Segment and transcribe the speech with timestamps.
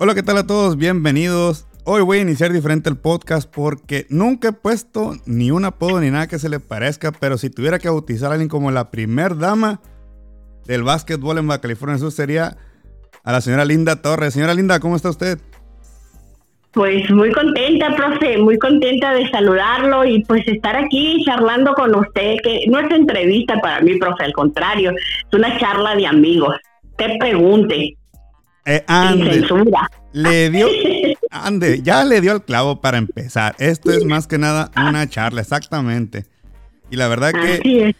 [0.00, 0.76] Hola, ¿qué tal a todos?
[0.76, 1.68] Bienvenidos.
[1.84, 6.10] Hoy voy a iniciar diferente el podcast porque nunca he puesto ni un apodo ni
[6.10, 9.38] nada que se le parezca, pero si tuviera que bautizar a alguien como la primer
[9.38, 9.80] dama
[10.66, 12.56] del básquetbol en Baja California Sur sería
[13.22, 14.34] a la señora Linda Torres.
[14.34, 15.38] Señora Linda, ¿cómo está usted?
[16.72, 22.38] Pues muy contenta, profe, muy contenta de saludarlo y pues estar aquí charlando con usted,
[22.42, 26.56] que no es entrevista para mí, profe, al contrario, es una charla de amigos.
[26.96, 27.96] Te pregunte.
[28.66, 29.46] Eh, ande,
[30.12, 30.68] le dio,
[31.30, 33.54] ande, ya le dio el clavo para empezar.
[33.58, 36.24] Esto es más que nada una charla, exactamente.
[36.90, 37.94] Y la verdad que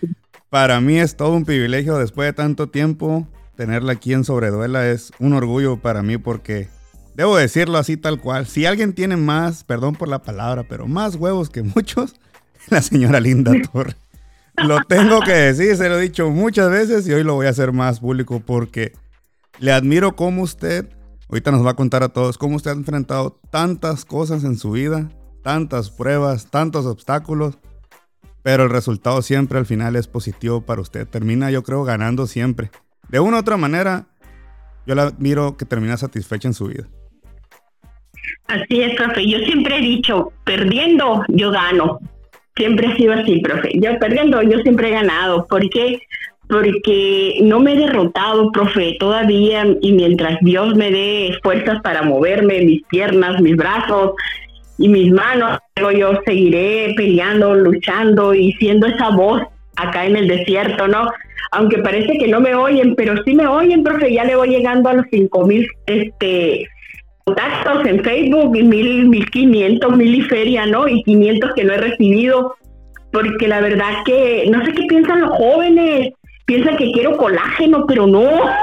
[0.48, 4.89] para mí es todo un privilegio después de tanto tiempo tenerla aquí en Sobreduela.
[4.89, 6.69] Es un orgullo para mí porque
[7.15, 8.47] debo decirlo así tal cual.
[8.47, 12.15] Si alguien tiene más, perdón por la palabra, pero más huevos que muchos,
[12.70, 13.97] la señora Linda Torre.
[14.56, 17.51] Lo tengo que decir, se lo he dicho muchas veces y hoy lo voy a
[17.51, 18.92] hacer más público porque
[19.59, 20.89] le admiro cómo usted,
[21.29, 24.73] ahorita nos va a contar a todos, cómo usted ha enfrentado tantas cosas en su
[24.73, 25.09] vida,
[25.42, 27.59] tantas pruebas, tantos obstáculos,
[28.43, 31.09] pero el resultado siempre al final es positivo para usted.
[31.09, 32.70] Termina, yo creo, ganando siempre.
[33.09, 34.06] De una u otra manera,
[34.87, 36.87] yo la admiro que termina satisfecha en su vida.
[38.47, 39.28] Así es, profe.
[39.28, 42.00] Yo siempre he dicho, perdiendo, yo gano.
[42.56, 43.71] Siempre ha sido así, profe.
[43.81, 45.47] Yo perdiendo, yo siempre he ganado.
[45.47, 46.00] ¿Por qué?
[46.55, 52.60] Porque no me he derrotado, profe, todavía y mientras Dios me dé fuerzas para moverme,
[52.62, 54.12] mis piernas, mis brazos
[54.78, 59.42] y mis manos, yo seguiré peleando, luchando y siendo esa voz
[59.75, 61.10] acá en el desierto, ¿no?
[61.50, 64.88] Aunque parece que no me oyen, pero sí me oyen, profe, ya le voy llegando
[64.88, 66.69] a los cinco mil este,
[67.25, 70.86] contactos en Facebook y mil, mil quinientos, mil y feria, ¿no?
[70.86, 72.55] Y quinientos que no he recibido,
[73.12, 76.12] porque la verdad que no sé qué piensan los jóvenes,
[76.45, 78.23] piensa que quiero colágeno, pero no.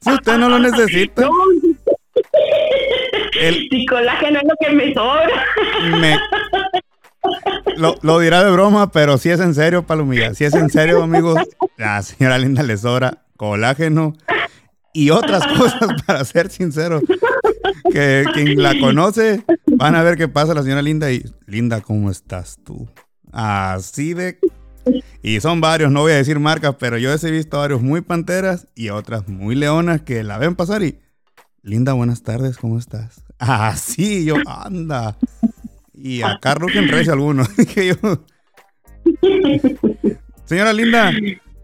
[0.00, 1.22] si usted no lo necesita.
[1.22, 1.30] No.
[3.70, 5.28] Si colágeno es lo que me sobra.
[8.02, 10.34] Lo, dirá de broma, pero si es en serio, Palomilla.
[10.34, 11.40] Si es en serio, amigos,
[11.76, 14.14] la señora Linda le sobra colágeno
[14.92, 17.00] y otras cosas, para ser sincero.
[17.90, 22.10] Que quien la conoce, van a ver qué pasa la señora Linda y, Linda, ¿cómo
[22.10, 22.88] estás tú?
[23.34, 24.38] Así de...
[25.22, 28.68] Y son varios, no voy a decir marcas, pero yo he visto varios muy panteras
[28.76, 31.00] y otras muy leonas que la ven pasar y...
[31.62, 33.24] Linda, buenas tardes, ¿cómo estás?
[33.38, 35.16] Así, yo, anda.
[35.92, 37.44] Y a Carlos que recio alguno.
[40.44, 41.10] Señora Linda,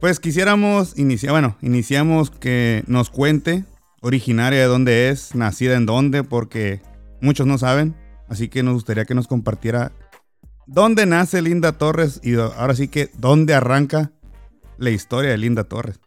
[0.01, 3.65] pues quisiéramos iniciar, bueno, iniciamos que nos cuente
[4.01, 6.81] originaria de dónde es, nacida en dónde, porque
[7.21, 7.95] muchos no saben.
[8.29, 9.93] Así que nos gustaría que nos compartiera
[10.73, 12.21] ¿Dónde nace Linda Torres?
[12.23, 14.13] Y ahora sí que, ¿dónde arranca
[14.79, 15.99] la historia de Linda Torres?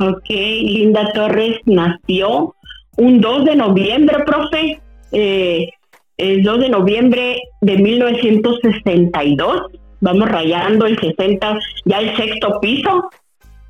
[0.00, 2.56] Ok, Linda Torres nació
[2.96, 4.80] un 2 de noviembre, profe.
[5.12, 5.68] Eh,
[6.16, 9.62] el 2 de noviembre de 1962.
[10.00, 13.10] Vamos rayando el 60, ya el sexto piso.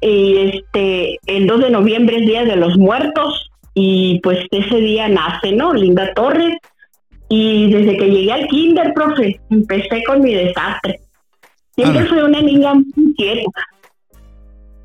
[0.00, 3.50] Y este, el 2 de noviembre es Día de los Muertos.
[3.74, 5.74] Y pues ese día nace, ¿no?
[5.74, 6.56] Linda Torres
[7.32, 11.00] y desde que llegué al kinder, profe, empecé con mi desastre.
[11.76, 12.06] Siempre ah.
[12.08, 13.50] fui una niña muy inquieta.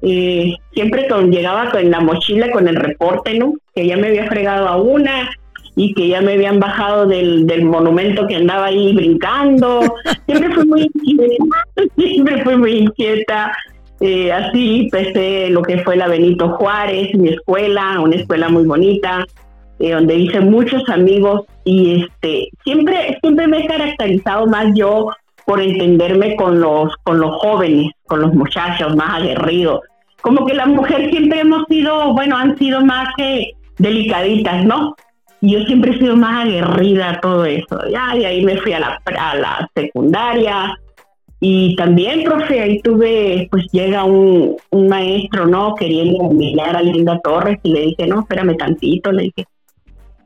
[0.04, 3.56] Eh, siempre con, llegaba con la mochila con el reporte, ¿no?
[3.74, 5.28] Que ya me había fregado a una
[5.76, 9.82] y que ya me habían bajado del, del monumento que andaba ahí brincando.
[10.28, 11.44] Siempre fui muy inquieta,
[11.98, 13.58] siempre fui muy inquieta.
[14.02, 19.26] Eh, así empecé lo que fue la Benito Juárez, mi escuela, una escuela muy bonita,
[19.80, 25.10] eh, donde hice muchos amigos y este siempre siempre me he caracterizado más yo
[25.46, 29.82] por entenderme con los con los jóvenes, con los muchachos más aguerridos.
[30.22, 34.96] Como que las mujeres siempre hemos sido, bueno, han sido más que delicaditas, ¿no?
[35.42, 37.80] Y yo siempre he sido más aguerrida todo eso.
[37.92, 40.76] Ya, y ahí me fui a la, a la secundaria,
[41.40, 45.76] y también, profe, ahí tuve, pues llega un, un maestro, ¿no?
[45.76, 49.46] Queriendo humillar a Linda Torres y le dije, no, espérame tantito, le dije,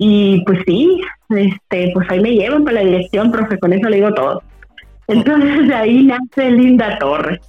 [0.01, 3.97] y pues sí, este, pues ahí me llevan para la dirección, profe, con eso le
[3.97, 4.41] digo todo.
[5.07, 7.41] Entonces de ahí nace Linda Torres.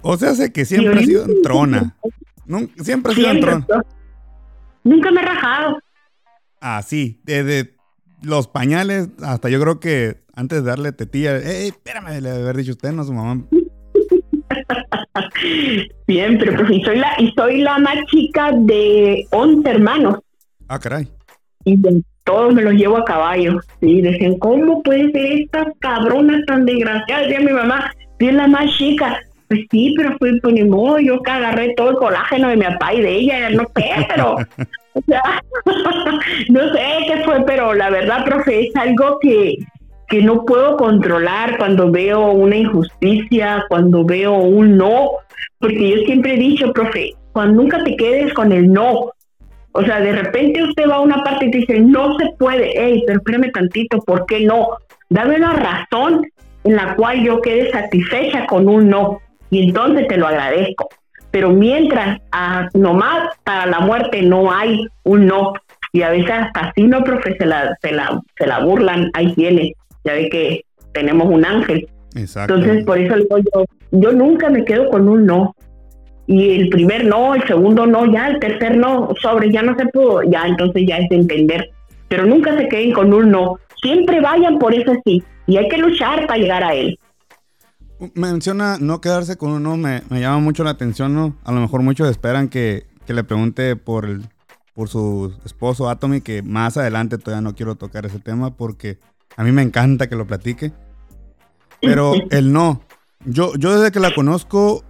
[0.00, 1.94] O sea, sé que siempre ha sido en trona.
[2.78, 3.66] siempre ha sido en trona.
[4.82, 5.78] Nunca me he rajado.
[6.58, 7.74] Ah, sí, desde
[8.22, 12.18] los pañales hasta yo creo que antes de darle tetilla, ¡eh, espérame!
[12.22, 13.44] Le haber dicho usted, no su mamá.
[16.06, 20.20] Siempre, profe, y soy la, y soy la más chica de 11 hermanos.
[20.66, 21.10] Ah, caray
[21.64, 21.80] y
[22.24, 23.60] todos me los llevo a caballo.
[23.80, 27.28] Y decían, ¿cómo puede ser estas cabronas tan desgraciadas?
[27.28, 29.20] Decía mi mamá, es la más chica.
[29.48, 32.64] Pues sí, pero fue pues ni modo, yo que agarré todo el colágeno de mi
[32.64, 34.36] papá y de ella, no sé, pero,
[36.48, 39.58] no sé qué fue, pero la verdad, profe, es algo que,
[40.08, 45.10] que no puedo controlar cuando veo una injusticia, cuando veo un no,
[45.58, 49.10] porque yo siempre he dicho, profe, cuando nunca te quedes con el no.
[49.76, 52.72] O sea, de repente usted va a una parte y te dice, no se puede,
[52.76, 54.68] hey, pero espérame tantito, ¿por qué no?
[55.10, 56.24] Dame una razón
[56.62, 60.88] en la cual yo quede satisfecha con un no y entonces te lo agradezco.
[61.32, 65.54] Pero mientras ah, nomás para la muerte no hay un no
[65.92, 69.32] y a veces hasta así no, profe, se la, se la, se la burlan, ahí
[69.34, 69.74] tiene,
[70.04, 71.88] ya ve que tenemos un ángel.
[72.14, 75.54] Entonces, por eso digo yo, yo nunca me quedo con un no.
[76.26, 79.86] Y el primer no, el segundo no, ya el tercer no, sobre, ya no se
[79.86, 81.70] pudo, ya entonces ya es de entender.
[82.08, 83.58] Pero nunca se queden con un no.
[83.82, 85.22] Siempre vayan por eso sí.
[85.46, 86.98] Y hay que luchar para llegar a él.
[88.14, 91.36] Menciona no quedarse con uno, me, me llama mucho la atención, ¿no?
[91.44, 94.22] A lo mejor muchos esperan que, que le pregunte por, el,
[94.74, 98.98] por su esposo Atomy, que más adelante todavía no quiero tocar ese tema porque
[99.36, 100.72] a mí me encanta que lo platique.
[101.80, 102.80] Pero el no.
[103.24, 104.84] Yo, yo desde que la conozco,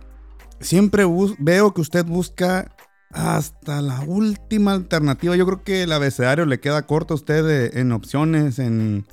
[0.64, 1.05] siempre
[1.38, 2.75] veo que usted busca
[3.11, 5.37] hasta la última alternativa.
[5.37, 9.06] Yo creo que el abecedario le queda corto a usted en opciones, en,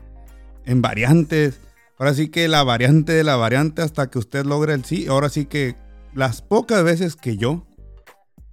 [0.66, 1.60] variantes.
[2.00, 5.06] Ahora sí que la variante de la variante hasta que usted logre el sí.
[5.08, 5.76] Ahora sí que
[6.16, 7.68] las pocas veces que yo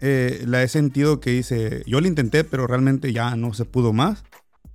[0.01, 3.93] eh, la he sentido que dice, yo lo intenté, pero realmente ya no se pudo
[3.93, 4.25] más.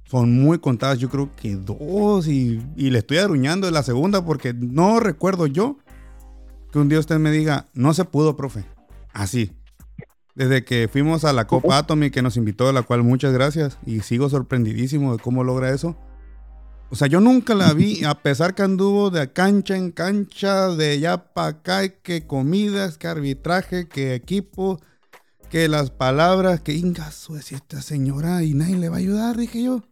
[0.06, 4.54] Son muy contadas, yo creo que dos y, le estoy arruñando de la segunda porque
[4.54, 5.78] no recuerdo yo
[6.74, 8.66] que un día usted me diga, no se pudo, profe.
[9.14, 9.52] Así.
[10.34, 13.78] Desde que fuimos a la Copa Atomy que nos invitó, a la cual muchas gracias
[13.86, 15.96] y sigo sorprendidísimo de cómo logra eso.
[16.90, 20.94] O sea, yo nunca la vi, a pesar que anduvo de cancha en cancha, de
[20.94, 24.82] allá para acá, que comidas, que arbitraje, que equipo,
[25.52, 29.62] que las palabras, que ingaso decía esta señora y nadie le va a ayudar, dije
[29.62, 29.84] yo.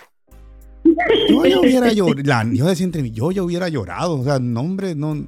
[1.30, 4.62] Yo ya hubiera llorado, yo decía entre mí, yo ya hubiera llorado, o sea, no
[4.62, 5.28] hombre, no,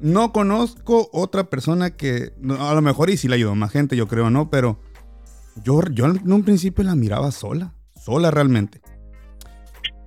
[0.00, 4.08] no conozco otra persona que, a lo mejor y sí le ayudó más gente, yo
[4.08, 4.50] creo, ¿no?
[4.50, 4.80] Pero
[5.64, 8.80] yo, yo en un principio la miraba sola, sola realmente.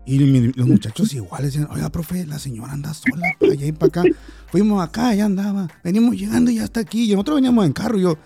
[0.06, 0.18] Y
[0.53, 4.03] los muchachos igual decían, oiga, profe, la señora anda sola para allá y para acá.
[4.47, 5.68] Fuimos acá, ya andaba.
[5.83, 7.03] Venimos llegando y ya está aquí.
[7.03, 8.00] Y nosotros veníamos en carro.
[8.00, 8.18] Y yo,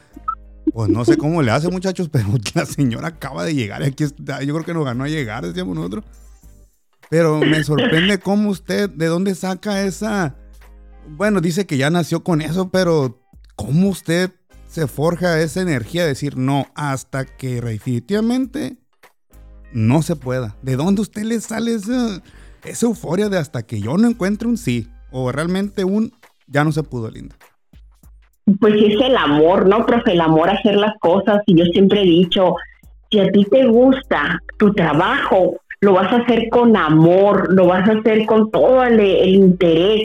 [0.72, 3.84] pues no sé cómo le hace, muchachos, pero la señora acaba de llegar.
[3.84, 4.42] Aquí está.
[4.44, 6.06] Yo creo que nos ganó a llegar, decíamos nosotros.
[7.10, 10.38] Pero me sorprende cómo usted, de dónde saca esa.
[11.08, 13.20] Bueno, dice que ya nació con eso, pero
[13.56, 14.32] cómo usted
[14.68, 18.78] se forja esa energía de decir no hasta que definitivamente
[19.72, 20.56] no se pueda.
[20.62, 22.22] ¿De dónde usted le sale esa,
[22.82, 24.88] euforia de hasta que yo no encuentre un sí?
[25.12, 26.12] O realmente un
[26.48, 27.36] ya no se pudo, Linda.
[28.60, 30.14] Pues es el amor, ¿no, profe?
[30.14, 31.42] El amor a hacer las cosas.
[31.46, 32.56] Y yo siempre he dicho,
[33.10, 37.88] si a ti te gusta tu trabajo, lo vas a hacer con amor, lo vas
[37.90, 40.02] a hacer con todo el, interés.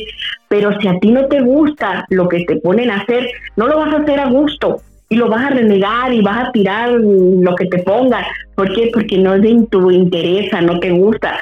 [0.48, 3.78] Pero si a ti no te gusta lo que te ponen a hacer, no lo
[3.78, 7.54] vas a hacer a gusto y lo vas a renegar y vas a tirar lo
[7.54, 8.25] que te pongan.
[8.56, 8.90] ¿Por qué?
[8.92, 11.38] Porque no es de tu interés, no te gusta.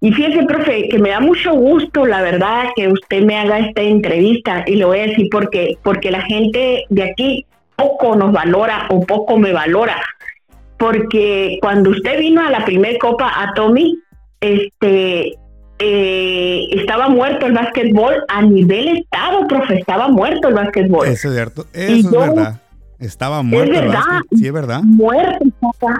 [0.00, 3.82] Y fíjese, profe, que me da mucho gusto, la verdad, que usted me haga esta
[3.82, 5.76] entrevista y le voy a decir por qué.
[5.82, 10.00] Porque la gente de aquí poco nos valora o poco me valora.
[10.82, 13.96] Porque cuando usted vino a la primer copa a Tommy,
[14.40, 15.32] este,
[15.78, 21.06] eh, estaba muerto el básquetbol a nivel estado, profe, estaba muerto el básquetbol.
[21.06, 22.60] Eso es cierto, eso es verdad.
[22.98, 23.74] Estaba muerto.
[23.74, 24.02] Es verdad.
[24.36, 24.80] Sí, es verdad.
[24.82, 25.46] Muerto,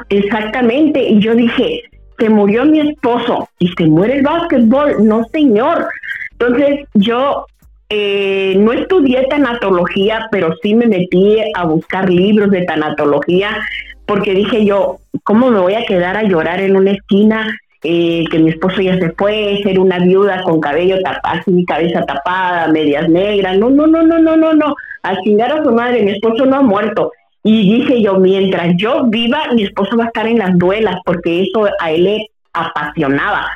[0.08, 1.00] exactamente.
[1.00, 1.82] Y yo dije,
[2.18, 5.06] se murió mi esposo y se muere el básquetbol.
[5.06, 5.86] No, señor.
[6.32, 7.46] Entonces yo
[7.88, 13.56] eh, no estudié tanatología, pero sí me metí a buscar libros de tanatología
[14.12, 17.46] porque dije yo, ¿cómo me voy a quedar a llorar en una esquina?
[17.82, 22.02] Eh, que mi esposo ya se fue, ser una viuda con cabello tapado, mi cabeza
[22.02, 23.56] tapada, medias negras.
[23.58, 26.56] No, no, no, no, no, no, no a chingar a su madre, mi esposo no
[26.56, 27.10] ha muerto.
[27.42, 31.44] Y dije yo, mientras yo viva, mi esposo va a estar en las duelas, porque
[31.44, 33.46] eso a él le apasionaba.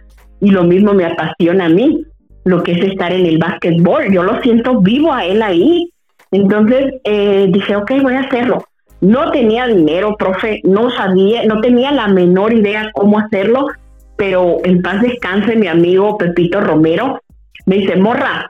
[0.41, 2.03] Y lo mismo me apasiona a mí,
[2.45, 4.11] lo que es estar en el básquetbol.
[4.11, 5.91] Yo lo siento vivo a él ahí.
[6.31, 8.65] Entonces eh, dije, ok, voy a hacerlo.
[9.01, 13.67] No tenía dinero, profe, no sabía, no tenía la menor idea cómo hacerlo,
[14.17, 17.21] pero en paz descanse mi amigo Pepito Romero.
[17.67, 18.49] Me dice, morra,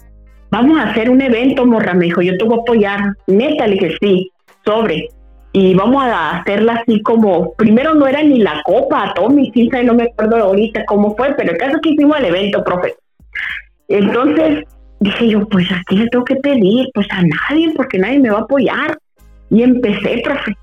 [0.50, 3.00] vamos a hacer un evento, morra, me dijo, yo te voy a apoyar.
[3.26, 4.30] Neta, le dije, sí,
[4.64, 5.08] sobre.
[5.52, 9.14] Y vamos a hacerla así como, primero no era ni la copa,
[9.54, 12.62] sí, no me acuerdo ahorita cómo fue, pero el caso es que hicimos el evento,
[12.62, 12.94] profe.
[13.88, 14.64] Entonces,
[15.00, 18.30] dije yo, pues a quién le tengo que pedir, pues a nadie, porque nadie me
[18.30, 18.98] va a apoyar.
[19.50, 20.54] Y empecé, profe,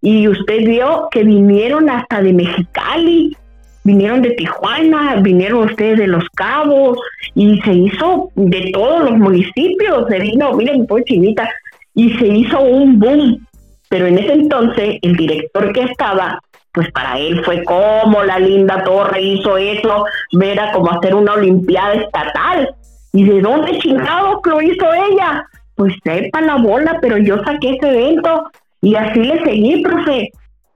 [0.00, 3.36] Y usted vio que vinieron hasta de Mexicali,
[3.84, 6.98] vinieron de Tijuana, vinieron ustedes de Los Cabos,
[7.34, 11.48] y se hizo de todos los municipios, se vino, miren, pues chinita,
[11.94, 13.46] y se hizo un boom.
[13.88, 16.40] Pero en ese entonces, el director que estaba,
[16.72, 20.04] pues para él fue como la linda torre hizo eso,
[20.40, 22.74] era como hacer una olimpiada estatal.
[23.12, 25.44] ¿Y de dónde chingados lo hizo ella?
[25.80, 28.50] Pues sepa la bola, pero yo saqué ese evento
[28.82, 30.28] y así le seguí, profe,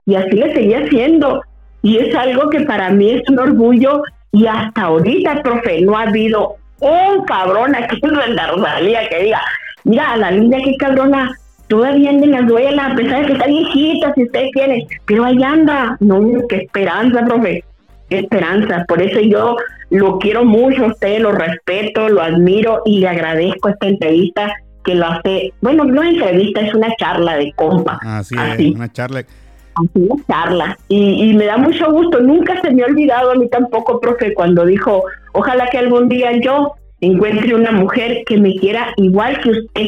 [0.07, 1.43] y así le seguí haciendo.
[1.83, 6.07] Y es algo que para mí es un orgullo y hasta ahorita, profe, no ha
[6.07, 9.41] habido un cabrón aquí en la Rosalía que diga,
[9.83, 13.45] mira, la linda qué cabrona, todavía anda en la duela, a pesar de que está
[13.45, 16.19] viejita, si ustedes quieren, pero ahí anda, no,
[16.49, 17.63] qué esperanza, profe,
[18.09, 19.55] qué esperanza, por eso yo
[19.91, 24.51] lo quiero mucho a usted, lo respeto, lo admiro y le agradezco esta entrevista
[24.85, 27.99] que lo hace, bueno, no es entrevista, es una charla de compa.
[28.03, 28.73] Así, así.
[28.75, 29.27] una charla así
[29.95, 30.77] la charla.
[30.87, 32.19] Y, me da mucho gusto.
[32.21, 36.31] Nunca se me ha olvidado a mí tampoco, profe, cuando dijo, ojalá que algún día
[36.41, 39.87] yo encuentre una mujer que me quiera igual que usted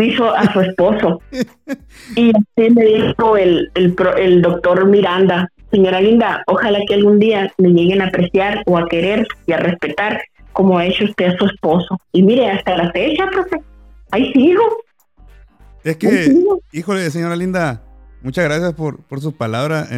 [0.00, 1.20] hizo a su esposo.
[2.16, 7.70] y así me dijo el, el, doctor Miranda, señora Linda, ojalá que algún día me
[7.70, 10.20] lleguen a apreciar o a querer y a respetar
[10.52, 11.98] como ha hecho usted a su esposo.
[12.12, 13.60] Y mire, hasta la fecha, profe,
[14.10, 14.62] ahí sigo.
[15.84, 16.34] Es que,
[16.72, 17.86] híjole, señora Linda,
[18.26, 19.88] Muchas gracias por, por sus palabras.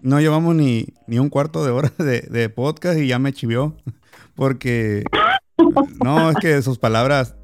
[0.00, 3.76] no llevamos ni, ni, un cuarto de hora de, podcast y ya me chivió.
[4.34, 5.04] Porque
[6.02, 7.36] no, es que sus palabras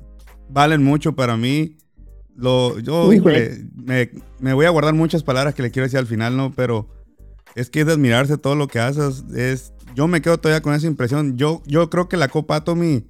[0.48, 1.76] valen mucho para mí.
[2.34, 3.10] Lo, yo,
[3.74, 6.50] me, me, voy a guardar muchas palabras que le quiero decir al final, ¿no?
[6.56, 6.88] Pero
[7.54, 9.24] es que es de admirarse todo lo que haces.
[9.34, 11.36] Es, yo me quedo todavía con esa impresión.
[11.36, 13.04] Yo, yo creo que la Copa Atomy,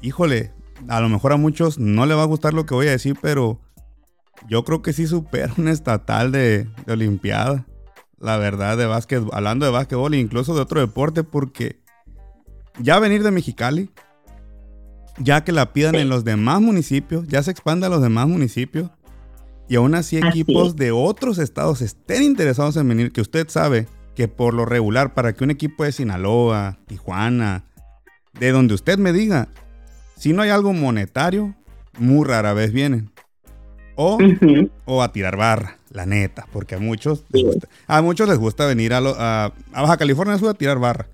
[0.00, 0.54] híjole,
[0.88, 3.16] a lo mejor a muchos no le va a gustar lo que voy a decir,
[3.20, 3.60] pero
[4.48, 7.66] yo creo que sí supera un estatal de, Olimpiada.
[8.18, 11.80] La verdad, de básquet, hablando de básquetbol e incluso de otro deporte, porque
[12.78, 13.90] ya venir de Mexicali,
[15.18, 18.90] ya que la pidan en los demás municipios, ya se expande a los demás municipios,
[19.70, 24.28] y aún así equipos de otros estados estén interesados en venir, que usted sabe que
[24.28, 27.64] por lo regular, para que un equipo de Sinaloa, Tijuana,
[28.38, 29.48] de donde usted me diga,
[30.20, 31.54] si no hay algo monetario,
[31.98, 33.10] muy rara vez vienen.
[33.94, 38.66] O, a tirar barra, la neta, porque a muchos les gusta, a muchos les gusta
[38.66, 41.08] venir a, Baja California Sur a tirar barra.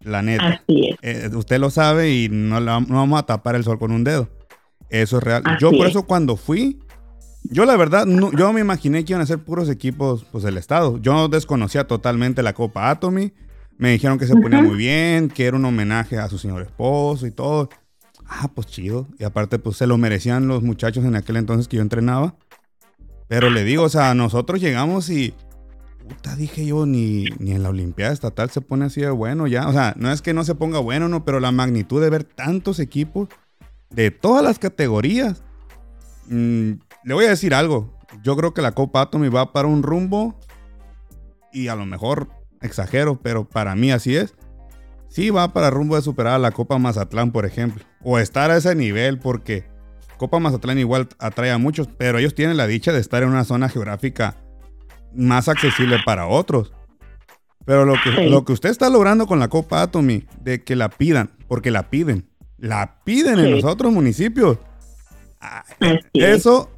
[0.00, 0.64] La neta.
[0.66, 4.28] Eh, usted lo sabe y no, no, vamos a tapar el sol con un dedo.
[4.90, 5.44] Eso es real.
[5.60, 6.80] yo por eso cuando fui,
[7.44, 10.58] yo la verdad, no, yo me imaginé que iban a ser puros equipos pues del
[10.58, 10.98] estado.
[11.00, 13.32] Yo desconocía totalmente la Copa Atomy.
[13.78, 17.26] Me dijeron que se ponía muy bien, que era un homenaje a su señor esposo
[17.26, 17.70] y todo.
[18.26, 19.06] Ah, pues chido.
[19.18, 22.34] Y aparte, pues se lo merecían los muchachos en aquel entonces que yo entrenaba.
[23.28, 25.34] Pero le digo, o sea, nosotros llegamos y.
[26.08, 29.68] Puta, dije yo, ni, en la Olimpiada Estatal se pone así de bueno ya.
[29.68, 32.24] O sea, no es que no se ponga bueno, no, pero la magnitud de ver
[32.24, 33.28] tantos equipos
[33.90, 35.42] de todas las categorías.
[36.28, 36.72] Mm,
[37.04, 37.94] le voy a decir algo.
[38.22, 40.38] Yo creo que la Copa Atomy va para un rumbo.
[41.52, 42.28] Y a lo mejor
[42.60, 44.34] exagero, pero para mí así es
[45.14, 47.84] sí va para rumbo de superar a la Copa Mazatlán, por ejemplo.
[48.02, 49.64] O estar a ese nivel, porque
[50.16, 53.44] Copa Mazatlán igual atrae a muchos, pero ellos tienen la dicha de estar en una
[53.44, 54.36] zona geográfica
[55.14, 56.72] más accesible para otros.
[57.64, 60.88] Pero lo que, lo que usted está logrando con la Copa Atomy, de que la
[60.88, 62.28] pidan, porque la piden,
[62.58, 64.58] la piden en los otros municipios.
[66.12, 66.70] Eso,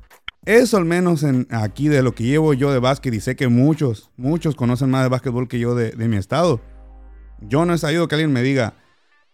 [0.44, 3.48] eso al menos en, aquí de lo que llevo yo de básquet, y sé que
[3.48, 6.60] muchos, muchos conocen más de básquetbol que yo de, de mi estado
[7.40, 8.74] yo no he sabido que alguien me diga,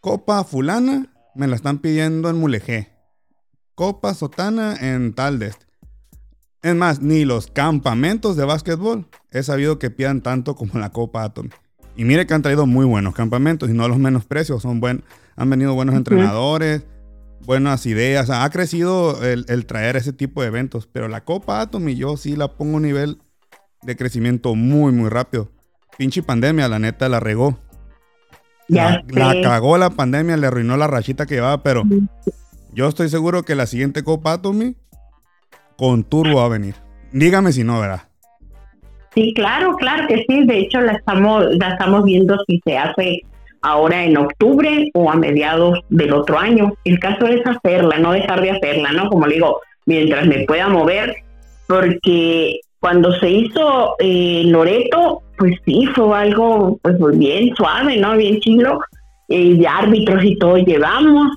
[0.01, 2.93] copa fulana me la están pidiendo en Mulegé.
[3.75, 5.67] Copa sotana en tal de este.
[6.63, 11.25] Es más, ni los campamentos de básquetbol he sabido que pidan tanto como la Copa
[11.25, 11.49] Atom.
[11.97, 14.63] Y mire que han traído muy buenos campamentos y no los menos precios.
[14.63, 15.03] Son buen,
[15.37, 16.85] han venido buenos entrenadores,
[17.45, 18.31] buenas ideas.
[18.31, 20.87] ha crecido el, el, traer ese tipo de eventos.
[20.87, 23.19] Pero la Copa Atom y yo sí la pongo a un nivel
[23.83, 25.51] de crecimiento muy, muy rápido.
[25.99, 27.59] Pinche pandemia, la neta, la regó
[28.69, 29.03] la,
[29.43, 31.83] cagó la pandemia, le arruinó la rachita que llevaba, pero
[32.73, 34.75] yo estoy seguro que la siguiente Copa Atomy
[35.77, 36.75] con turbo va a venir.
[37.13, 38.03] Dígame si no, ¿verdad?
[39.15, 40.45] Sí, claro, claro que sí.
[40.47, 43.21] De hecho, la estamos, la estamos viendo si se hace
[43.61, 46.73] ahora en octubre o a mediados del otro año.
[46.85, 49.09] El caso es hacerla, no dejar de hacerla, ¿no?
[49.09, 51.15] Como le digo, mientras me pueda mover,
[51.67, 58.17] porque cuando se hizo eh, Loreto, pues sí, fue algo pues bien suave, ¿no?
[58.17, 58.81] Bien chido.
[59.29, 61.29] Y de árbitros y todo llevamos.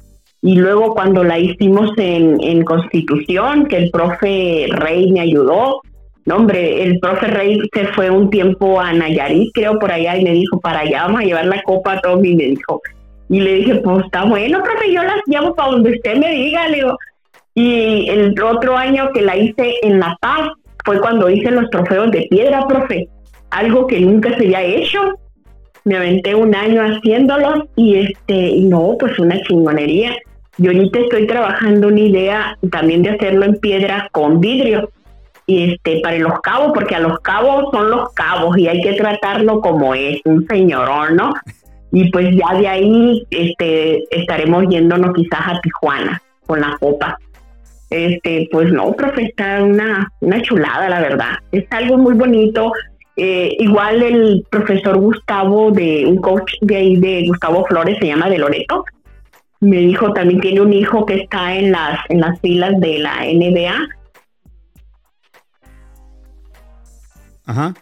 [0.41, 5.81] Y luego cuando la hicimos en, en Constitución, que el profe Rey me ayudó,
[6.25, 10.23] no, hombre, el profe Rey se fue un tiempo a Nayarit, creo, por allá, y
[10.23, 12.81] me dijo, para allá vamos a llevar la copa a Tommy, y me dijo.
[13.29, 16.67] Y le dije, pues está bueno, profe, yo las llevo para donde usted me diga,
[16.69, 16.97] le digo.
[17.53, 20.49] Y el otro año que la hice en La Paz
[20.86, 23.10] fue cuando hice los trofeos de piedra, profe.
[23.50, 25.00] Algo que nunca se había hecho.
[25.84, 30.15] Me aventé un año haciéndolos y este, no, pues una chingonería.
[30.58, 34.89] Y ahorita estoy trabajando una idea también de hacerlo en piedra con vidrio
[35.48, 38.94] y este para los cabos porque a los cabos son los cabos y hay que
[38.94, 41.34] tratarlo como es un señorón no
[41.92, 47.20] y pues ya de ahí este estaremos yéndonos quizás a Tijuana con la copa
[47.95, 52.71] este pues no profe está una una chulada la verdad es algo muy bonito
[53.17, 58.29] eh, igual el profesor Gustavo de un coach de ahí de Gustavo Flores se llama
[58.29, 58.83] de Loreto
[59.61, 63.21] me dijo también tiene un hijo que está en las en las filas de la
[63.23, 63.87] NBA
[67.45, 67.73] Ajá.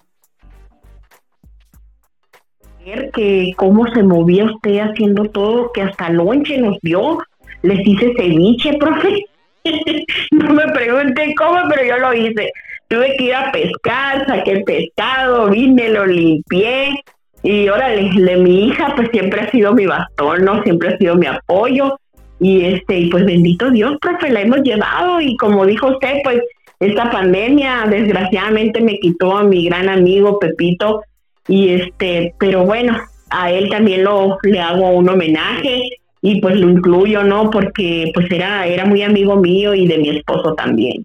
[3.14, 7.20] Que cómo se movía usted haciendo todo, que hasta lonche nos dio.
[7.62, 9.26] Les hice ceviche, profe.
[10.32, 12.52] no me pregunten cómo, pero yo lo hice.
[12.88, 17.04] Tuve que ir a pescar, saqué el pescado, vine, lo limpié.
[17.42, 20.64] Y órale, de mi hija, pues siempre ha sido mi bastón, ¿no?
[20.64, 22.00] Siempre ha sido mi apoyo.
[22.40, 25.22] Y este, pues bendito Dios, profe, la hemos llevado.
[25.22, 26.40] Y como dijo usted, pues
[26.80, 31.02] esta pandemia desgraciadamente me quitó a mi gran amigo Pepito
[31.48, 32.98] y este, pero bueno,
[33.30, 35.82] a él también lo le hago un homenaje
[36.26, 37.50] y pues lo incluyo, ¿no?
[37.52, 41.04] Porque pues era era muy amigo mío y de mi esposo también.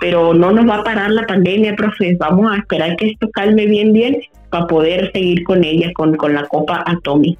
[0.00, 2.16] Pero no nos va a parar la pandemia, profe.
[2.18, 4.16] Vamos a esperar que esto calme bien, bien
[4.48, 7.36] para poder seguir con ella, con, con la Copa Atomi.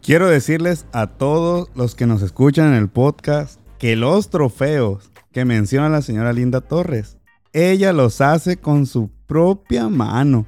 [0.00, 5.44] Quiero decirles a todos los que nos escuchan en el podcast que los trofeos que
[5.44, 7.18] menciona la señora Linda Torres.
[7.52, 10.46] Ella los hace con su propia mano.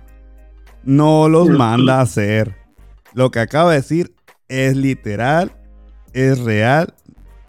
[0.85, 2.57] No los manda a hacer.
[3.13, 4.14] Lo que acaba de decir
[4.49, 5.53] es literal,
[6.13, 6.95] es real.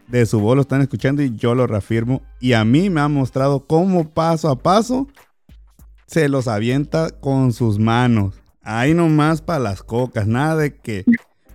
[0.07, 2.21] De su voz lo están escuchando y yo lo reafirmo.
[2.39, 5.07] Y a mí me ha mostrado cómo paso a paso
[6.05, 8.35] se los avienta con sus manos.
[8.61, 10.27] Ahí nomás para las cocas.
[10.27, 11.05] Nada de que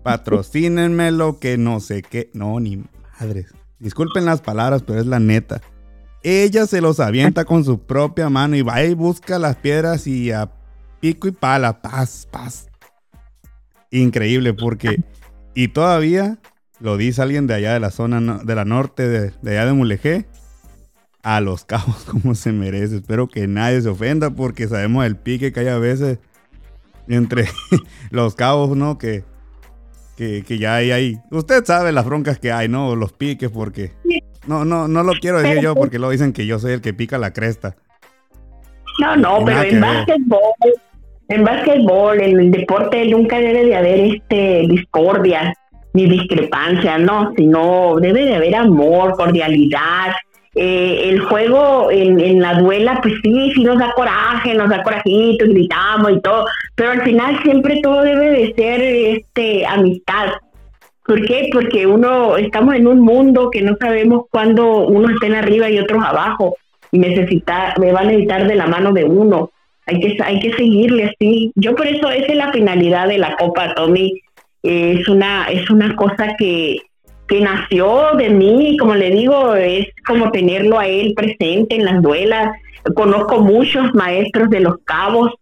[0.03, 2.31] patrocínenme que no sé qué.
[2.35, 2.83] No, ni
[3.19, 3.55] madres.
[3.79, 5.61] Disculpen las palabras, pero es la neta.
[6.23, 10.31] Ella se los avienta con su propia mano y va y busca las piedras y
[10.33, 10.51] a
[11.01, 12.69] pico y pala, paz, paz.
[13.91, 15.03] Increíble porque,
[15.55, 16.39] y todavía
[16.81, 20.27] lo dice alguien de allá de la zona de la norte, de, allá de Mulegé,
[21.23, 22.97] a los cabos como se merece.
[22.97, 26.19] Espero que nadie se ofenda porque sabemos el pique que hay a veces
[27.09, 27.49] entre
[28.11, 28.99] los cabos, ¿no?
[28.99, 29.25] Que,
[30.17, 31.21] que, que, ya hay ahí.
[31.31, 32.95] Usted sabe las broncas que hay, ¿no?
[32.97, 33.93] Los piques porque
[34.47, 36.95] no, no, no lo quiero decir yo porque lo dicen que yo soy el que
[36.95, 37.77] pica la cresta.
[39.01, 40.41] No, no, pero en básquetbol,
[41.31, 45.55] en básquetbol, en el deporte nunca debe de haber este discordia
[45.93, 50.13] ni discrepancia, no, sino debe de haber amor, cordialidad.
[50.55, 55.47] Eh, el juego en, la duela, pues sí, sí nos da coraje, nos da corajito,
[55.47, 60.33] gritamos y todo, pero al final siempre todo debe de ser este amistad,
[61.11, 61.49] ¿Por qué?
[61.53, 65.79] Porque uno, estamos en un mundo que no sabemos cuándo uno está en arriba y
[65.81, 66.57] otros abajo
[66.93, 69.51] y necesita, me va a necesitar de la mano de uno.
[69.91, 71.53] Hay que, hay que seguirle así.
[71.57, 74.23] Yo por eso, esa es la finalidad de la Copa Tommy.
[74.63, 76.77] es una, es una cosa que,
[77.27, 82.01] que nació de mí, como le digo, es como tenerlo a él presente en las
[82.03, 82.51] duelas.
[82.95, 85.33] Conozco muchos maestros de los cabos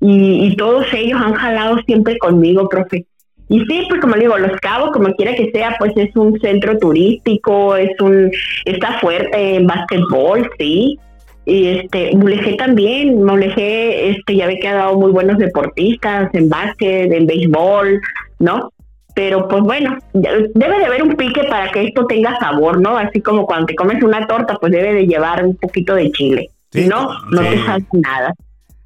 [0.00, 3.06] y, y todos ellos han jalado siempre conmigo, profe.
[3.52, 6.78] Y sí, pues como digo, Los Cabos, como quiera que sea, pues es un centro
[6.78, 8.30] turístico, es un,
[8.64, 10.98] está fuerte en básquetbol, sí.
[11.44, 16.48] Y este, Mulegé también, Mulegé, este, ya ve que ha dado muy buenos deportistas en
[16.48, 18.00] básquet, en béisbol,
[18.38, 18.70] ¿no?
[19.14, 22.96] Pero pues bueno, debe de haber un pique para que esto tenga sabor, ¿no?
[22.96, 26.48] Así como cuando te comes una torta, pues debe de llevar un poquito de chile.
[26.70, 28.32] si no, no te sale nada.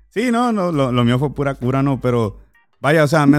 [0.08, 2.38] Sí, no, no lo, lo mío fue pura cura, no, pero
[2.80, 3.38] Vaya, o sea, me,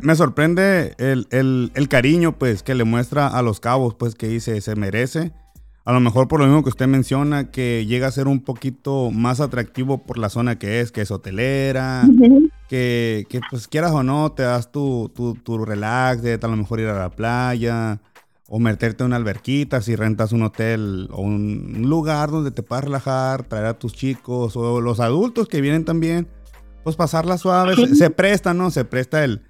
[0.00, 4.76] me, sorprende el, cariño, pues, que le muestra a los cabos, pues, que dice, se
[4.76, 5.32] merece.
[5.88, 9.10] A lo mejor por lo mismo que usted menciona, que llega a ser un poquito
[9.10, 12.02] más atractivo por la zona que es, que es hotelera,
[12.68, 16.88] que, pues, quieras o no, te das tu, tu, relax de a lo mejor ir
[16.88, 18.02] a la playa,
[18.50, 22.84] o meterte en una alberquita si rentas un hotel o un lugar donde te puedas
[22.84, 26.28] relajar, traer a tus chicos o los adultos que vienen también
[26.84, 28.70] pues pasarla suave, se, presta, ¿no?
[28.70, 29.40] Se presta el,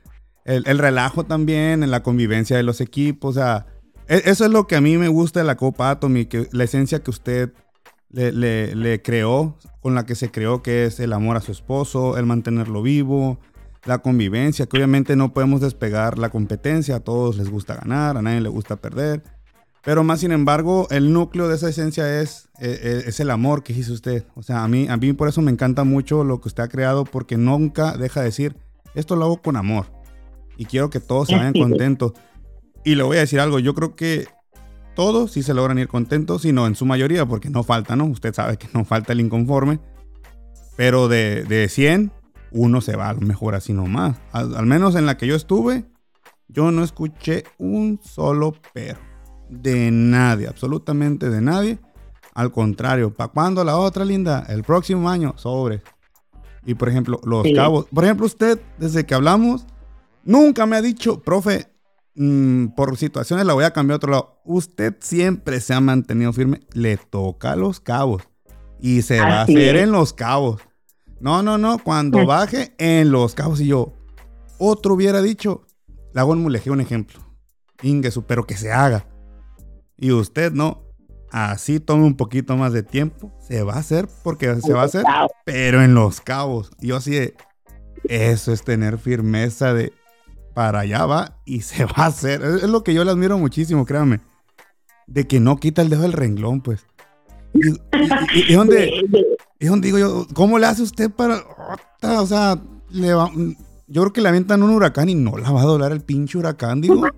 [0.44, 3.66] el, relajo también, en la convivencia de los equipos, o sea,
[4.09, 7.03] eso es lo que a mí me gusta de la Copa Atomy, que la esencia
[7.03, 7.53] que usted
[8.11, 12.16] le, le, creó, con la que se creó, que es el amor a su esposo,
[12.16, 13.38] el mantenerlo vivo,
[13.85, 18.23] la convivencia, que obviamente no podemos despegar la competencia, a todos les gusta ganar, a
[18.23, 19.23] nadie le gusta perder.
[19.85, 23.62] Pero más sin embargo, el núcleo de esa esencia es, es, e, es, el amor
[23.62, 24.25] que dice usted.
[24.35, 26.68] O sea, a mí, a mí por eso me encanta mucho lo que usted ha
[26.68, 28.57] creado, porque nunca deja de decir,
[28.94, 29.87] esto lo hago con amor.
[30.57, 32.12] Y quiero que todos se vayan contentos.
[32.88, 34.29] Y le voy a decir algo, yo creo que
[34.96, 38.07] todos sí se logran ir contentos, sino en su mayoría, porque no falta, ¿no?
[38.07, 39.79] Usted sabe que no falta el inconforme.
[40.74, 42.11] Pero de, de 100,
[42.51, 44.16] uno se va a lo mejor así nomás.
[44.33, 45.85] Al, al menos en la que yo estuve,
[46.48, 48.98] yo no escuché un solo pero.
[49.51, 51.79] De nadie, absolutamente de nadie.
[52.33, 54.46] Al contrario, ¿para cuándo la otra, linda?
[54.48, 55.83] El próximo año, sobre.
[56.64, 57.85] Y por ejemplo, los cabos.
[57.92, 59.66] Por ejemplo, usted, desde que hablamos,
[60.24, 61.66] nunca me ha dicho, profe,
[62.20, 64.40] Mm, por situaciones la voy a cambiar a otro lado.
[64.44, 68.24] Usted siempre se ha mantenido firme, le toca los cabos.
[68.81, 70.61] Y se va a hacer en los cabos.
[71.20, 73.92] No, no, no, cuando baje en los cabos y yo,
[74.59, 75.64] otro hubiera dicho,
[76.12, 77.20] le hago un ejemplo,
[77.83, 79.07] Ingesu, pero que se haga.
[79.96, 80.85] Y usted no,
[81.31, 84.87] así tome un poquito más de tiempo, se va a hacer porque se va a
[84.87, 85.04] hacer,
[85.44, 86.70] pero en los cabos.
[86.81, 87.35] yo así de,
[88.04, 89.92] eso es tener firmeza de,
[90.59, 92.42] para allá va y se va a hacer.
[92.42, 94.18] Es, lo que yo le admiro muchísimo, créanme.
[95.07, 96.85] De que no quita el dedo del renglón, pues.
[97.55, 99.05] Y, donde,
[99.61, 101.44] digo yo, ¿cómo le hace usted para...
[102.03, 103.31] O sea, le va,
[103.87, 106.37] yo creo que le avientan un huracán y no la va a doblar el pinche
[106.37, 107.07] huracán, digo.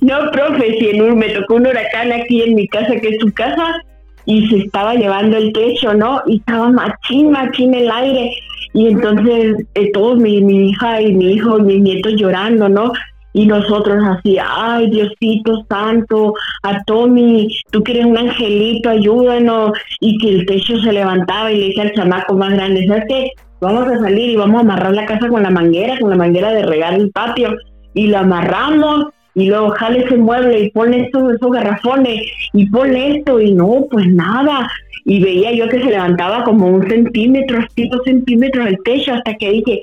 [0.00, 3.80] No, profe, si me tocó un huracán aquí en mi casa, que es su casa,
[4.28, 6.20] y se estaba llevando el techo, ¿no?
[6.26, 8.30] Y estaba machín, machín el aire.
[8.74, 12.92] Y entonces eh, todos, mi, mi hija y mi hijo, mis nietos llorando, ¿no?
[13.32, 19.72] Y nosotros así, ay Diosito Santo, a Tommy, tú que eres un angelito, ayúdanos.
[20.00, 23.30] Y que el techo se levantaba y le dije al chamaco más grande, ¿sabes qué?
[23.62, 26.52] Vamos a salir y vamos a amarrar la casa con la manguera, con la manguera
[26.52, 27.56] de regar el patio.
[27.94, 29.06] Y la amarramos
[29.38, 32.20] y luego jale ese mueble y ponle estos, esos garrafones
[32.52, 34.68] y ponle esto y no, pues nada.
[35.04, 39.50] Y veía yo que se levantaba como un centímetro, cinco centímetros el techo hasta que
[39.50, 39.80] dije,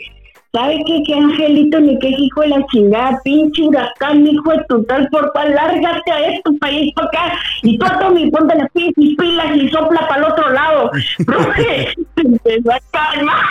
[0.56, 1.04] ¿sabe qué?
[1.06, 3.22] ¿Qué angelito ni qué hijo de la chingada?
[3.24, 7.78] Pinche huracán, hijo de tu tal por cual, lárgate a esto ir para acá y
[7.78, 10.90] tú mi ponte las pilas y sopla para el otro lado.
[12.72, 13.36] a calmar.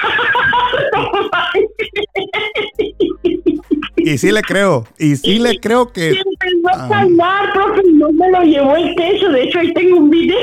[3.97, 6.13] Y sí le creo, y sí le creo que...
[6.13, 9.97] Se empezó a calmar, profe, no me lo llevó el techo, de hecho ahí tengo
[9.97, 10.37] un video.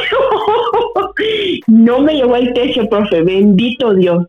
[1.67, 4.25] no me llevó el techo, profe, bendito Dios.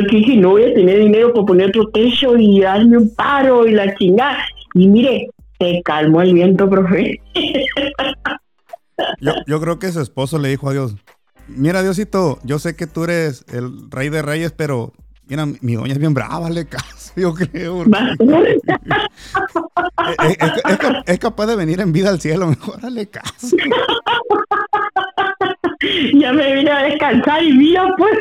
[0.00, 3.66] Porque dije, no voy a tener dinero para poner otro techo y darme un paro
[3.66, 4.38] y la chingada.
[4.74, 7.20] Y mire, se calmó el viento, profe.
[9.20, 10.96] yo, yo creo que su esposo le dijo a Dios,
[11.48, 14.92] mira Diosito, yo sé que tú eres el rey de reyes, pero
[15.28, 17.84] Mira, mi doña es bien brava, le caso, yo creo.
[21.06, 23.54] es, capaz de venir en vida al cielo, mejor dale caso.
[26.14, 28.18] ya me vine a descansar y mira, pues.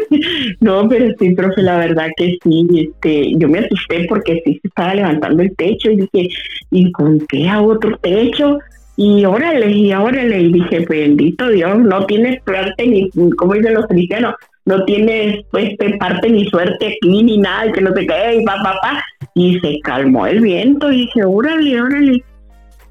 [0.60, 2.68] No, pero sí, profe, la verdad que sí.
[2.76, 6.30] Este, yo me asusté porque sí se estaba levantando el techo y dije,
[6.72, 8.60] ¿y con qué hago otro techo?
[8.96, 13.86] Y órale, y órale, y dije, bendito Dios, no tienes suerte ni, como dicen los
[13.86, 14.34] cristianos,
[14.66, 18.56] no tienes pues parte ni suerte aquí ni nada, que no te cae, y pa,
[18.64, 19.04] pa, pa.
[19.36, 22.24] Y se calmó el viento y dije, órale, órale.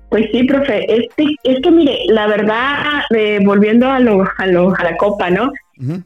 [0.08, 4.74] Pues sí, profe, este, es que mire, la verdad, eh, volviendo a, lo, a, lo,
[4.74, 5.50] a la copa, ¿no?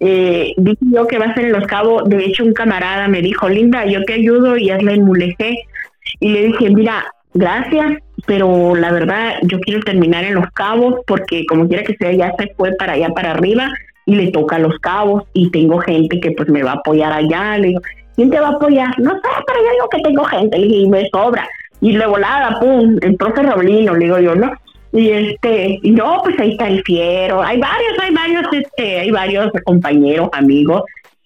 [0.01, 3.23] eh, dije yo que va a ser en Los Cabos, de hecho un camarada me
[3.23, 5.59] dijo, Linda, yo te ayudo y hazle el mulegé.
[6.19, 11.45] Y le dije, mira, gracias, pero la verdad yo quiero terminar en Los Cabos porque
[11.47, 13.71] como quiera que sea, ya se fue para allá, para arriba
[14.07, 17.59] y le toca Los Cabos y tengo gente que pues me va a apoyar allá.
[17.59, 17.81] Le digo,
[18.17, 18.99] ¿quién te va a apoyar?
[18.99, 21.49] No sé, pero yo digo que tengo gente le dije, y me sobra.
[21.81, 24.53] Y le volada, pum, el profe Roblino, le digo yo, ¿no?
[24.93, 29.11] Y este, y no, pues ahí está el fiero, hay varios, hay varios, este, hay
[29.11, 30.83] varios compañeros, amigos,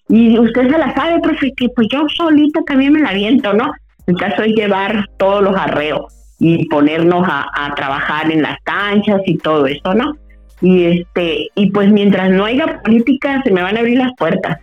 [0.07, 3.71] y usted se la sabe, profe, que pues yo solita también me la viento, ¿no?
[4.05, 9.37] El caso es llevar todos los arreos y ponernos a trabajar en las canchas y
[9.37, 10.13] todo eso, ¿no?
[10.61, 14.57] y este y pues mientras no haya política se me van a abrir las puertas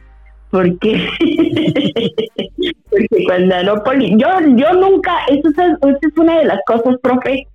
[0.52, 1.08] porque
[2.90, 7.48] porque cuando no poli yo yo nunca eso es, es una de las cosas profe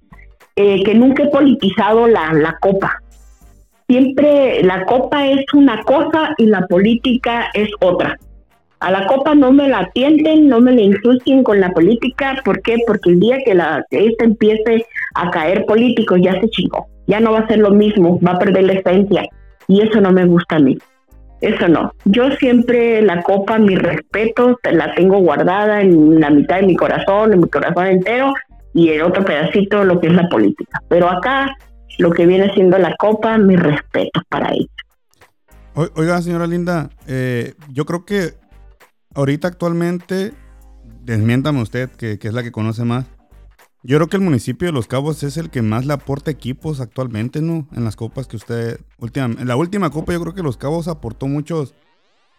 [0.56, 3.00] eh, que nunca he politizado la, la copa
[3.88, 8.18] siempre la copa es una cosa y la política es otra
[8.80, 12.40] A la copa no me la atienden, no me la insulten con la política.
[12.46, 12.76] ¿Por qué?
[12.86, 16.86] Porque el día que, la, que esta empiece a caer políticos ya se chingó.
[17.08, 19.24] Ya no va a ser lo mismo, va a perder la esencia.
[19.68, 20.78] Y eso no me gusta a mí.
[21.42, 21.92] Eso no.
[22.06, 27.34] Yo siempre la copa, mi respeto, la tengo guardada en la mitad de mi corazón,
[27.34, 28.34] en mi corazón entero,
[28.74, 30.82] y el otro pedacito lo que es la política.
[30.90, 31.56] Pero acá,
[32.00, 34.68] lo que viene siendo la copa, mi respeto para ella.
[35.96, 38.34] Oiga, señora Linda, eh, yo creo que
[39.14, 40.34] ahorita actualmente,
[41.02, 43.06] desmiéntame usted, que, es la que conoce más,
[43.84, 46.82] yo creo que el municipio de Los Cabos es el que más le aporta equipos
[46.82, 47.68] actualmente, ¿no?
[47.76, 50.88] En las copas que usted, última, en la última copa yo creo que Los Cabos
[50.88, 51.74] aportó muchos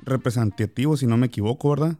[0.00, 1.96] representativos, si no me equivoco, ¿verdad?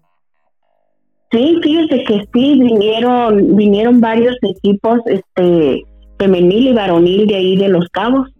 [1.31, 5.85] Sí, fíjese que sí, vinieron, vinieron varios equipos, este,
[6.18, 8.31] femenil y varonil de ahí de Los Cabos.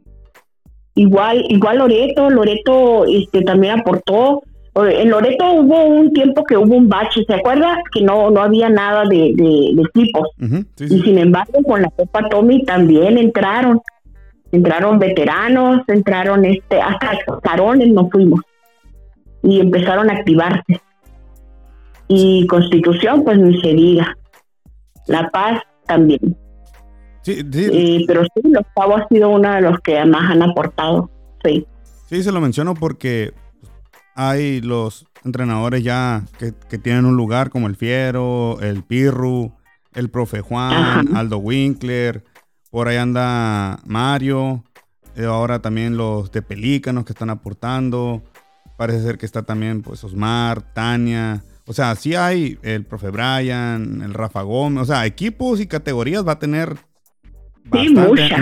[0.95, 4.43] Igual, igual Loreto, Loreto este, también aportó.
[4.87, 7.79] En Loreto hubo un tiempo que hubo un bache, ¿se acuerda?
[7.93, 9.31] Que no, no había nada de,
[9.89, 10.29] equipos.
[10.79, 13.81] Y sin embargo, con la Copa Tommy también entraron.
[14.53, 18.41] Entraron veteranos, entraron este, hasta carones nos fuimos.
[19.43, 20.81] Y empezaron a activarse.
[22.07, 24.17] Y Constitución, pues ni se diga.
[25.07, 26.37] La Paz también.
[27.23, 27.45] Sí,
[28.07, 31.11] pero sí, los Cabos ha sido uno de los que más han aportado.
[31.45, 31.67] Sí.
[32.07, 33.35] Sí, se lo menciono porque
[34.19, 39.53] hay los entrenadores ya que, tienen un lugar como el Fiero, el Pirru,
[39.95, 42.25] el Profe Juan, Aldo Winkler,
[42.69, 44.65] por ahí anda Mario,
[45.15, 48.25] eh, ahora también los de Pelícanos que están aportando,
[48.77, 54.03] parece ser que está también pues Osmar, Tania, o sea, sí hay el Profe Brian,
[54.03, 56.77] el Rafa Gómez, o sea, equipos y categorías va a tener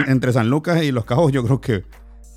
[0.08, 1.84] entre San Lucas y Los Cabos yo creo que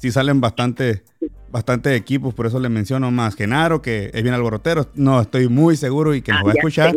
[0.01, 1.03] sí salen bastante,
[1.51, 4.89] bastante equipos, por eso le menciono más Genaro, que es bien alborotero.
[4.95, 6.95] No, estoy muy seguro y que nos va a escuchar,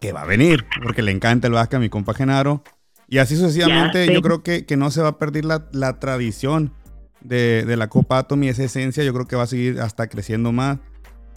[0.00, 2.62] que va a venir, porque le encanta el básquet a mi compa Genaro.
[3.08, 6.72] Y así sucesivamente, yo creo que, que, no se va a perder la, tradición
[7.20, 10.78] de, la Copa Atomy, esa esencia, yo creo que va a seguir hasta creciendo más.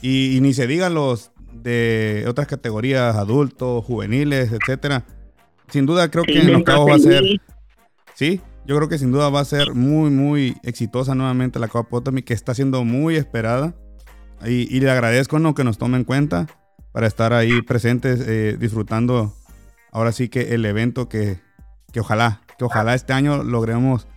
[0.01, 5.05] Y, ni se diga los de otras categorías, adultos, juveniles, etcétera.
[5.69, 7.23] Sin duda creo que en Los Cabos va a ser
[8.15, 11.89] sí, yo creo que sin duda va a ser muy, muy exitosa nuevamente la Copa
[11.89, 13.75] Potomi, que está siendo muy esperada.
[14.45, 15.53] Y, le agradezco ¿no?
[15.53, 16.47] que nos tome en cuenta
[16.91, 19.33] para estar ahí presentes, eh, disfrutando
[19.91, 21.39] ahora sí que el evento que,
[21.91, 24.07] que ojalá, que ojalá este año logremos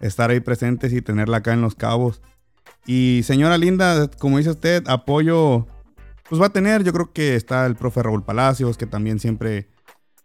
[0.00, 2.20] estar ahí presentes y tenerla acá en Los Cabos.
[2.86, 5.66] Y señora Linda, como dice usted, apoyo,
[6.28, 9.68] pues va a tener, yo creo que está el profe Raúl Palacios, que también siempre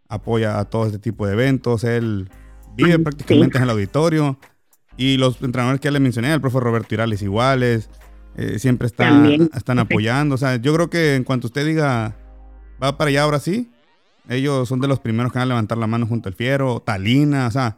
[0.08, 1.84] apoya a todo este tipo de eventos.
[1.84, 2.30] Él
[2.76, 4.38] vive prácticamente en el auditorio.
[4.98, 7.90] Y los entrenadores que ya le mencioné, el profe Roberto Irales iguales,
[8.38, 10.36] eh, siempre están, están apoyando.
[10.36, 12.16] O sea, yo creo que en cuanto usted diga,
[12.82, 13.70] va para allá ahora sí,
[14.30, 17.48] ellos son de los primeros que van a levantar la mano junto al Fiero, Talina,
[17.48, 17.78] o sea,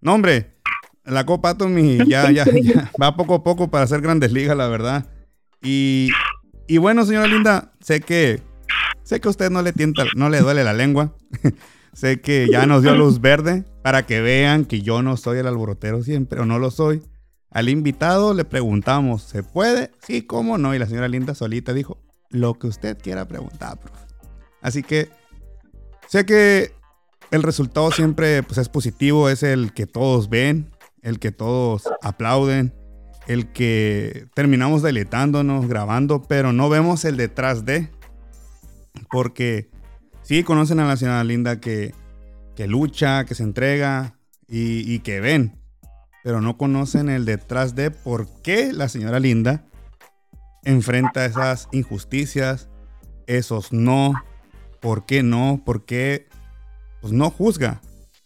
[0.00, 0.52] no hombre,
[1.04, 2.44] la Copa Atomy ya, ya,
[3.00, 5.06] va poco a poco para hacer grandes ligas, la verdad.
[5.62, 6.10] Y,
[6.66, 8.42] y bueno, señora Linda, sé que,
[9.02, 11.14] sé que a usted no le tienta, no le duele la lengua.
[11.92, 15.46] sé que ya nos dio luz verde para que vean que yo no soy el
[15.46, 17.02] alborotero siempre o no lo soy.
[17.50, 19.90] Al invitado le preguntamos, ¿se puede?
[20.06, 20.74] Sí, ¿cómo no?
[20.74, 21.98] Y la señora Linda solita dijo,
[22.30, 24.06] lo que usted quiera preguntar, profe.
[24.62, 25.10] Así que
[26.08, 26.72] sé que
[27.30, 30.70] el resultado siempre pues, es positivo, es el que todos ven,
[31.02, 32.72] el que todos aplauden,
[33.26, 37.90] el que terminamos deletándonos, grabando, pero no vemos el detrás de.
[39.10, 39.70] Porque
[40.22, 41.94] sí conocen a la señora Linda que
[42.54, 45.58] que lucha, que se entrega y, que ven,
[46.22, 49.64] pero no conocen el detrás de por qué la señora Linda
[50.64, 52.68] enfrenta esas injusticias,
[53.26, 54.12] esos no,
[54.80, 56.28] por qué no, por qué
[57.00, 57.80] pues no juzga.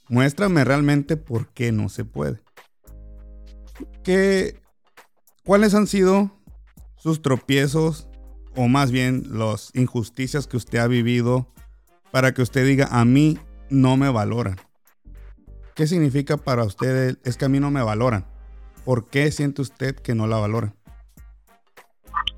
[0.08, 2.40] Muéstrame realmente por qué no se puede.
[4.02, 4.60] ¿Qué,
[5.44, 6.32] ¿Cuáles han sido
[6.96, 8.08] sus tropiezos
[8.56, 11.52] o más bien las injusticias que usted ha vivido
[12.10, 13.38] para que usted diga a mí
[13.70, 14.56] no me valoran.
[15.74, 18.24] ¿Qué significa para usted es que a mí no me valoran?
[18.84, 20.74] ¿Por qué siente usted que no la valoran?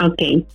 [0.02, 0.46] Ok.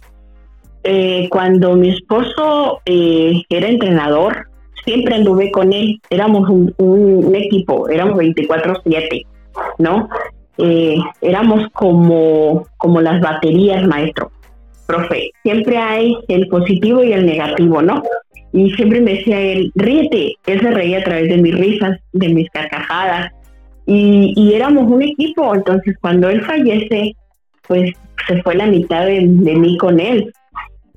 [0.84, 4.48] Eh, cuando mi esposo eh, era entrenador,
[4.84, 6.02] siempre anduve con él.
[6.10, 9.26] Éramos un, equipo, éramos 24-7,
[9.78, 10.10] ¿no?
[10.58, 14.32] Eh, éramos como, como las baterías, maestro.
[14.86, 18.04] Profe, siempre hay el positivo y el negativo, ¿no?
[18.54, 20.36] Y siempre me decía él, ríete.
[20.46, 23.32] Él se reía a través de mis risas, de mis carcajadas.
[23.86, 25.54] Y, éramos un equipo.
[25.56, 27.16] Entonces, cuando él fallece,
[27.68, 27.92] pues
[28.28, 30.32] se fue la mitad de, mí con él.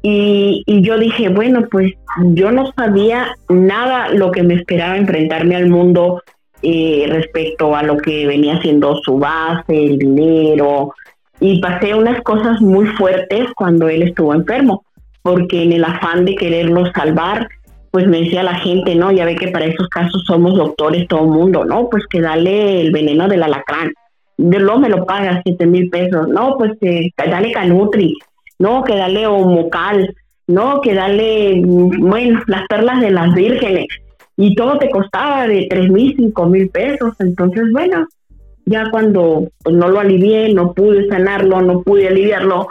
[0.03, 1.93] Y, yo dije, bueno, pues
[2.35, 6.23] yo no sabía nada lo que me esperaba enfrentarme al mundo
[6.63, 10.93] eh, respecto a lo que venía siendo su base, el dinero,
[11.41, 14.85] y pasé unas cosas muy fuertes cuando él estuvo enfermo,
[15.27, 17.49] porque en el afán de quererlo salvar,
[17.91, 21.25] pues me decía la gente, no, ya ve que para esos casos somos doctores todo
[21.25, 23.93] el mundo, no, pues que dale el veneno del alacrán,
[24.37, 28.15] de lo me lo paga siete mil pesos, no, pues que dale canutri,
[28.61, 30.15] no, que dale homocal,
[30.47, 33.87] no, que dale, bueno, las perlas de las vírgenes,
[34.37, 38.07] y todo te costaba de tres mil, cinco mil pesos, entonces bueno,
[38.65, 42.69] ya cuando pues, no lo alivié, no pude sanarlo, no pude aliviarlo,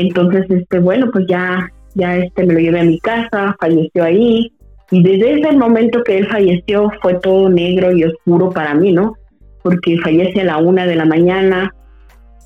[0.00, 4.52] entonces este bueno pues ya ya este me lo llevé a mi casa, falleció ahí
[4.90, 9.14] y desde ese momento que él falleció fue todo negro y oscuro para mí, ¿no?
[9.62, 11.72] Porque fallece a la una de la mañana,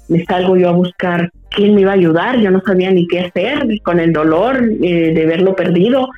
[0.08, 3.20] me salgo yo a buscar quién me iba a ayudar, yo no sabía ni qué
[3.20, 6.08] hacer con el dolor eh, de verlo perdido.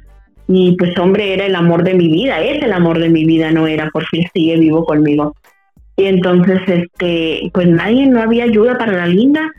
[0.46, 3.50] Y pues hombre, era el amor de mi vida, es el amor de mi vida,
[3.50, 5.34] no era porque él sigue vivo conmigo.
[5.96, 9.50] Y entonces, este, pues nadie, no había ayuda para la linda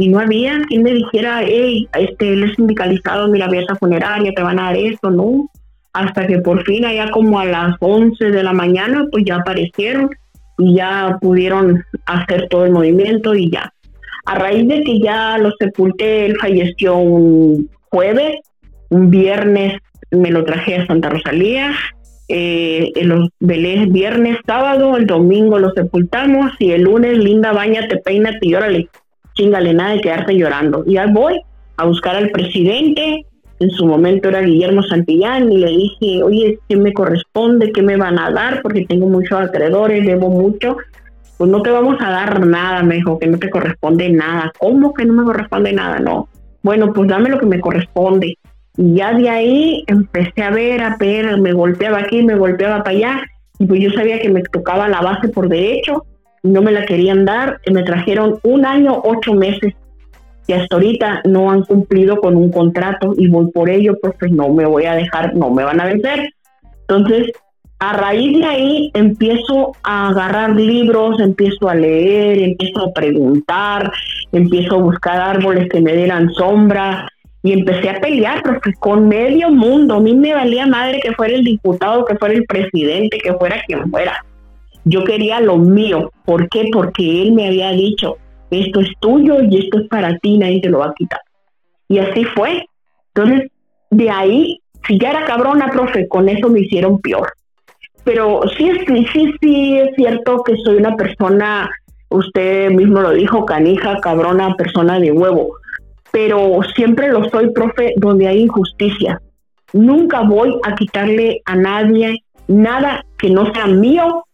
[0.00, 4.42] y no había quien me dijera, hey, este, él es sindicalizado, mira, esa funeraria, te
[4.42, 5.50] van a dar esto, ¿no?
[5.92, 10.10] Hasta que por fin, allá como a las 11 de la mañana, pues ya aparecieron
[10.58, 13.72] y ya pudieron hacer todo el movimiento y ya.
[14.24, 18.36] A raíz de que ya lo sepulté, él falleció un jueves,
[18.88, 21.72] un viernes me lo traje a Santa Rosalía,
[22.28, 28.38] eh, los velés viernes, sábado, el domingo lo sepultamos y el lunes, linda, bañate, peínate
[28.42, 28.88] y órale,
[29.40, 30.84] chingale nada de quedarte llorando.
[30.86, 31.40] Y ahí voy
[31.78, 33.24] a buscar al presidente,
[33.58, 37.72] en su momento era Guillermo Santillán, y le dije, oye, ¿qué me corresponde?
[37.72, 38.60] ¿Qué me van a dar?
[38.62, 40.76] Porque tengo muchos acreedores, debo mucho.
[41.38, 44.52] Pues no te vamos a dar nada, me dijo, que no te corresponde nada.
[44.58, 45.98] ¿Cómo que no me corresponde nada?
[45.98, 46.28] No.
[46.62, 48.36] Bueno, pues dame lo que me corresponde.
[48.76, 52.96] Y ya de ahí empecé a ver, a ver, me golpeaba aquí, me golpeaba para
[52.96, 53.22] allá.
[53.58, 56.04] Y pues yo sabía que me tocaba la base por derecho,
[56.42, 57.60] no me la querían dar.
[57.66, 59.74] Y me trajeron un año, ocho meses.
[60.46, 64.32] Y hasta ahorita no han cumplido con un contrato y voy por ello, pues, pues
[64.32, 66.30] no me voy a dejar, no me van a vencer.
[66.88, 67.30] Entonces,
[67.78, 73.92] a raíz de ahí empiezo a agarrar libros, empiezo a leer, empiezo a preguntar,
[74.32, 77.08] empiezo a buscar árboles que me dieran sombra,
[77.42, 79.94] y empecé a pelear, profe, con medio mundo.
[79.94, 83.62] A mí me valía madre que fuera el diputado, que fuera el presidente, que fuera
[83.66, 84.24] quien fuera.
[84.90, 86.10] Yo quería lo mío.
[86.24, 86.68] ¿Por qué?
[86.72, 88.16] Porque él me había dicho,
[88.50, 91.20] esto es tuyo y esto es para ti, nadie te lo va a quitar.
[91.88, 92.66] Y así fue.
[93.14, 93.50] Entonces,
[93.90, 97.32] de ahí, si ya era cabrona, profe, con eso me hicieron peor.
[98.04, 101.70] Pero sí, sí, sí, sí es cierto que soy una persona,
[102.08, 105.60] usted mismo lo dijo, canija, cabrona, persona de huevo
[106.10, 109.20] pero siempre lo soy, profe, donde hay injusticia.
[109.72, 114.24] Nunca voy a quitarle a nadie nada que no sea mío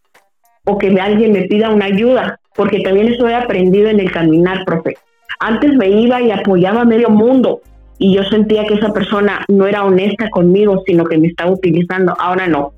[0.67, 4.65] o que alguien me pida una ayuda, porque también eso he aprendido en el caminar,
[4.65, 4.97] profe.
[5.39, 7.61] Antes me iba y apoyaba a medio mundo
[7.97, 12.13] y yo sentía que esa persona no era honesta conmigo, sino que me estaba utilizando.
[12.19, 12.73] Ahora no.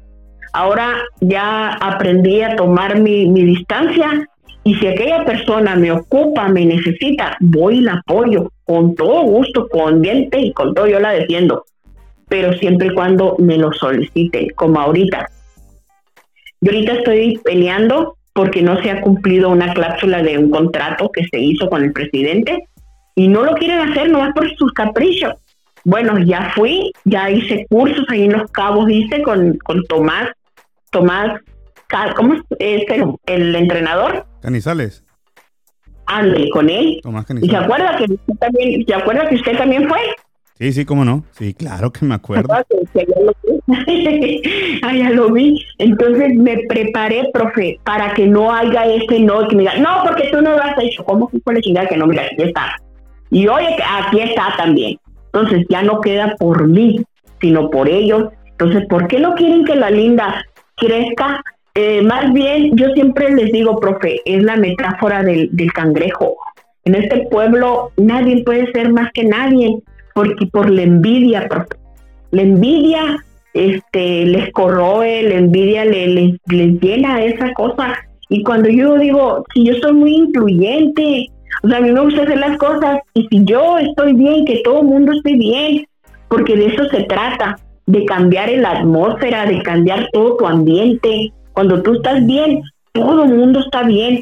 [0.53, 4.27] Ahora ya aprendí a tomar mi, mi distancia
[4.63, 9.67] y si aquella persona me ocupa, me necesita, voy y la apoyo con todo gusto,
[9.67, 11.65] con diente y con todo yo la defiendo,
[12.27, 15.27] pero siempre y cuando me lo solicite, como ahorita.
[16.61, 21.25] Yo ahorita estoy peleando porque no se ha cumplido una cláusula de un contrato que
[21.31, 22.67] se hizo con el presidente
[23.15, 25.33] y no lo quieren hacer nomás por sus caprichos.
[25.83, 30.29] Bueno, ya fui, ya hice cursos ahí en Los Cabos, hice con, con Tomás,
[30.91, 31.39] Tomás,
[32.15, 32.85] ¿cómo es el,
[33.25, 34.25] el entrenador?
[34.41, 35.03] Canizales.
[36.05, 37.01] Ande con él.
[37.41, 39.99] ¿Y se acuerda que usted también, se acuerda que usted también fue?
[40.59, 41.23] Sí, sí, cómo no.
[41.31, 42.53] Sí, claro que me acuerdo.
[42.53, 42.63] ah,
[44.93, 45.65] ya lo vi.
[45.77, 50.29] Entonces me preparé, profe, para que no haya ese no, que me diga, no, porque
[50.31, 51.03] tú no lo has hecho.
[51.05, 52.07] ¿Cómo fue la chingada que no?
[52.07, 52.75] Mira, aquí está.
[53.31, 54.99] Y oye, aquí está también.
[55.31, 57.05] Entonces ya no queda por mí,
[57.39, 58.29] sino por ellos.
[58.51, 60.43] Entonces, ¿por qué no quieren que la linda
[60.75, 61.41] crezca
[61.75, 66.35] eh, más bien, yo siempre les digo, profe, es la metáfora del, cangrejo.
[66.83, 69.79] En este pueblo nadie puede ser más que nadie,
[70.19, 71.47] porque por la envidia.
[72.31, 77.93] La envidia este, les corroe, la envidia les, les, llena esa cosa.
[78.27, 81.27] Y cuando yo digo, si yo soy muy influyente,
[81.63, 84.61] o sea, a mí me gusta hacer las cosas, y si yo estoy bien, que
[84.61, 85.85] todo el mundo esté bien,
[86.27, 91.81] porque de eso se trata, de cambiar la atmósfera, de cambiar todo tu ambiente, cuando
[91.81, 92.61] tú estás bien,
[92.91, 94.21] todo el mundo está bien.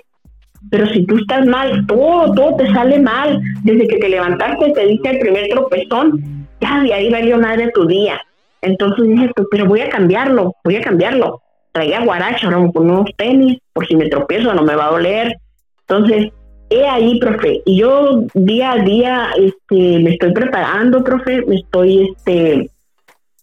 [0.70, 3.42] Pero si tú estás mal, todo, todo te sale mal.
[3.64, 7.86] Desde que te levantaste, te dice el primer tropezón, ya de ahí valió de tu
[7.86, 8.20] día.
[8.62, 11.42] Entonces dije, pues, pero voy a cambiarlo, voy a cambiarlo.
[11.72, 15.38] Traía guaracha, ahora con unos tenis, por si me tropiezo no me va a doler.
[15.82, 16.32] Entonces,
[16.70, 17.62] he ahí, profe.
[17.66, 22.70] Y yo día a día este, me estoy preparando, profe, me estoy, este,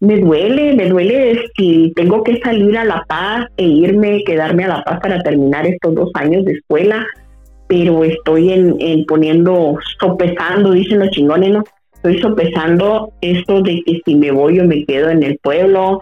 [0.05, 4.69] me duele, me duele si tengo que salir a La Paz e irme, quedarme a
[4.69, 7.05] La Paz para terminar estos dos años de escuela,
[7.67, 11.65] pero estoy en, poniendo, sopesando, dicen los chingones, ¿no?
[11.95, 16.01] Estoy sopesando esto de que si me voy o me quedo en el pueblo.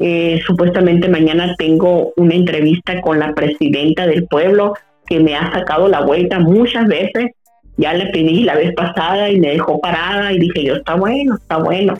[0.00, 4.74] Eh, supuestamente mañana tengo una entrevista con la presidenta del pueblo
[5.06, 7.30] que me ha sacado la vuelta muchas veces.
[7.76, 11.36] Ya le pedí la vez pasada y me dejó parada y dije yo, está bueno,
[11.36, 11.94] está bueno.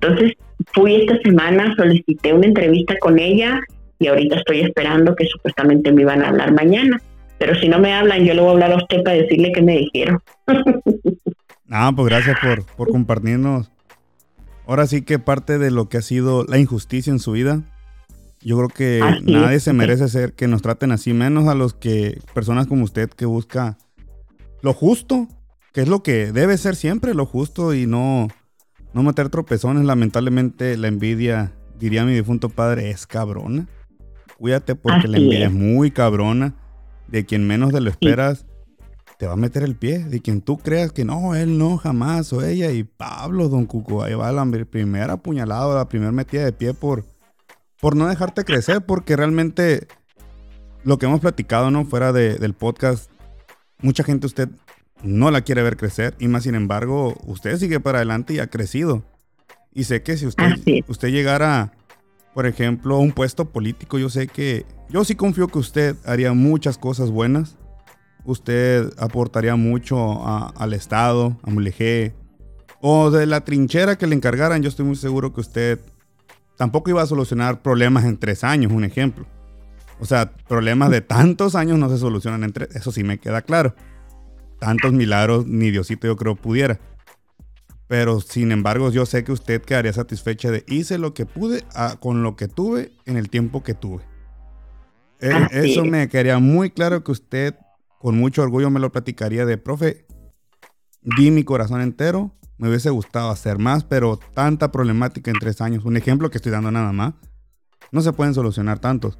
[0.00, 0.34] Entonces
[0.72, 3.60] fui esta semana, solicité una entrevista con ella
[3.98, 7.00] y ahorita estoy esperando que supuestamente me iban a hablar mañana.
[7.38, 9.62] Pero si no me hablan, yo le voy a hablar a usted para decirle que
[9.62, 10.20] me dijeron.
[11.70, 13.70] ah, pues gracias por, por compartirnos.
[14.66, 17.62] Ahora sí que parte de lo que ha sido la injusticia en su vida.
[18.40, 22.20] Yo creo que nadie se merece ser que nos traten así, menos a los que
[22.34, 23.78] personas como usted que busca
[24.62, 25.26] lo justo,
[25.72, 28.28] que es lo que debe ser siempre lo justo y no
[28.92, 33.66] no meter tropezones, lamentablemente la envidia, diría mi difunto padre, es cabrona.
[34.38, 35.52] Cuídate porque la envidia es.
[35.52, 36.54] muy cabrona.
[37.08, 38.44] De quien menos te lo esperas,
[39.18, 40.00] te va a meter el pie.
[40.00, 42.70] De quien tú creas que no, él no, jamás, o ella.
[42.70, 47.04] Y Pablo, don Cuco, ahí va la primera apuñalada, la primera metida de pie por,
[47.80, 49.88] por no dejarte crecer, porque realmente
[50.84, 51.84] lo que hemos platicado, ¿no?
[51.84, 53.10] Fuera del podcast,
[53.80, 54.48] mucha gente usted
[55.02, 58.48] no la quiere ver crecer y más sin embargo usted sigue para adelante y ha
[58.48, 59.04] crecido.
[59.72, 60.56] Y sé que si usted,
[60.88, 61.72] usted llegara,
[62.34, 66.32] por ejemplo, a un puesto político, yo sé que yo sí confío que usted haría
[66.32, 67.56] muchas cosas buenas.
[68.24, 72.14] Usted aportaría mucho al Estado, a Mulegé,
[72.80, 74.62] o de la trinchera que le encargaran.
[74.62, 75.80] Yo estoy muy seguro que usted
[76.56, 79.26] tampoco iba a solucionar problemas en tres años, un ejemplo.
[80.00, 83.42] O sea, problemas de tantos años no se solucionan en tres, eso sí me queda
[83.42, 83.74] claro
[84.58, 86.78] tantos milagros ni Diosito yo creo pudiera.
[87.86, 91.96] Pero sin embargo yo sé que usted quedaría satisfecha de hice lo que pude ah,
[91.98, 94.02] con lo que tuve en el tiempo que tuve.
[95.20, 97.54] E, eso me quedaría muy claro que usted
[97.98, 100.06] con mucho orgullo me lo platicaría de, profe,
[101.02, 105.84] di mi corazón entero, me hubiese gustado hacer más, pero tanta problemática en tres años,
[105.84, 107.14] un ejemplo que estoy dando nada más,
[107.90, 109.18] no se pueden solucionar tantos.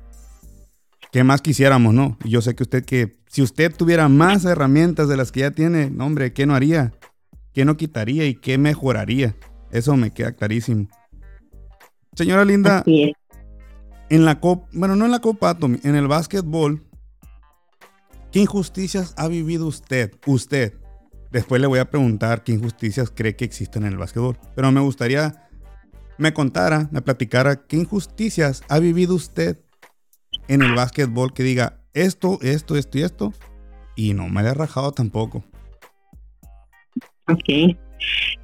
[1.10, 2.18] ¿Qué más quisiéramos, no?
[2.24, 5.50] Y yo sé que usted que si usted tuviera más herramientas de las que ya
[5.50, 6.92] tiene, no, hombre, ¿qué no haría?
[7.52, 9.34] ¿Qué no quitaría y qué mejoraría?
[9.70, 10.88] Eso me queda clarísimo.
[12.14, 16.84] Señora Linda, en la Copa, bueno, no en la Copa Atom, en el básquetbol,
[18.32, 20.14] ¿qué injusticias ha vivido usted?
[20.26, 20.74] Usted.
[21.30, 24.38] Después le voy a preguntar qué injusticias cree que existen en el básquetbol.
[24.54, 25.48] Pero me gustaría
[26.18, 29.58] me contara, me platicara qué injusticias ha vivido usted
[30.48, 33.32] en el básquetbol que diga esto, esto, esto y esto,
[33.96, 35.44] y no me he rajado tampoco.
[37.28, 37.76] Ok.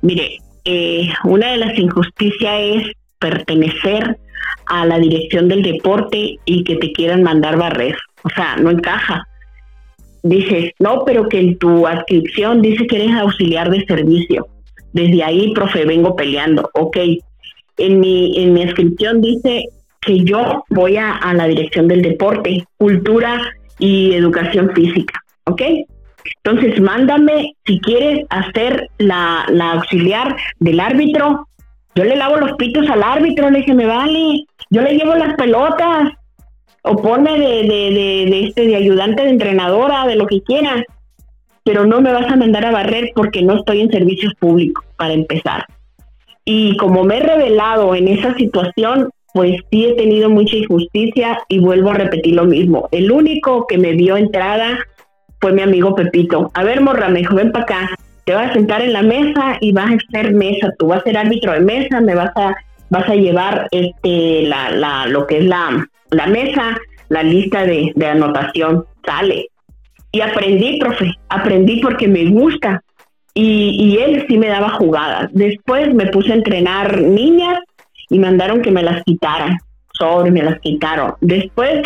[0.02, 4.18] Mire, eh, una de las injusticias es pertenecer
[4.66, 7.96] a la dirección del deporte y que te quieran mandar barrer.
[8.22, 9.26] O sea, no encaja.
[10.22, 14.46] Dices, no, pero que en tu adscripción dice que eres auxiliar de servicio.
[14.92, 16.70] Desde ahí, profe, vengo peleando.
[16.74, 16.96] Ok.
[17.76, 19.64] En mi, en mi inscripción dice
[20.05, 23.40] que yo voy a, la dirección del deporte, cultura
[23.78, 25.62] y educación física, ¿ok?
[26.42, 31.48] Entonces, mándame, si quieres hacer la, auxiliar del árbitro,
[31.94, 35.34] yo le lavo los pitos al árbitro, le dije, me vale, yo le llevo las
[35.34, 36.12] pelotas,
[36.82, 40.82] o ponme de, de, de, este, de ayudante de entrenadora, de lo que quieras,
[41.62, 45.14] pero no me vas a mandar a barrer porque no estoy en servicios públicos, para
[45.14, 45.66] empezar.
[46.44, 51.59] Y como me he revelado en esa situación, pues sí he tenido mucha injusticia y
[51.59, 52.89] vuelvo a repetir lo mismo.
[52.93, 54.78] El único que me dio entrada
[55.41, 56.53] fue mi amigo Pepito.
[56.55, 57.91] A ver, morra, me dijo, ven para acá,
[58.24, 61.03] te vas a sentar en la mesa y vas a ser mesa, tú vas a
[61.03, 62.55] ser árbitro de mesa, me vas a,
[62.91, 66.78] vas a llevar este, la, la, lo que es la, la mesa,
[67.09, 69.49] la lista de, de anotación, sale.
[70.12, 72.85] Y aprendí, profe, aprendí porque me gusta.
[73.35, 75.28] Y, y él sí me daba jugadas.
[75.32, 77.59] Después me puse a entrenar niñas
[78.11, 79.57] y mandaron que me las quitaran.
[79.92, 81.14] Sobre, me las quitaron.
[81.20, 81.82] Después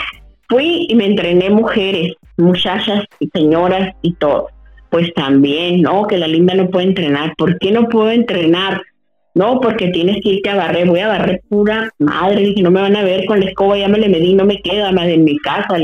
[0.49, 4.49] fui y me entrené mujeres, muchachas y señoras y todo.
[4.91, 6.07] Pues también, ¿no?
[6.07, 7.35] Que la linda no puede entrenar.
[7.37, 8.81] ¿Por qué no puedo entrenar?
[9.35, 10.89] No, porque tienes que irte a barrer.
[10.89, 12.41] Voy a barrer pura madre.
[12.41, 14.61] Dije, no me van a ver con la escoba, ya me le medí, no me
[14.63, 15.77] queda más en mi casa.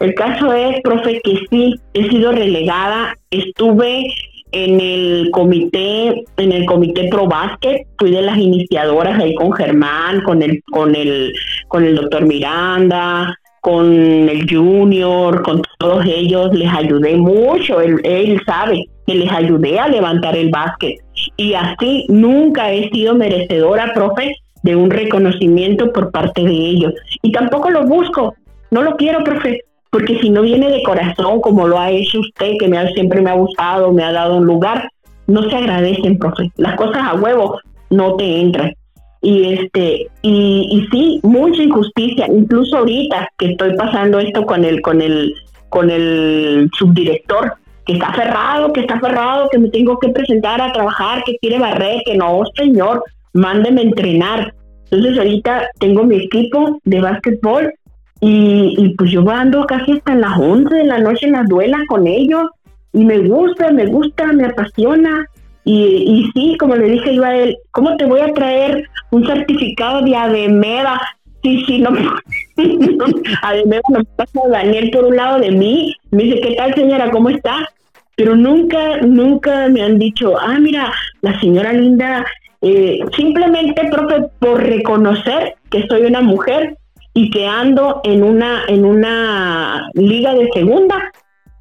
[0.00, 4.06] El caso es, profe, que sí, he sido relegada, estuve
[4.52, 10.22] en el comité, en el comité pro básquet, fui de las iniciadoras ahí con Germán,
[10.22, 11.32] con el, con el,
[11.68, 13.92] con el doctor Miranda, con
[14.28, 19.88] el junior, con todos ellos, les ayudé mucho, él, él sabe que les ayudé a
[19.88, 20.96] levantar el básquet.
[21.36, 26.94] Y así nunca he sido merecedora, profe, de un reconocimiento por parte de ellos.
[27.22, 28.34] Y tampoco lo busco,
[28.70, 29.60] no lo quiero, profe,
[29.90, 33.22] porque si no viene de corazón, como lo ha hecho usted, que me ha, siempre
[33.22, 34.90] me ha gustado, me ha dado un lugar,
[35.26, 36.50] no se agradecen, profe.
[36.56, 37.60] Las cosas a huevo
[37.90, 38.72] no te entran.
[39.20, 44.80] Y este, y, y sí, mucha injusticia, incluso ahorita que estoy pasando esto con el,
[44.80, 45.34] con el,
[45.70, 50.72] con el subdirector, que está aferrado, que está aferrado, que me tengo que presentar a
[50.72, 54.54] trabajar, que quiere barrer, que no, señor, mándeme entrenar.
[54.90, 57.72] Entonces ahorita tengo mi equipo de básquetbol
[58.20, 62.06] y, pues yo ando casi hasta las 11 de la noche en las duelas con
[62.06, 62.50] ellos
[62.92, 65.26] y me gusta, me gusta, me apasiona.
[65.64, 69.26] Y, y sí, como le dije yo a él, ¿cómo te voy a traer un
[69.26, 71.00] certificado de Ademeda?
[71.42, 71.90] Sí, sí, no,
[73.42, 75.94] Ademeda no pasa Daniel por un lado de mí.
[76.10, 77.10] Me dice, ¿qué tal señora?
[77.10, 77.68] ¿Cómo está?
[78.16, 82.26] Pero nunca, nunca me han dicho, ah, mira, la señora Linda,
[82.62, 86.76] eh, simplemente, profe, por reconocer que soy una mujer,
[87.18, 91.10] y que ando en una, en una liga de segunda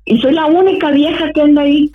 [0.05, 1.91] y soy la única vieja que anda ahí.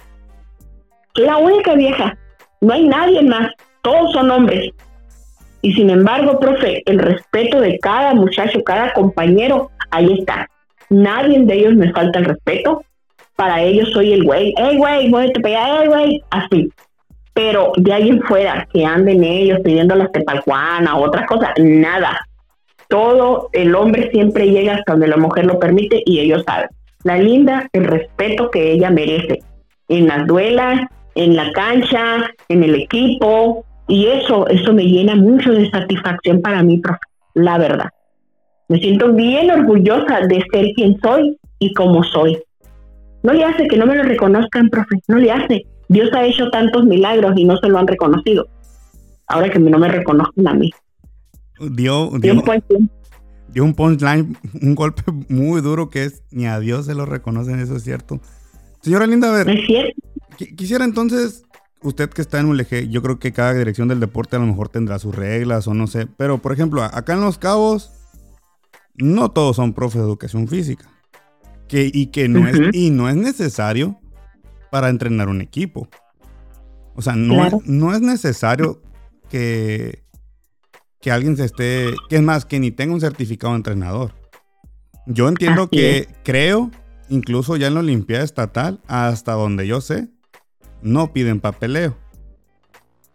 [1.15, 2.19] Soy la única vieja.
[2.61, 3.53] No hay nadie más.
[3.83, 4.71] Todos son hombres.
[5.61, 10.49] Y sin embargo, profe, el respeto de cada muchacho, cada compañero, ahí está.
[10.91, 12.83] Nadie de ellos me falta el respeto.
[13.37, 14.55] Para ellos soy el güey.
[14.57, 15.09] ¡Ey, güey!
[15.09, 16.21] ¡Muévete para ¡Ey, güey!
[16.31, 16.69] Así.
[17.33, 22.27] Pero de ahí en fuera, que anden ellos pidiendo las tepalcuanas, otras cosas, nada
[22.93, 26.68] todo el hombre siempre llega hasta donde la mujer lo permite y ellos saben.
[27.05, 29.43] La linda, el respeto que ella merece
[29.88, 30.78] en las duelas,
[31.14, 36.62] en la cancha, en el equipo, y eso, eso me llena mucho de satisfacción para
[36.62, 37.01] mí, profe,
[37.32, 37.88] la verdad.
[38.68, 42.38] Me siento bien orgullosa de ser quien soy y como soy.
[43.22, 45.62] No le hace que no me lo reconozcan, profe, no le hace.
[45.88, 48.49] Dios ha hecho tantos milagros y no se lo han reconocido.
[49.28, 50.70] Ahora que no me reconozcan a mí
[51.71, 52.35] dio, dio,
[53.65, 57.77] un punchline, un golpe muy duro que es ni a Dios se lo reconocen, eso
[57.77, 58.21] es cierto.
[58.81, 59.95] Señora Linda, a ver,
[60.57, 61.45] quisiera entonces,
[61.83, 64.47] usted que está en un eje, yo creo que cada dirección del deporte a lo
[64.47, 67.93] mejor tendrá sus reglas o no sé, pero por ejemplo, acá en Los Cabos,
[68.97, 70.89] no todos son profes de educación física.
[71.69, 73.99] Que, y que no, es, y no es necesario
[74.71, 75.89] para entrenar un equipo.
[76.95, 78.83] O sea, no, no es necesario
[79.31, 80.02] que,
[81.03, 84.15] que alguien se esté, que es más, que ni tenga un certificado de entrenador.
[85.07, 86.71] Yo entiendo que creo,
[87.09, 90.09] incluso ya en la Olimpiada Estatal, hasta donde yo sé,
[90.81, 91.99] no piden papeleo.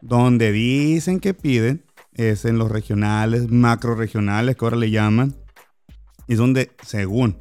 [0.02, 5.36] Donde dicen que piden es en los regionales, macro regionales, que ahora le llaman.
[6.28, 7.38] Y es donde, según,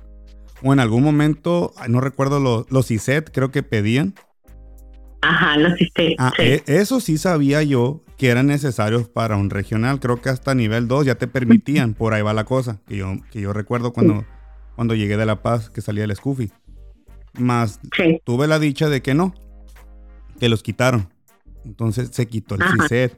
[0.63, 4.15] o en algún momento, no recuerdo los, los ISET, creo que pedían.
[5.23, 6.15] Ajá, los ISET.
[6.19, 10.01] Ah, e, eso sí sabía yo que eran necesarios para un regional.
[10.01, 13.15] Creo que hasta nivel 2 ya te permitían, por ahí va la cosa, que yo,
[13.31, 14.25] que yo recuerdo cuando,
[14.75, 16.51] cuando llegué de La Paz, que salía el Scoofy.
[17.39, 17.81] Más
[18.25, 19.35] tuve la dicha de que no,
[20.41, 21.09] que los quitaron.
[21.65, 23.13] Entonces se quitó el CISED.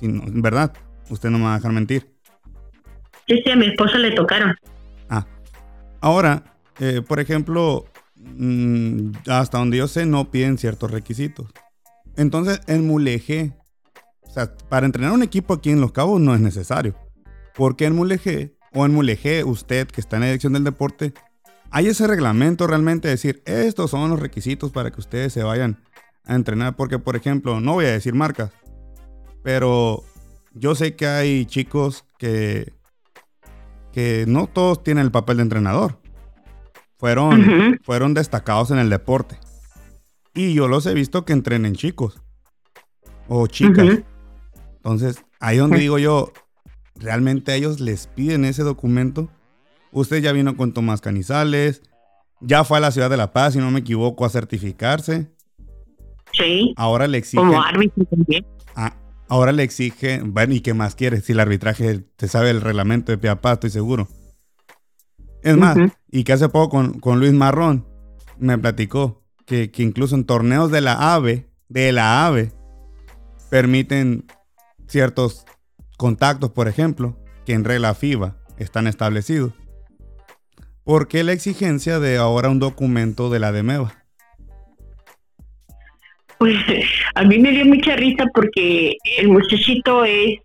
[0.00, 0.72] en verdad,
[1.10, 2.14] usted no me va a dejar mentir.
[3.28, 4.54] Sí, sí, a mi esposa le tocaron.
[5.08, 5.26] Ah,
[6.00, 6.42] ahora,
[6.80, 11.46] eh, por ejemplo, mm, hasta donde yo sé, no piden ciertos requisitos.
[12.16, 13.52] Entonces, en Mulegé,
[14.34, 16.96] o sea, para entrenar un equipo aquí en Los Cabos no es necesario.
[17.54, 21.14] Porque en Mulegé, o en Mulegé, usted que está en la dirección del deporte,
[21.70, 25.78] hay ese reglamento realmente de decir, estos son los requisitos para que ustedes se vayan
[26.24, 26.74] a entrenar.
[26.74, 28.50] Porque, por ejemplo, no voy a decir marcas,
[29.44, 30.02] pero
[30.52, 32.72] yo sé que hay chicos que,
[33.92, 36.00] que no todos tienen el papel de entrenador.
[36.98, 39.38] Fueron, fueron destacados en el deporte.
[40.34, 42.20] Y yo los he visto que entrenen chicos
[43.28, 44.02] o chicas.
[44.84, 46.30] Entonces, ahí donde digo yo,
[46.96, 49.30] realmente a ellos les piden ese documento.
[49.92, 51.80] Usted ya vino con Tomás Canizales,
[52.42, 55.30] ya fue a la ciudad de La Paz, si no me equivoco, a certificarse.
[56.32, 56.74] Sí.
[56.76, 57.46] Ahora le exigen.
[57.46, 58.44] Como árbitro también.
[58.76, 58.94] Ah,
[59.28, 60.34] ahora le exigen.
[60.34, 61.22] Bueno, ¿y qué más quiere?
[61.22, 64.06] Si el arbitraje te sabe el reglamento de Piapá, estoy seguro.
[65.42, 65.78] Es más,
[66.10, 67.86] y que hace poco con, con, Luis Marrón
[68.38, 72.52] me platicó que, que incluso en torneos de la AVE, de la AVE,
[73.50, 74.26] permiten
[74.94, 75.44] ciertos
[75.96, 79.52] contactos, por ejemplo, que en regla FIBA están establecidos.
[80.84, 83.92] ¿Por qué la exigencia de ahora un documento de la DEMEVA?
[86.38, 86.56] Pues
[87.16, 90.38] a mí me dio mucha risa porque el muchachito es,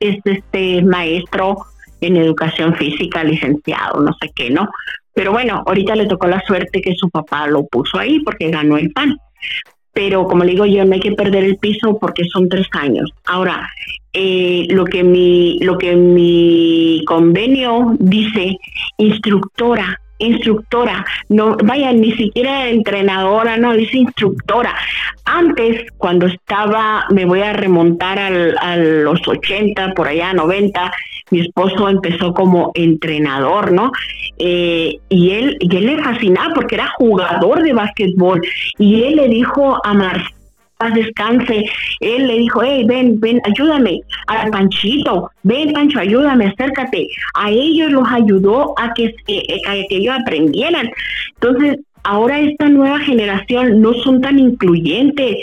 [0.00, 1.58] es este maestro
[2.00, 4.70] en educación física, licenciado, no sé qué, ¿no?
[5.12, 8.78] Pero bueno, ahorita le tocó la suerte que su papá lo puso ahí porque ganó
[8.78, 9.18] el PAN.
[9.92, 13.10] Pero como le digo yo, no hay que perder el piso porque son tres años.
[13.26, 13.68] Ahora,
[14.12, 18.58] eh, lo que mi lo que mi convenio dice,
[18.98, 24.74] instructora, instructora, no, vaya, ni siquiera entrenadora, no, dice instructora.
[25.24, 30.92] Antes, cuando estaba, me voy a remontar al, a los 80, por allá 90,
[31.32, 33.90] mi esposo empezó como entrenador, ¿no?
[34.38, 38.40] Eh, y él, y él le fascinaba porque era jugador de básquetbol.
[38.78, 40.42] Y él le dijo a Marcelo,
[40.90, 41.64] descanse.
[42.00, 44.00] Él le dijo, hey, ven, ven, ayúdame.
[44.26, 47.06] A Panchito, ven, Pancho, ayúdame, acércate.
[47.34, 50.90] A ellos los ayudó a que, eh, a que ellos aprendieran.
[51.34, 55.36] Entonces, ahora esta nueva generación no son tan incluyentes.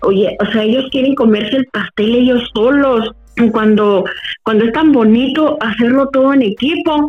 [0.00, 3.12] Oye, o sea, ellos quieren comerse el pastel ellos solos.
[3.50, 4.04] Cuando,
[4.42, 7.08] cuando es tan bonito hacerlo todo en equipo,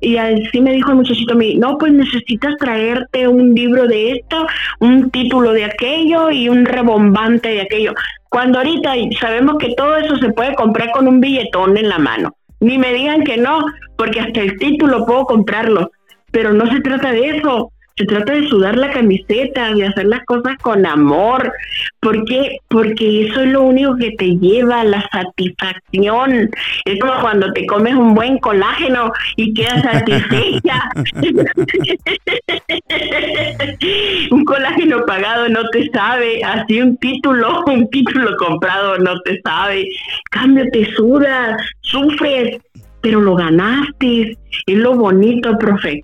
[0.00, 4.46] y así me dijo el muchachito, no, pues necesitas traerte un libro de esto,
[4.80, 7.92] un título de aquello y un rebombante de aquello.
[8.28, 12.34] Cuando ahorita sabemos que todo eso se puede comprar con un billetón en la mano.
[12.60, 13.64] Ni me digan que no,
[13.96, 15.90] porque hasta el título puedo comprarlo.
[16.30, 17.70] Pero no se trata de eso.
[17.96, 21.52] Se trata de sudar la camiseta, de hacer las cosas con amor.
[22.00, 22.56] ¿Por qué?
[22.66, 26.50] Porque eso es lo único que te lleva la satisfacción.
[26.86, 30.90] Es como cuando te comes un buen colágeno y quedas satisfecha.
[34.32, 39.86] un colágeno pagado no te sabe, así un título, un título comprado no te sabe.
[40.32, 42.60] Cambio, te sudas, sufres,
[43.02, 44.36] pero lo ganaste.
[44.66, 46.02] Es lo bonito, profe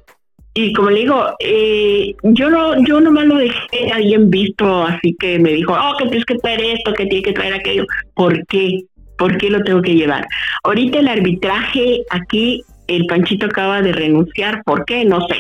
[0.55, 5.15] y como le digo, eh, yo no yo nomás lo dejé ahí en visto, así
[5.19, 7.85] que me dijo, oh, que tienes que traer esto, que tienes que traer aquello.
[8.15, 8.83] ¿Por qué?
[9.17, 10.27] ¿Por qué lo tengo que llevar?
[10.65, 15.05] Ahorita el arbitraje, aquí el Panchito acaba de renunciar, ¿por qué?
[15.05, 15.37] No sé.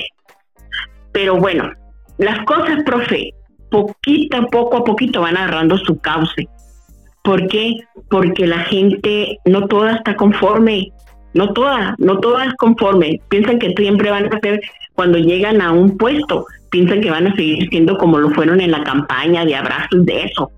[1.12, 1.72] Pero bueno,
[2.18, 3.32] las cosas, profe,
[3.70, 6.46] poquito, poco a poquito van agarrando su cauce.
[7.24, 7.74] ¿Por qué?
[8.08, 10.92] Porque la gente no toda está conforme,
[11.34, 13.20] no toda, no todas conforme.
[13.28, 14.60] Piensan que siempre van a ser
[15.00, 18.70] cuando llegan a un puesto, piensan que van a seguir siendo como lo fueron en
[18.70, 20.50] la campaña de abrazos de eso.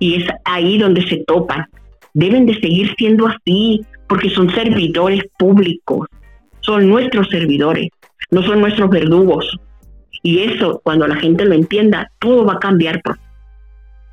[0.00, 1.66] Y es ahí donde se topan.
[2.12, 6.08] Deben de seguir siendo así, porque son servidores públicos,
[6.58, 7.90] son nuestros servidores,
[8.32, 9.46] no son nuestros verdugos.
[10.24, 13.00] Y eso, cuando la gente lo entienda, todo va a cambiar.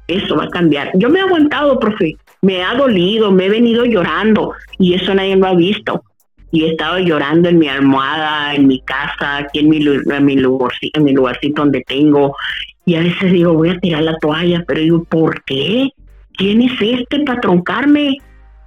[0.06, 0.92] Eso va a cambiar.
[0.94, 2.18] Yo me he aguantado, profe.
[2.44, 6.04] Me ha dolido, me he venido llorando y eso nadie lo ha visto
[6.52, 11.00] y he estado llorando en mi almohada, en mi casa, aquí en mi, en lugarcito,
[11.00, 12.36] en mi lugarcito donde tengo.
[12.86, 15.90] Y a veces digo, voy a tirar la toalla, pero digo, ¿por qué?
[16.34, 18.18] ¿Quién es este para troncarme?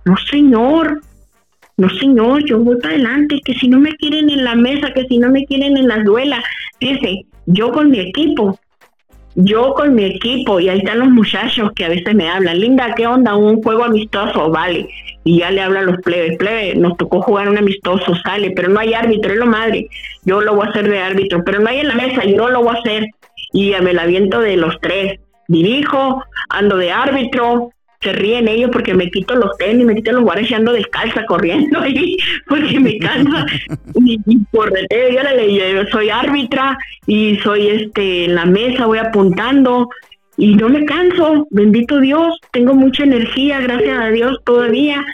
[0.05, 1.03] No, señor.
[1.77, 5.07] No, señor, yo voy para adelante, que si no me quieren en la mesa, que
[5.07, 6.43] si no me quieren en las duelas.
[6.81, 8.59] Dice, yo con mi equipo
[9.37, 12.95] yo con mi equipo, y ahí están los muchachos que a veces me hablan, Linda,
[12.95, 13.37] ¿qué onda?
[13.37, 14.89] Un juego amistoso, vale.
[15.25, 18.79] Y ya le hablan los plebes, plebe, nos tocó jugar un amistoso, sale, pero no
[18.79, 19.89] hay árbitro, es lo madre.
[20.25, 22.63] Yo lo voy a hacer de árbitro, pero no hay en la mesa, yo lo
[22.63, 23.07] voy a hacer.
[23.53, 25.21] Y me la viento de los tres.
[25.49, 27.71] Dirijo, ando de árbitro,
[28.05, 31.25] se ríen ellos porque me quito los tenis, me quito los guares y ando descalza
[31.27, 32.17] corriendo ahí
[32.49, 33.47] porque me cansa.
[33.95, 38.99] y, por yo la ley, yo soy árbitra y soy este en la mesa, voy
[38.99, 39.89] apuntando
[40.37, 45.05] y no me canso, bendito Dios, tengo mucha energía, gracias a Dios todavía.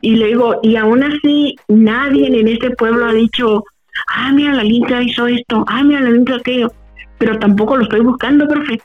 [0.00, 3.64] Y le digo, y aún así nadie en este pueblo ha dicho,
[4.14, 6.72] ah, mira, la linda hizo esto, ah, mira, la linda aquello,
[7.18, 8.80] pero tampoco lo estoy buscando, profe.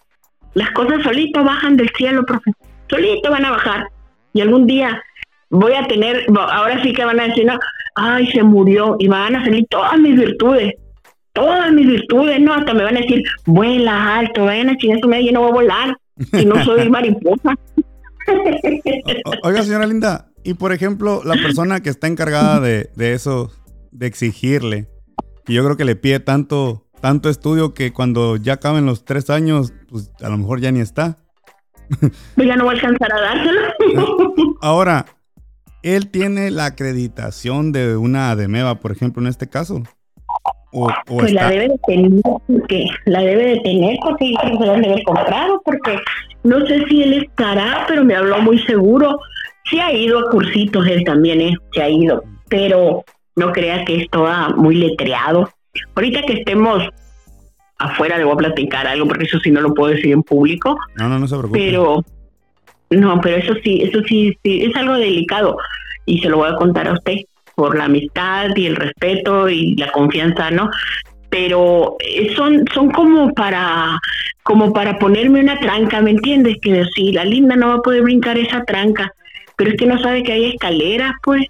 [0.56, 2.51] Las cosas solitas bajan del cielo, profe
[2.90, 3.88] solito van a bajar.
[4.34, 5.02] Y algún día
[5.50, 7.58] voy a tener, ahora sí que van a decir, no,
[7.96, 10.74] ay, se murió y van a salir todas mis virtudes,
[11.34, 15.08] todas mis virtudes, no, hasta me van a decir, vuela alto, vayan a chingar su
[15.08, 15.98] medio, no voy a volar,
[16.34, 17.56] y no soy mariposa.
[19.44, 23.52] Oiga, señora Linda, y por ejemplo, la persona que está encargada de, de eso,
[23.92, 24.88] de exigirle,
[25.48, 29.30] y yo creo que le pide tanto, tanto estudio que cuando ya acaben los tres
[29.30, 31.18] años, pues a lo mejor ya ni está.
[32.36, 33.62] Pues ya no voy a alcanzar a dárselo.
[34.62, 35.06] Ahora,
[35.84, 39.84] él tiene la acreditación de una ADEMEVA, por ejemplo, en este caso.
[41.06, 45.62] pues la debe de tener, porque la debe de tener porque se debe haber comprado,
[45.64, 46.00] porque
[46.44, 49.20] no sé si él estará, pero me habló muy seguro.
[49.70, 51.56] Sí ha ido a cursitos él también, ¿eh?
[51.74, 53.04] se ha ido, pero
[53.36, 54.28] no crea que es todo
[54.58, 55.50] muy letreado.
[55.96, 56.84] Ahorita que estemos
[57.86, 60.78] afuera le voy a platicar algo, porque eso sí no lo puedo decir en público.
[60.96, 61.60] No, no, no se preocupe.
[61.60, 62.04] Pero,
[62.90, 65.58] no, pero eso sí, eso sí, sí, es algo delicado
[66.06, 67.18] y se lo voy a contar a usted
[67.56, 70.70] por la amistad y el respeto y la confianza, ¿no?
[71.30, 74.00] Pero eh, son, son como para,
[74.44, 76.58] como para ponerme una tranca, ¿me entiendes?
[76.62, 79.12] Que si la linda no va a poder brincar esa tranca,
[79.56, 81.48] pero es que no sabe que hay escaleras, pues.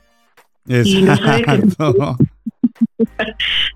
[0.68, 2.26] Y no sabe que...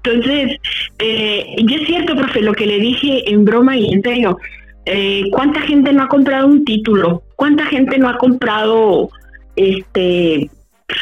[0.04, 0.58] Entonces,
[1.00, 4.38] eh, y es cierto, profe, lo que le dije en broma y en serio,
[4.86, 7.24] eh, ¿cuánta gente no ha comprado un título?
[7.36, 9.10] ¿Cuánta gente no ha comprado
[9.56, 10.50] este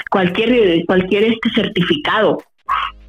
[0.10, 2.44] cualquier cualquier este certificado?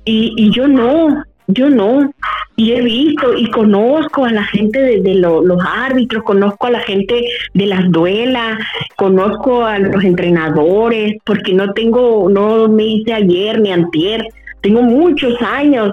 [0.04, 2.12] Y, y yo no, yo no.
[2.56, 7.24] Y he visto y conozco a la gente de, los árbitros, conozco a la gente
[7.54, 8.58] de las duelas,
[8.96, 14.24] conozco a los entrenadores, porque no tengo, no me hice ayer ni antier,
[14.60, 15.92] tengo muchos años,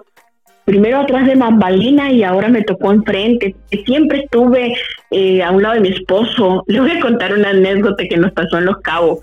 [0.66, 3.55] primero atrás de Mambalina y ahora me tocó enfrente.
[3.86, 4.76] Siempre estuve
[5.11, 6.63] eh, a un lado de mi esposo.
[6.68, 9.20] Le voy a contar una anécdota que nos pasó en Los Cabos.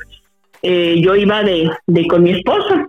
[0.62, 2.86] Eh, yo iba de, de con mi esposo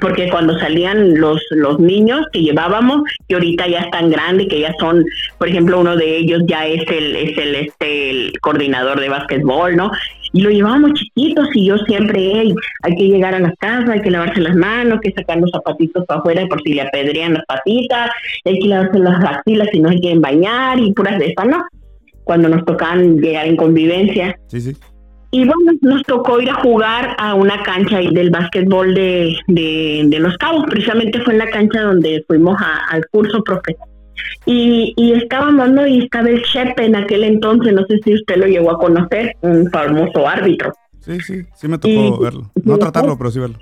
[0.00, 4.72] porque cuando salían los, los niños que llevábamos, que ahorita ya están grandes, que ya
[4.78, 5.04] son,
[5.38, 9.76] por ejemplo, uno de ellos ya es el, es el, este, el coordinador de básquetbol,
[9.76, 9.90] ¿no?
[10.32, 14.10] Y lo llevábamos chiquitos y yo siempre, hay que llegar a la casa, hay que
[14.10, 17.44] lavarse las manos, hay que sacar los zapatitos para afuera por si le apedrean las
[17.46, 18.10] patitas,
[18.44, 21.64] hay que lavarse las axilas si no se quieren bañar y puras de esas, ¿no?
[22.24, 24.38] Cuando nos tocan llegar en convivencia.
[24.48, 24.76] Sí, sí.
[25.30, 30.38] Y bueno, nos tocó ir a jugar a una cancha del básquetbol de, de, Los
[30.38, 30.64] Cabos.
[30.70, 32.56] Precisamente fue en la cancha donde fuimos
[32.90, 33.76] al curso profe.
[34.46, 35.86] Y, y estábamos, ¿no?
[35.86, 39.34] Y estaba el Chepe en aquel entonces, no sé si usted lo llegó a conocer,
[39.42, 40.72] un famoso árbitro.
[41.00, 42.50] Sí, sí, sí me tocó verlo.
[42.64, 43.58] No tratarlo, pero sí verlo.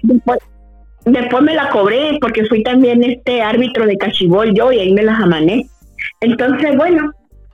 [1.04, 5.02] Después, me la cobré porque fui también este árbitro de cachibol yo y ahí me
[5.02, 5.68] las amané.
[6.20, 7.12] Entonces, bueno,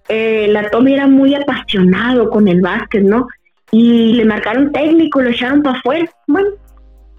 [0.08, 3.26] eh, la Tommy era muy apasionado con el básquet, ¿no?
[3.72, 6.08] y le marcaron técnico, lo echaron para afuera.
[6.28, 6.50] Bueno,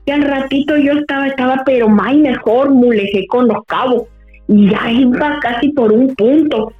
[0.05, 4.03] y al ratito yo estaba, estaba pero más mejor, mulejé con los cabos
[4.47, 6.73] y ya iba casi por un punto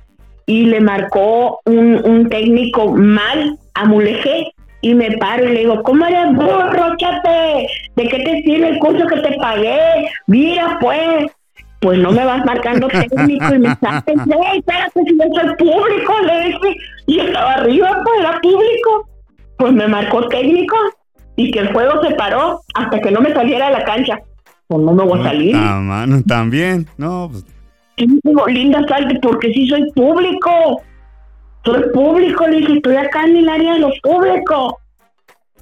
[0.46, 4.52] y le marcó un, técnico mal a Mulegé
[4.82, 7.68] y me paro y le digo, ¿cómo eres burro, chate?
[7.96, 9.80] ¿De qué te sirve el curso que te pagué?
[10.28, 11.32] Mira, pues,
[11.80, 16.14] pues no me vas marcando técnico y me estás hey, espérate, si yo soy público,
[16.26, 16.76] le dije,
[17.08, 19.08] y estaba arriba, pues era público
[19.58, 20.76] pues me marcó técnico
[21.36, 24.20] y que el juego se paró hasta que no me saliera de la cancha.
[24.68, 25.56] Pues no me voy a salir.
[25.56, 27.46] Ah, mano, también, no, pues.
[28.48, 30.82] Linda, salte, porque sí soy público.
[31.64, 34.74] Soy público, le dije, estoy acá en el área de los públicos.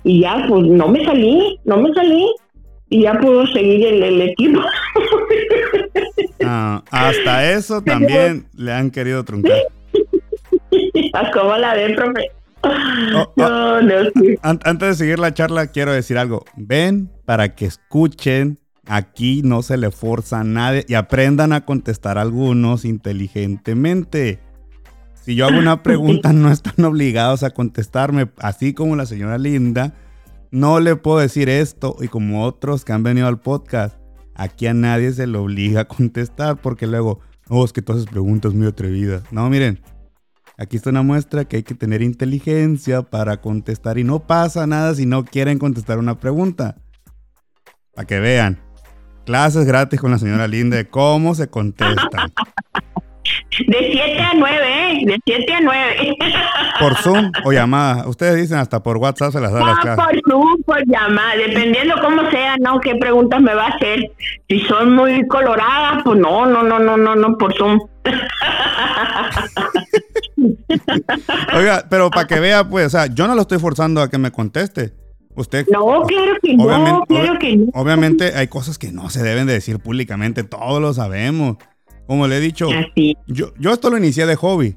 [0.04, 2.28] Y ya, pues no me salí, no me salí.
[2.90, 4.62] Y ya pudo seguir el, equipo.
[6.44, 9.60] Ah, hasta eso también le han querido truncar.
[11.34, 12.32] ¿Cómo la ven, profe?
[12.64, 13.80] Oh, oh.
[14.42, 16.44] Antes de seguir la charla, quiero decir algo.
[16.56, 18.61] Ven para que escuchen.
[18.88, 24.40] Aquí no se le forza a nadie y aprendan a contestar algunos inteligentemente.
[25.14, 29.94] Si yo hago una pregunta, no están obligados a contestarme, así como la señora Linda.
[30.50, 33.98] No le puedo decir esto y como otros que han venido al podcast,
[34.36, 38.12] aquí a nadie se le obliga a contestar porque luego, oh, es que todas esas
[38.12, 39.24] preguntas muy atrevidas.
[39.32, 39.82] No, miren,
[40.62, 44.94] Aquí está una muestra que hay que tener inteligencia para contestar y no pasa nada
[44.94, 46.78] si no quieren contestar una pregunta.
[47.96, 48.60] Para que vean.
[49.26, 52.30] Clases gratis con la señora Linda de cómo se contesta.
[53.68, 55.02] De 7 a 9, ¿eh?
[55.06, 56.18] De 7 a 9.
[56.80, 58.08] Por Zoom o llamada.
[58.08, 60.04] Ustedes dicen hasta por WhatsApp se las da las clases.
[60.04, 61.36] Por Zoom, por llamada.
[61.36, 62.80] Dependiendo cómo sea, ¿no?
[62.80, 64.12] ¿Qué preguntas me va a hacer?
[64.50, 67.80] Si son muy coloradas, pues no, no, no, no, no, no, por Zoom.
[71.54, 74.18] Oiga, pero para que vea, pues, o sea, yo no lo estoy forzando a que
[74.18, 74.94] me conteste.
[75.36, 75.66] Usted.
[75.72, 77.66] No, claro que no, claro que no.
[77.74, 81.58] Obviamente hay cosas que no se deben de decir públicamente, todos lo sabemos.
[82.08, 82.68] Como le he dicho,
[83.28, 84.76] yo, yo esto lo inicié de hobby,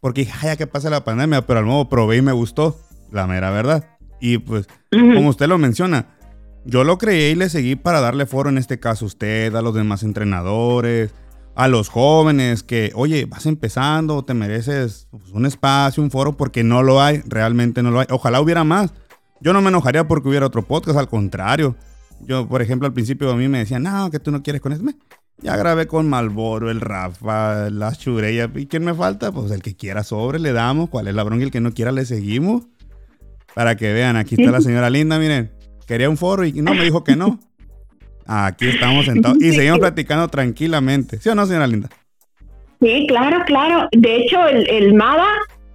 [0.00, 2.76] porque dije, ya que pasa la pandemia, pero al modo probé y me gustó,
[3.12, 3.84] la mera verdad.
[4.20, 6.16] Y pues, como usted lo menciona,
[6.64, 9.62] yo lo creé y le seguí para darle foro en este caso a usted, a
[9.62, 11.14] los demás entrenadores,
[11.54, 16.64] a los jóvenes que, oye, vas empezando, te mereces pues, un espacio, un foro, porque
[16.64, 18.06] no lo hay, realmente no lo hay.
[18.10, 18.92] Ojalá hubiera más.
[19.42, 21.74] Yo no me enojaría porque hubiera otro podcast, al contrario.
[22.20, 24.72] Yo, por ejemplo, al principio a mí me decían, no, que tú no quieres con
[24.72, 24.84] eso.
[25.38, 28.48] Ya grabé con Malboro, el Rafa, la Chureya.
[28.54, 29.32] ¿Y quién me falta?
[29.32, 30.88] Pues el que quiera sobre, le damos.
[30.88, 31.42] ¿Cuál es la bronca?
[31.42, 32.68] Y el que no quiera, le seguimos.
[33.52, 35.50] Para que vean, aquí está la señora Linda, miren.
[35.88, 37.40] Quería un foro y no me dijo que no.
[38.26, 41.18] Aquí estamos sentados y seguimos platicando tranquilamente.
[41.18, 41.90] ¿Sí o no, señora Linda?
[42.80, 43.88] Sí, claro, claro.
[43.90, 45.26] De hecho, el, el MADA,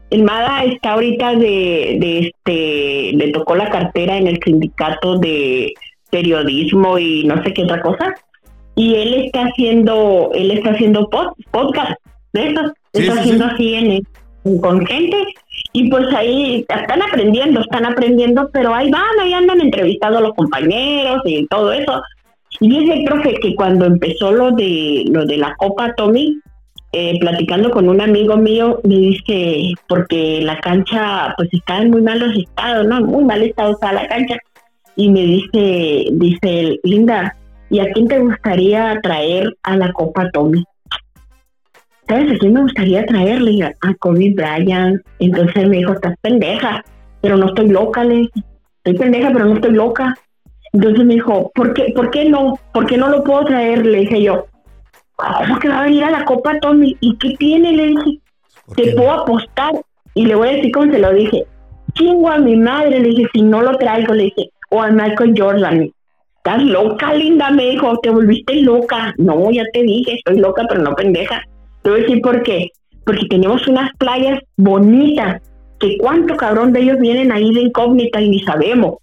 [0.09, 5.73] el MADA está ahorita de, de este, le tocó la cartera en el sindicato de
[6.09, 8.13] periodismo y no sé qué otra cosa.
[8.75, 11.09] Y él está haciendo, él está haciendo
[11.51, 11.93] podcast
[12.33, 15.17] de eso, está haciendo así en, con gente
[15.73, 20.33] y pues ahí están aprendiendo, están aprendiendo, pero ahí van, ahí andan entrevistando a los
[20.33, 22.01] compañeros y todo eso.
[22.59, 26.39] Y dice el profe que cuando empezó lo de lo de la Copa Tommy,
[26.93, 32.01] eh, platicando con un amigo mío, me dice, porque la cancha pues está en muy
[32.01, 33.01] malos estados, ¿no?
[33.01, 34.37] Muy mal estado está la cancha.
[34.95, 37.35] Y me dice, dice Linda,
[37.69, 40.63] ¿y a quién te gustaría traer a la Copa Tommy?
[42.07, 43.63] ¿Sabes a quién me gustaría traerle?
[43.63, 45.01] A Kobe Bryant.
[45.19, 46.83] Entonces me dijo, estás pendeja,
[47.21, 48.43] pero no estoy loca, le dije.
[48.77, 50.15] Estoy pendeja, pero no estoy loca.
[50.71, 52.57] Entonces me dijo, ¿por qué, ¿por qué no?
[52.73, 53.85] ¿Por qué no lo puedo traer?
[53.85, 54.45] Le dije yo,
[55.17, 56.95] ¿cómo que va a venir a la Copa Tommy?
[56.99, 57.73] ¿Y qué tiene?
[57.73, 58.19] Le dije,
[58.75, 59.73] te puedo apostar.
[60.13, 61.45] Y le voy a decir cómo se lo dije.
[61.93, 65.33] Chingo a mi madre, le dije, si no lo traigo, le dije, o a Michael
[65.37, 65.89] Jordan.
[66.37, 69.13] Estás loca, linda, me dijo, te volviste loca.
[69.17, 71.41] No, ya te dije, estoy loca, pero no pendeja.
[71.81, 72.69] Te voy a decir por qué.
[73.05, 75.41] Porque tenemos unas playas bonitas,
[75.79, 78.95] que cuánto cabrón de ellos vienen ahí de incógnita y ni sabemos.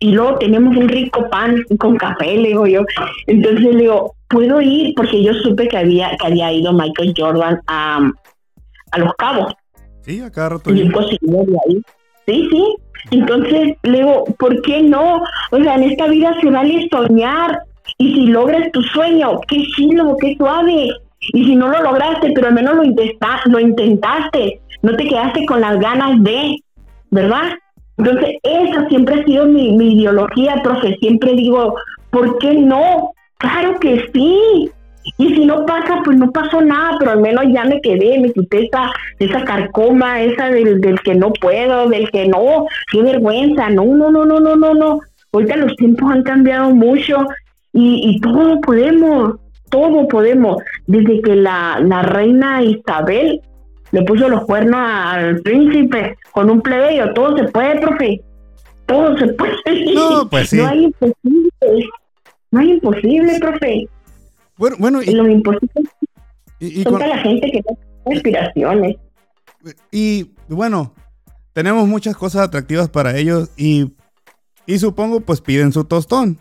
[0.00, 2.80] Y luego tenemos un rico pan con café, le digo yo.
[3.26, 7.60] Entonces le digo, puedo ir porque yo supe que había, que había ido Michael Jordan
[7.66, 8.10] a,
[8.92, 9.52] a Los Cabos.
[10.02, 10.74] Sí, acá rato.
[10.74, 11.82] Y de ahí.
[12.26, 12.76] Sí, sí.
[13.10, 15.22] Entonces le digo, ¿por qué no?
[15.50, 17.60] O sea, en esta vida se vale soñar.
[17.98, 20.90] Y si logras tu sueño, qué chido, qué suave.
[21.32, 25.44] Y si no lo lograste, pero al menos lo, intenta, lo intentaste, no te quedaste
[25.44, 26.56] con las ganas de,
[27.10, 27.52] ¿verdad?
[28.00, 30.96] Entonces, esa siempre ha sido mi, mi ideología, profe.
[31.00, 31.74] Siempre digo,
[32.08, 33.12] ¿por qué no?
[33.36, 34.70] Claro que sí.
[35.18, 38.32] Y si no pasa, pues no pasó nada, pero al menos ya me quedé, me
[38.32, 43.68] quité esa, esa carcoma, esa del, del que no puedo, del que no, qué vergüenza,
[43.68, 45.00] no, no, no, no, no, no, no.
[45.32, 47.18] Ahorita los tiempos han cambiado mucho
[47.74, 49.36] y, y todo podemos,
[49.68, 50.62] todo podemos.
[50.86, 53.40] Desde que la, la reina Isabel
[53.92, 57.12] le puso los cuernos al príncipe con un plebeyo.
[57.14, 58.22] Todo se puede, profe.
[58.86, 59.94] Todo se puede.
[59.94, 60.56] No, pues sí.
[60.58, 61.50] No hay imposible.
[62.50, 63.88] No hay imposible, profe.
[64.56, 65.02] Bueno, bueno.
[65.02, 65.70] Y, lo imposible
[66.58, 66.98] y, con...
[66.98, 68.96] la gente que tiene aspiraciones.
[69.90, 70.94] Y bueno,
[71.52, 73.94] tenemos muchas cosas atractivas para ellos y,
[74.66, 76.38] y supongo pues piden su tostón.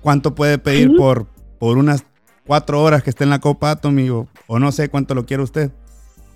[0.00, 1.26] ¿Cuánto puede pedir por,
[1.58, 2.04] por unas
[2.46, 5.42] cuatro horas que esté en la Copa Atomy o, o no sé cuánto lo quiere
[5.42, 5.70] usted?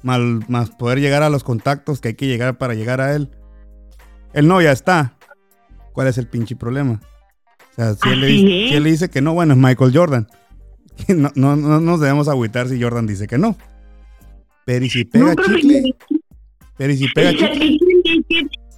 [0.04, 3.30] Más poder llegar a los contactos que hay que llegar para llegar a él.
[4.32, 5.16] Él no, ya está.
[5.92, 7.00] ¿Cuál es el pinche problema?
[7.72, 10.28] O sea, si él, le dice, que no, bueno, es Michael Jordan.
[11.08, 13.56] No, no, no, nos debemos agüitar si Jordan dice que no.
[14.64, 15.92] Pero y si pega chicle.
[16.76, 17.78] Pero y si pega chicle.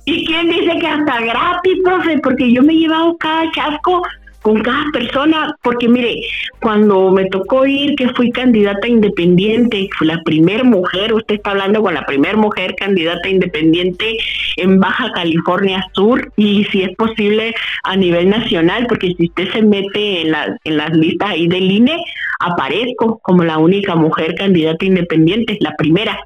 [0.07, 2.19] ¿Y quién dice que hasta gratis, profe?
[2.23, 4.01] Porque yo me he llevado cada chasco
[4.47, 6.21] con cada persona, porque mire,
[6.61, 11.83] cuando me tocó ir, que fui candidata independiente, fui la primera mujer, usted está hablando
[11.83, 14.17] con la primera mujer candidata independiente
[14.57, 19.63] en Baja California Sur, y si es posible a nivel nacional, porque si usted se
[19.63, 21.97] mete en, la, en las listas ahí del INE,
[22.39, 26.17] aparezco como la única mujer candidata independiente, la primera.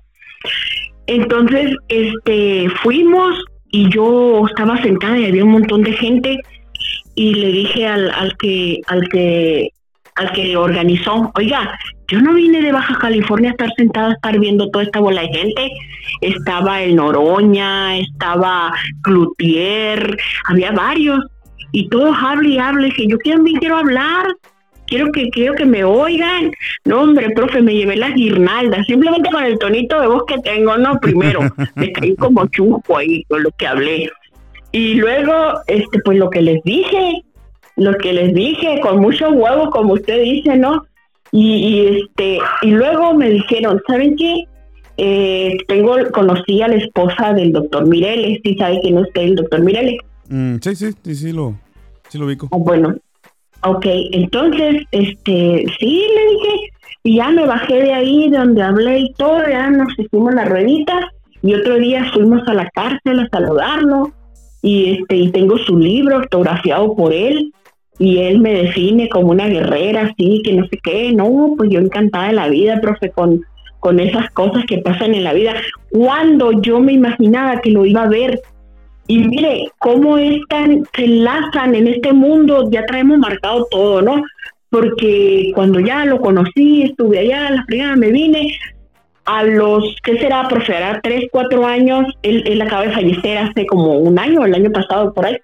[1.06, 6.38] Entonces, este, fuimos y yo estaba sentada y había un montón de gente
[7.20, 9.74] y le dije al, al que al que
[10.14, 14.38] al que organizó, oiga, yo no vine de Baja California a estar sentada a estar
[14.38, 15.70] viendo toda esta bola de gente.
[16.22, 20.16] Estaba el Noroña, estaba Cloutier,
[20.46, 21.20] había varios.
[21.72, 22.90] Y todos hablan y hablan.
[22.90, 24.26] que yo también quiero hablar.
[24.86, 26.50] Quiero que, quiero que me oigan.
[26.86, 28.86] No, hombre, profe, me llevé las guirnaldas.
[28.86, 31.40] Simplemente con el tonito de voz que tengo, no, primero.
[31.74, 34.10] me caí como chusco ahí con lo que hablé.
[34.72, 35.32] Y luego,
[35.66, 37.24] este, pues lo que les dije,
[37.76, 40.84] lo que les dije, con mucho huevo, como usted dice, ¿no?
[41.32, 44.44] Y, este, y luego me dijeron, ¿saben qué?
[44.96, 49.36] Eh, tengo, conocí a la esposa del doctor Mireles, ¿sí sabe quién es usted, el
[49.36, 49.96] doctor Mireles?
[50.28, 51.56] Mm, sí, sí, sí, sí lo,
[52.08, 52.48] sí lo ubico.
[52.52, 52.96] Ah, bueno,
[53.62, 58.98] ok, entonces, este, sí, le dije, y ya me bajé de ahí, de donde hablé
[58.98, 61.00] y todo, ya nos hicimos la ruedita,
[61.42, 64.12] y otro día fuimos a la cárcel a saludarlo,
[64.62, 67.52] y este y tengo su libro autografiado por él
[67.98, 71.80] y él me define como una guerrera así que no sé qué no pues yo
[71.80, 73.42] encantada de la vida profe con
[73.78, 75.54] con esas cosas que pasan en la vida
[75.90, 78.40] cuando yo me imaginaba que lo iba a ver
[79.10, 84.22] Y mire, cómo están, se enlazan en este mundo, ya traemos marcado todo, ¿no?
[84.70, 88.56] Porque cuando ya lo conocí, estuve allá, la primera me vine,
[89.30, 90.48] a los, ¿qué será?
[90.48, 90.74] Profe,
[91.04, 95.14] tres, cuatro años, él, él acaba de fallecer hace como un año, el año pasado
[95.14, 95.36] por ahí,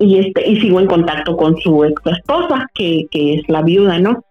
[0.00, 3.98] y este y sigo en contacto con su ex esposa, que, que es la viuda,
[4.00, 4.24] ¿no?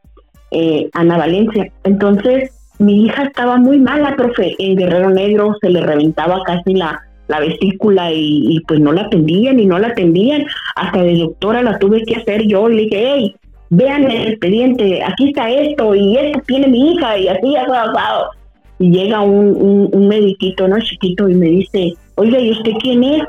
[0.52, 1.72] Eh, Ana Valencia.
[1.86, 7.02] Entonces, mi hija estaba muy mala, profe, en Guerrero Negro se le reventaba casi la,
[7.30, 10.44] la vesícula y, pues no la atendían y no la atendían.
[10.76, 12.68] Hasta de doctora la tuve que hacer yo.
[12.68, 13.36] Le dije, hey,
[13.70, 18.32] vean el expediente, aquí está esto y esto tiene mi hija y así, ha pasado.
[18.80, 20.80] Y llega un, un, un mediquito, ¿no?
[20.80, 23.24] Chiquito y me dice, oiga, ¿y usted quién es?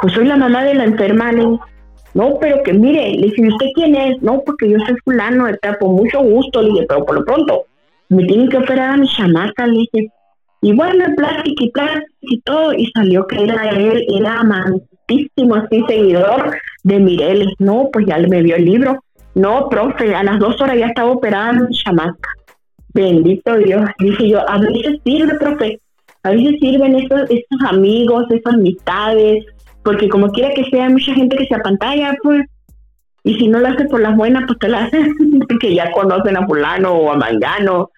[0.00, 1.30] Pues soy la mamá de la enferma.
[1.32, 1.58] Le
[2.14, 4.20] no, pero que mire, le dije, ¿usted quién es?
[4.22, 7.64] No, porque yo soy fulano, está por mucho gusto, le dije, pero por lo pronto,
[8.10, 10.10] me tienen que operar a mi chamaca, le dije,
[10.60, 15.82] y bueno, plática y plática y todo, y salió que era él, era amantísimo, así,
[15.88, 17.48] seguidor de Mireles.
[17.58, 19.02] No, pues ya me vio el libro.
[19.34, 22.28] No, profe, a las dos horas ya estaba operada mi chamaca.
[22.94, 23.88] Bendito Dios.
[23.98, 25.80] Dije yo, a veces sirve, profe.
[26.24, 29.44] A veces sirven estos, estos amigos, esas amistades,
[29.82, 32.42] porque como quiera que sea, mucha gente que se apantalla, pues,
[33.24, 34.98] y si no lo hace por las buenas, pues te la hace,
[35.60, 37.90] que ya conocen a fulano o a mangano,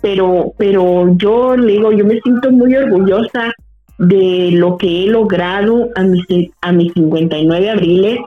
[0.00, 3.52] pero, pero yo le digo, yo me siento muy orgullosa
[3.98, 6.24] de lo que he logrado a mis,
[6.60, 8.18] a mis 59 abriles,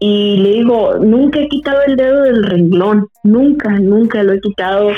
[0.00, 4.90] y le digo, nunca he quitado el dedo del renglón, nunca, nunca lo he quitado,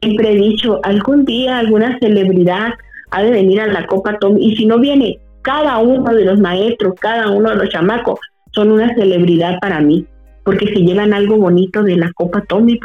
[0.00, 2.74] siempre he dicho, algún día alguna celebridad
[3.10, 6.38] ha de venir a la Copa Tom, y si no viene, cada uno de los
[6.38, 8.18] maestros, cada uno de los chamacos
[8.52, 10.06] son una celebridad para mí,
[10.44, 12.78] porque se llevan algo bonito de la Copa Tommy,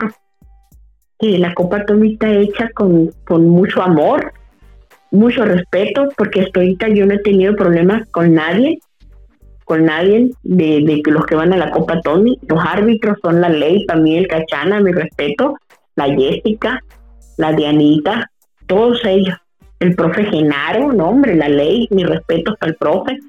[1.19, 4.33] que la Copa Tommy está hecha con, con mucho amor,
[5.11, 8.79] mucho respeto, porque hasta ahorita yo no he tenido problemas con nadie,
[9.63, 12.37] con nadie de, de los que van a la Copa Tommy.
[12.47, 15.57] Los árbitros son la ley, para mí el Cachana, mi respeto,
[15.95, 16.81] la Jessica,
[17.37, 18.31] la Dianita,
[18.67, 19.35] todos ellos
[19.79, 23.19] el profe Genaro, no hombre, la ley, mi respeto para el profe.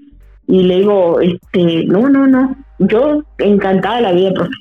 [0.46, 4.52] Y le digo, este, no, no, no, yo encantada de la vida, profe.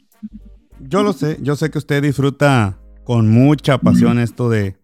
[0.79, 4.75] Yo lo sé, yo sé que usted disfruta con mucha pasión esto de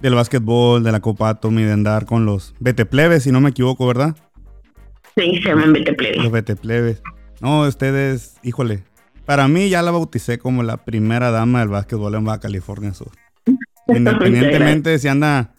[0.00, 2.54] del básquetbol, de la Copa Tommy, de andar con los
[2.88, 4.16] plebes, si no me equivoco, ¿verdad?
[5.14, 6.16] Sí, se llaman plebes.
[6.16, 7.02] Los plebes.
[7.42, 8.84] No, ustedes, híjole,
[9.26, 13.10] para mí ya la bauticé como la primera dama del básquetbol en Baja California Sur.
[13.96, 15.54] Independientemente de si anda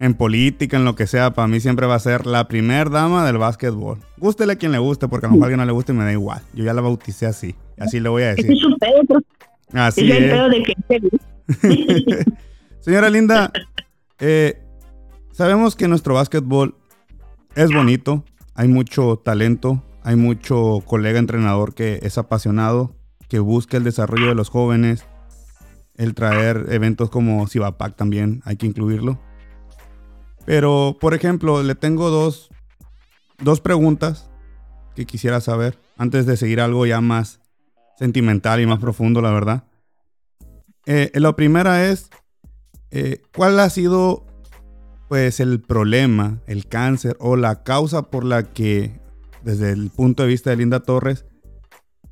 [0.00, 3.24] en política, en lo que sea, para mí siempre va a ser la primer dama
[3.24, 4.00] del básquetbol.
[4.18, 5.94] Gústele a quien le guste, porque a lo mejor a alguien no le guste y
[5.94, 6.42] me da igual.
[6.52, 8.50] Yo ya la bauticé así, así le voy a decir.
[8.50, 9.20] Es un pedo,
[9.72, 10.18] Así es.
[10.18, 10.74] pedo de que
[12.80, 13.50] Señora Linda,
[14.18, 14.62] eh,
[15.32, 16.76] sabemos que nuestro básquetbol
[17.54, 18.24] es bonito,
[18.54, 22.94] hay mucho talento, hay mucho colega entrenador que es apasionado,
[23.28, 25.06] que busca el desarrollo de los jóvenes,
[25.96, 29.20] el traer eventos como Cibapac también, hay que incluirlo.
[30.44, 32.50] Pero, por ejemplo, le tengo dos,
[33.38, 34.30] dos preguntas
[34.94, 37.40] que quisiera saber antes de seguir algo ya más
[37.98, 39.64] sentimental y más profundo, la verdad.
[40.86, 42.10] Eh, la primera es,
[42.90, 44.26] eh, ¿cuál ha sido
[45.08, 49.00] pues el problema, el cáncer o la causa por la que
[49.42, 51.24] desde el punto de vista de Linda Torres,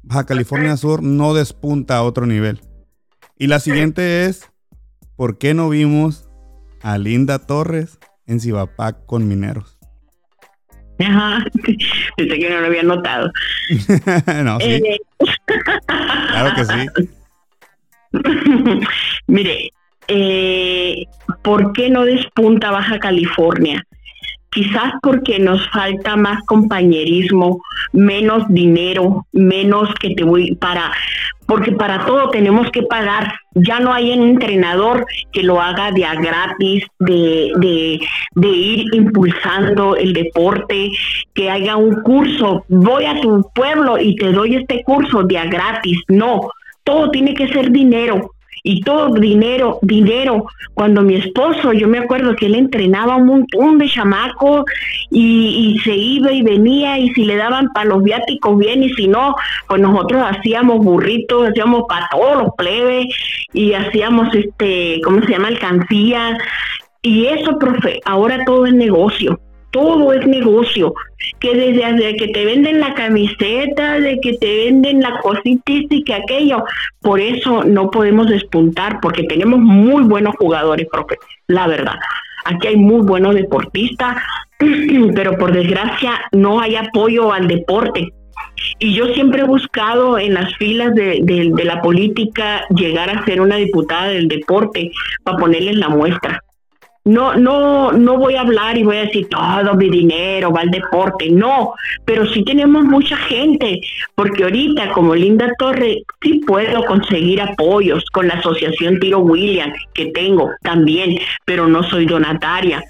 [0.02, 2.60] Baja California Sur no despunta a otro nivel?
[3.42, 4.48] Y la siguiente es,
[5.16, 6.28] ¿por qué no vimos
[6.80, 9.78] a Linda Torres en Cibapac con mineros.
[11.00, 11.44] Ajá,
[12.16, 13.32] pensé que no lo había notado.
[14.44, 14.70] no, sí.
[14.70, 15.00] Eh,
[15.86, 16.86] claro que sí.
[19.26, 19.72] Mire,
[20.06, 21.04] eh,
[21.42, 23.84] ¿por qué no despunta Baja California?
[24.52, 30.92] Quizás porque nos falta más compañerismo, menos dinero, menos que te voy para
[31.46, 33.34] porque para todo tenemos que pagar.
[33.54, 38.00] Ya no hay un entrenador que lo haga de a gratis, de, de,
[38.34, 40.90] de ir impulsando el deporte,
[41.34, 42.64] que haya un curso.
[42.68, 45.98] Voy a tu pueblo y te doy este curso de a gratis.
[46.08, 46.48] No,
[46.84, 48.30] todo tiene que ser dinero
[48.62, 50.46] y todo dinero, dinero.
[50.74, 54.64] Cuando mi esposo, yo me acuerdo que él entrenaba un montón de chamacos
[55.10, 59.08] y, se iba y venía y si le daban para los viáticos bien y si
[59.08, 59.34] no,
[59.68, 63.06] pues nosotros hacíamos burritos, hacíamos para todos los plebes
[63.52, 65.48] y hacíamos este, ¿cómo se llama?
[65.48, 66.38] Alcancía.
[67.02, 69.40] Y eso, profe, ahora todo es negocio
[69.72, 70.94] todo es negocio,
[71.40, 76.14] que desde, que te venden la camiseta, de que te venden la cosita y que
[76.14, 76.64] aquello,
[77.00, 81.16] por eso no podemos despuntar, porque tenemos muy buenos jugadores, profe,
[81.48, 81.96] la verdad.
[82.44, 84.22] Aquí hay muy buenos deportistas,
[85.14, 88.12] pero por desgracia no hay apoyo al deporte.
[88.78, 93.40] Y yo siempre he buscado en las filas de, de la política llegar a ser
[93.40, 94.90] una diputada del deporte
[95.24, 96.42] para ponerles la muestra
[97.04, 100.70] no, no, no voy a hablar y voy a decir todo mi dinero va al
[100.70, 101.74] deporte, no,
[102.04, 103.80] pero sí tenemos mucha gente,
[104.14, 110.06] porque ahorita como Linda Torre sí puedo conseguir apoyos con la asociación Tiro William que
[110.06, 112.82] tengo también, pero no soy donataria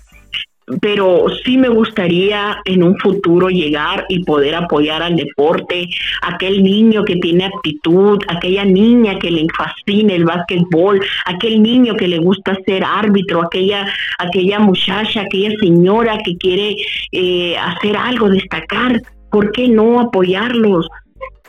[0.80, 5.88] pero sí me gustaría en un futuro llegar y poder apoyar al deporte,
[6.22, 12.08] aquel niño que tiene aptitud, aquella niña que le fascina el básquetbol, aquel niño que
[12.08, 13.86] le gusta ser árbitro, aquella,
[14.18, 16.76] aquella muchacha, aquella señora que quiere
[17.12, 19.00] eh, hacer algo, destacar.
[19.30, 20.86] ¿Por qué no apoyarlos?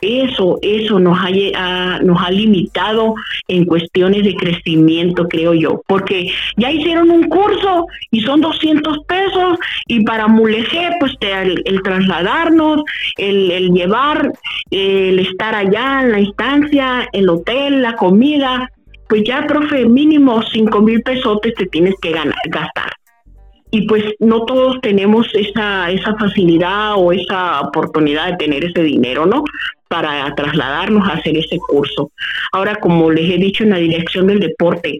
[0.05, 3.15] Eso, eso nos ha, nos ha limitado
[3.47, 9.57] en cuestiones de crecimiento, creo yo, porque ya hicieron un curso y son 200 pesos
[9.87, 12.83] y para Mulegé, pues el, trasladarnos,
[13.17, 14.33] el, llevar,
[14.71, 18.69] el estar allá en la instancia, el hotel, la comida,
[19.07, 22.91] pues ya, profe, mínimo 5 mil pesos te tienes que ganar, gastar
[23.73, 29.25] y pues no todos tenemos esa, esa facilidad o esa oportunidad de tener ese dinero,
[29.25, 29.43] ¿no?
[29.87, 32.11] Para trasladarnos a hacer ese curso.
[32.51, 34.99] Ahora, como les he dicho en la dirección del deporte,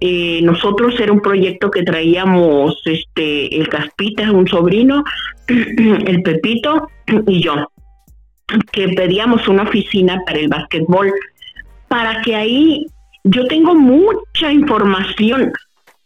[0.00, 5.02] eh, nosotros era un proyecto que traíamos este el Caspita, un sobrino,
[5.46, 6.90] el Pepito
[7.26, 7.54] y yo,
[8.70, 11.10] que pedíamos una oficina para el básquetbol,
[11.88, 12.86] para que ahí
[13.24, 15.54] yo tengo mucha información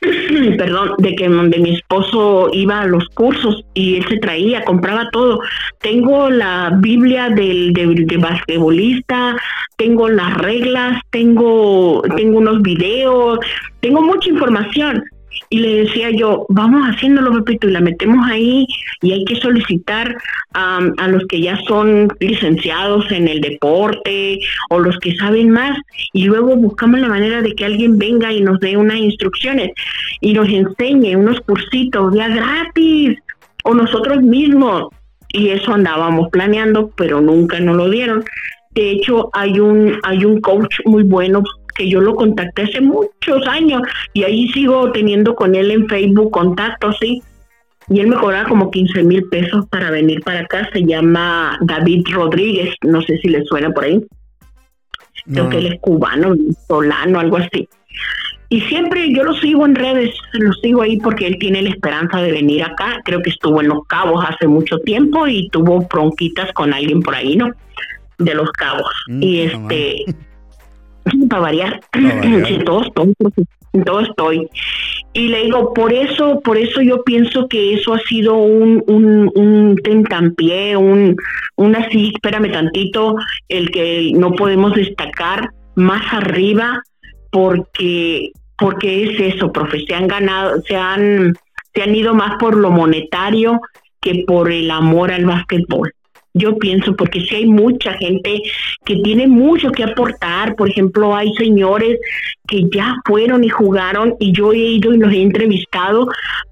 [0.59, 5.09] perdón, de que donde mi esposo iba a los cursos y él se traía, compraba
[5.11, 5.41] todo.
[5.81, 9.37] Tengo la Biblia del de, basquetbolista,
[9.77, 13.41] tengo las reglas, tengo, tengo unos videos,
[13.81, 15.03] tengo mucha información.
[15.51, 18.67] Y le decía yo, vamos haciéndolo, Pepito, y la metemos ahí
[19.03, 20.17] y hay que solicitar
[20.55, 25.79] a los que ya son licenciados en el deporte o los que saben más
[26.13, 29.71] y luego buscamos la manera de que alguien venga y nos dé unas instrucciones
[30.21, 33.19] y nos enseñe unos cursitos ya gratis
[33.65, 34.89] o nosotros mismos.
[35.31, 38.25] Y eso andábamos planeando, pero nunca nos lo dieron.
[38.79, 41.43] De hecho, hay un, hay un coach muy bueno
[41.75, 46.31] que yo lo contacté hace muchos años y ahí sigo teniendo con él en Facebook
[46.31, 47.21] contacto, sí.
[47.89, 50.71] Y él me cobraba como 15 mil pesos para venir para acá.
[50.73, 54.01] Se llama David Rodríguez, no sé si le suena por ahí.
[55.29, 56.37] Creo que él es cubano,
[56.69, 57.69] solano, algo así.
[58.49, 62.23] Y siempre yo lo sigo en redes, lo sigo ahí porque él tiene la esperanza
[62.23, 63.01] de venir acá.
[63.05, 67.17] Creo que estuvo en Los Cabos hace mucho tiempo y tuvo bronquitas con alguien por
[67.17, 67.53] ahí, ¿no?
[68.19, 68.93] De Los Cabos.
[69.09, 70.05] Mm, y este,
[71.29, 71.81] para variar,
[72.47, 72.89] si todos
[73.85, 74.49] todo estoy.
[75.13, 79.31] Y le digo, por eso, por eso yo pienso que eso ha sido un, un,
[79.35, 81.17] un tentampié, un,
[81.57, 83.17] un así, espérame tantito,
[83.49, 86.83] el que no podemos destacar más arriba,
[87.31, 91.35] porque, porque es eso, profe, se han ganado, se han,
[91.75, 93.61] se han ido más por lo monetario
[94.01, 95.93] que por el amor al básquetbol
[96.39, 98.41] yo pienso, porque si hay mucha gente
[98.85, 101.99] que tiene mucho que aportar, por ejemplo, hay señores
[102.47, 106.09] que ya fueron y jugaron y yo he ido y los he entrevistado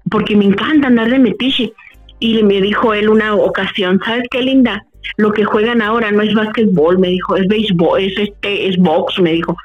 [0.09, 1.73] porque me encanta andar de metiche.
[2.19, 4.83] Y me dijo él una ocasión, ¿sabes qué linda?
[5.17, 9.19] Lo que juegan ahora no es básquetbol, me dijo, es béisbol, es este, es box,
[9.19, 9.55] me dijo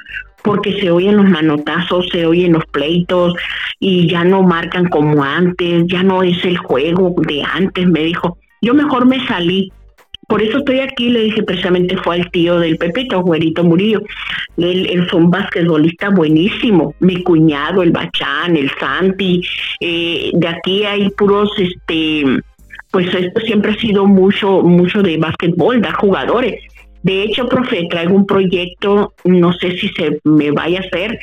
[0.43, 3.35] porque se oyen los manotazos, se oyen los pleitos
[3.79, 8.39] y ya no marcan como antes, ya no es el juego de antes, me dijo.
[8.61, 9.73] Yo mejor me salí
[10.29, 14.03] por eso estoy aquí, le dije precisamente fue al tío del Pepito, Juerito Murillo.
[14.57, 16.94] Él, fue un basquetbolista buenísimo.
[17.01, 19.43] Mi cuñado, el Bachán, el Santi.
[19.81, 22.24] Eh, de aquí hay puros, este,
[22.90, 26.62] pues esto siempre ha sido mucho, mucho de basquetbol, da jugadores.
[27.03, 31.19] De hecho, profe, traigo un proyecto, no sé si se me vaya a hacer,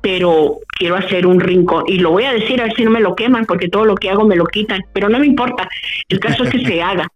[0.00, 1.84] pero quiero hacer un rincón.
[1.88, 3.96] Y lo voy a decir a ver si no me lo queman, porque todo lo
[3.96, 5.68] que hago me lo quitan, pero no me importa.
[6.08, 7.08] El caso es que se haga.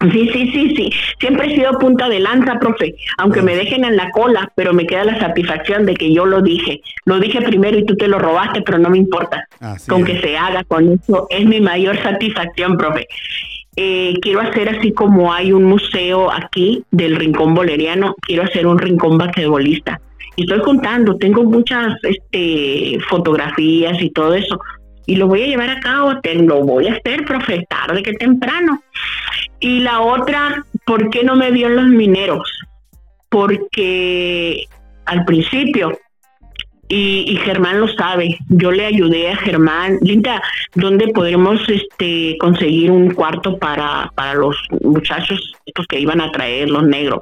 [0.00, 0.90] Sí, sí, sí, sí.
[1.18, 4.86] Siempre he sido punta de lanza, profe, aunque me dejen en la cola, pero me
[4.86, 6.80] queda la satisfacción de que yo lo dije.
[7.06, 9.46] Lo dije primero y tú te lo robaste, pero no me importa.
[9.88, 13.06] con que se haga con eso es mi mayor satisfacción, profe.
[13.78, 18.78] Eh, quiero hacer así como hay un museo aquí del Rincón Boleriano, quiero hacer un
[18.78, 20.00] rincón basquetbolista.
[20.34, 24.60] Y estoy contando, tengo muchas este, fotografías y todo eso,
[25.06, 28.14] y lo voy a llevar a cabo, te lo voy a hacer, profe, tarde que
[28.14, 28.82] temprano.
[29.60, 32.50] Y la otra, ¿por qué no me vio los mineros?
[33.28, 34.66] Porque
[35.06, 35.98] al principio
[36.88, 38.38] y, Germán lo sabe.
[38.48, 39.98] Yo le ayudé a Germán.
[40.02, 40.42] Linda,
[40.74, 46.70] ¿dónde podremos este, conseguir un cuarto para, para los muchachos estos que iban a traer,
[46.70, 47.20] los negros?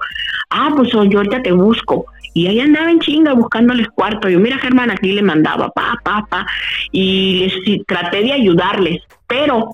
[0.50, 2.06] Ah, pues yo ahorita te busco.
[2.34, 4.28] Y ahí andaba en chinga buscándoles cuarto.
[4.28, 6.46] Yo, mira, Germán, aquí le mandaba, pa, pa, pa.
[6.90, 9.02] Y les, traté de ayudarles.
[9.26, 9.70] Pero,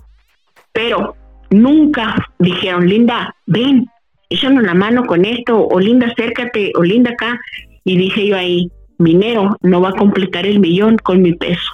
[0.71, 1.15] pero,
[1.51, 3.85] nunca dijeron, Linda, ven,
[4.29, 7.39] échanos la mano con esto, o Linda, acércate, o Linda acá.
[7.83, 11.71] Y dije yo ahí, minero no va a completar el millón con mi peso.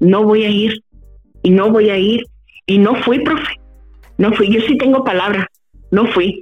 [0.00, 0.82] No voy a ir
[1.42, 2.24] y no voy a ir.
[2.66, 3.60] Y no fui, profe.
[4.16, 4.48] No fui.
[4.48, 5.46] Yo sí tengo palabra.
[5.90, 6.40] No fui.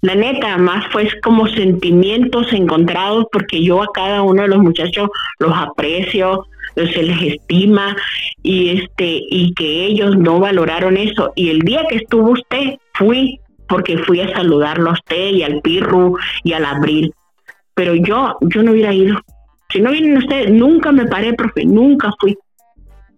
[0.00, 5.08] La neta, más fue como sentimientos encontrados porque yo a cada uno de los muchachos
[5.40, 6.46] los aprecio,
[6.86, 7.96] se les estima
[8.42, 11.32] y este y que ellos no valoraron eso.
[11.34, 15.60] Y el día que estuvo usted, fui porque fui a saludarlo a usted y al
[15.60, 17.12] Pirru y al Abril.
[17.74, 19.20] Pero yo, yo no hubiera ido.
[19.70, 22.36] Si no vienen ustedes, nunca me paré, profe, nunca fui,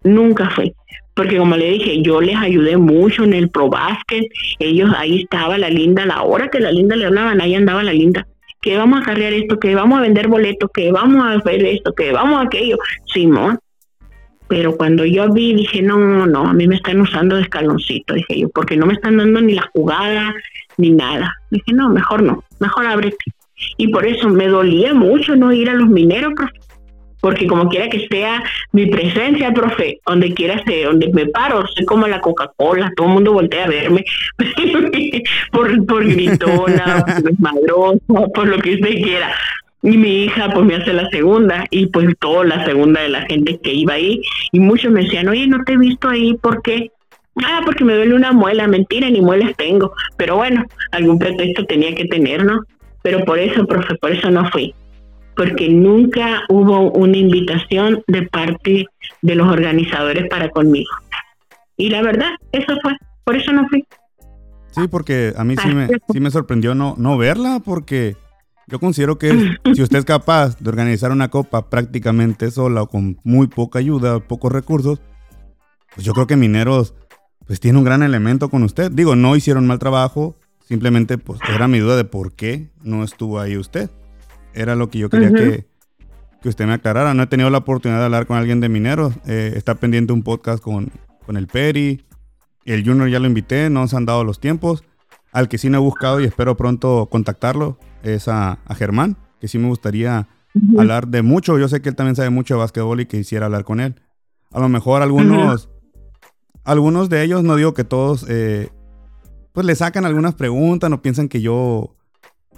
[0.03, 0.73] nunca fui.
[1.13, 4.25] Porque como le dije, yo les ayudé mucho en el ProBasket,
[4.59, 7.93] ellos ahí estaba la linda, la hora que la linda le hablaban, ahí andaba la
[7.93, 8.27] linda.
[8.61, 11.93] Que vamos a cargar esto, que vamos a vender boletos, que vamos a hacer esto,
[11.93, 12.77] que vamos a aquello.
[13.11, 13.59] Simón.
[14.47, 18.39] Pero cuando yo vi, dije, no, no, a mí me están usando de escaloncito, dije
[18.41, 20.33] yo, porque no me están dando ni la jugada,
[20.75, 21.33] ni nada.
[21.49, 23.23] Dije, no, mejor no, mejor ábrete.
[23.77, 26.33] Y por eso me dolía mucho no ir a los mineros.
[27.21, 31.85] Porque como quiera que sea mi presencia, profe, donde quiera sea, donde me paro, soy
[31.85, 34.03] como la Coca-Cola, todo el mundo voltea a verme
[35.51, 37.99] por, por gritona, por madrosa,
[38.33, 39.33] por lo que usted quiera.
[39.83, 43.21] Y mi hija pues me hace la segunda y pues toda la segunda de la
[43.21, 44.21] gente que iba ahí
[44.51, 46.91] y muchos me decían, oye, no te he visto ahí, ¿por qué?
[47.43, 49.93] Ah, porque me duele una muela, mentira, ni muelas tengo.
[50.17, 52.61] Pero bueno, algún pretexto tenía que tener, ¿no?
[53.01, 54.73] pero por eso, profe, por eso no fui,
[55.41, 58.85] porque nunca hubo una invitación de parte
[59.23, 60.91] de los organizadores para conmigo.
[61.77, 63.83] Y la verdad, eso fue, por eso no fui.
[64.69, 68.15] Sí, porque a mí sí me, sí me sorprendió no, no verla, porque
[68.67, 69.31] yo considero que
[69.73, 74.19] si usted es capaz de organizar una copa prácticamente sola o con muy poca ayuda,
[74.19, 75.01] pocos recursos,
[75.95, 76.93] pues yo creo que Mineros
[77.47, 78.91] pues tiene un gran elemento con usted.
[78.91, 80.35] Digo, no hicieron mal trabajo,
[80.71, 83.89] Simplemente, pues, era mi duda de por qué no estuvo ahí usted.
[84.53, 85.65] Era lo que yo quería que,
[86.41, 87.13] que, usted me aclarara.
[87.13, 89.13] No he tenido la oportunidad de hablar con alguien de mineros.
[89.25, 90.91] Eh, está pendiente un podcast con,
[91.25, 92.05] con el Peri.
[92.65, 94.83] El Junior ya lo invité, no se han dado los tiempos.
[95.31, 99.57] Al que sí me he buscado y espero pronto contactarlo es a, Germán, que sí
[99.57, 100.27] me gustaría
[100.77, 101.57] hablar de mucho.
[101.57, 103.95] Yo sé que él también sabe mucho de básquetbol y que quisiera hablar con él.
[104.51, 105.69] A lo mejor algunos,
[106.65, 108.69] algunos de ellos, no digo que todos, eh,
[109.53, 111.95] pues le sacan algunas preguntas, no piensan que yo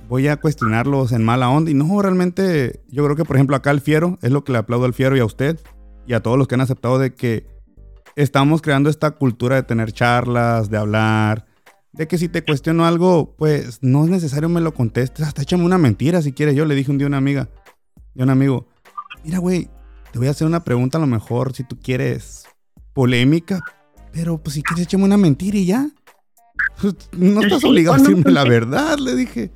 [0.07, 1.71] voy a cuestionarlos en mala onda.
[1.71, 4.59] Y no, realmente yo creo que, por ejemplo, acá al Fiero, es lo que le
[4.59, 5.59] aplaudo al Fiero y a usted
[6.05, 7.47] y a todos los que han aceptado de que
[8.15, 11.45] estamos creando esta cultura de tener charlas, de hablar,
[11.93, 15.63] de que si te cuestiono algo, pues no es necesario me lo contestes, hasta échame
[15.63, 16.55] una mentira si quieres.
[16.55, 17.49] Yo le dije un día a una amiga,
[18.17, 18.67] a un amigo,
[19.23, 19.69] mira, güey,
[20.11, 22.45] te voy a hacer una pregunta a lo mejor si tú quieres
[22.93, 23.61] polémica,
[24.11, 25.89] pero pues si quieres échame una mentira y ya.
[26.81, 29.51] Pues, no estás obligado a decirme la verdad, le dije.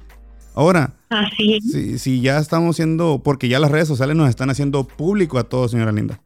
[0.57, 0.95] Ahora,
[1.38, 5.43] Si, si ya estamos siendo, porque ya las redes sociales nos están haciendo público a
[5.43, 6.19] todos, señora Linda.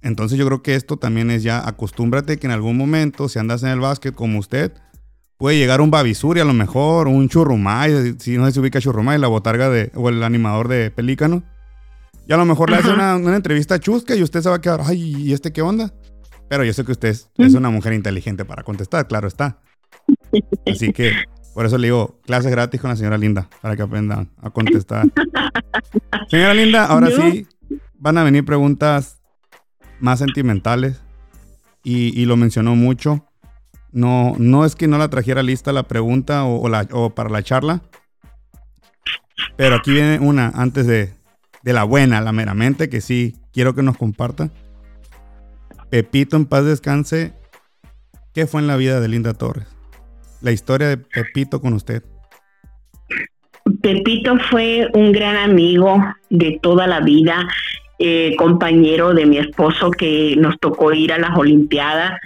[0.00, 3.62] Entonces yo creo que esto también es ya, acostúmbrate que en algún momento, si andas
[3.64, 4.72] en el básquet como usted,
[5.36, 9.28] puede llegar un Babisuri a lo mejor, un Churrumay, si no se ubica Churrumay, la
[9.28, 11.42] botarga de, o el animador de Pelícano.
[12.26, 14.60] Y a lo mejor le hace una, una, entrevista chusca y usted se va a
[14.62, 15.92] quedar, ay, ¿y este qué onda?
[16.48, 19.58] Pero yo sé que usted es, una mujer inteligente para contestar, claro está.
[20.66, 21.12] Así que
[21.54, 25.06] por eso le digo, clases gratis con la señora Linda, para que aprendan a contestar.
[26.28, 27.46] Señora Linda, ahora sí
[27.98, 29.20] van a venir preguntas
[29.98, 31.00] más sentimentales
[31.82, 33.26] y, lo mencionó mucho.
[33.92, 37.42] No, no es que no la trajera lista la pregunta o, la, o para la
[37.42, 37.82] charla,
[39.56, 41.12] pero aquí viene una antes de,
[41.62, 44.50] de la buena, la meramente, que sí quiero que nos comparta.
[45.90, 47.32] Pepito en paz descanse.
[48.32, 49.66] ¿Qué fue en la vida de Linda Torres?
[50.42, 52.02] La historia de Pepito con usted.
[53.82, 57.46] Pepito fue un gran amigo de toda la vida,
[57.98, 62.18] eh, compañero de mi esposo que nos tocó ir a las Olimpiadas.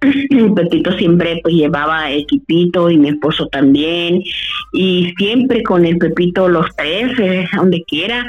[0.56, 4.22] Pepito siempre pues llevaba equipito y mi esposo también
[4.72, 8.26] y siempre con el Pepito los tres, eh, donde quiera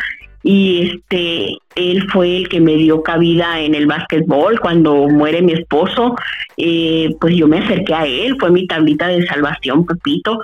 [0.49, 5.51] y este él fue el que me dio cabida en el básquetbol cuando muere mi
[5.51, 6.15] esposo
[6.55, 10.39] eh, pues yo me acerqué a él fue mi tablita de salvación Pepito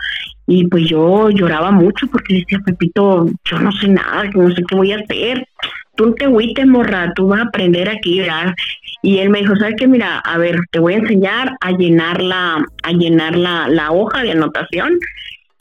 [0.46, 4.76] y pues yo lloraba mucho porque decía Pepito yo no sé nada no sé qué
[4.76, 5.48] voy a hacer
[5.96, 8.54] tú te agüites, morra, tú vas a aprender aquí, ¿verdad?
[9.04, 9.88] Y él me dijo, ¿sabes qué?
[9.88, 14.24] Mira, a ver, te voy a enseñar a llenar la, a llenar la, la hoja
[14.24, 14.98] de anotación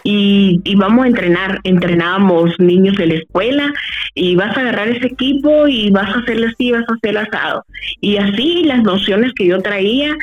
[0.05, 1.61] y, y, vamos a entrenar.
[1.65, 3.73] Entrenábamos niños de la escuela
[4.15, 7.65] y vas a agarrar ese equipo y vas a hacerlo así, vas a hacer asado.
[8.01, 10.17] Y así las nociones que yo traía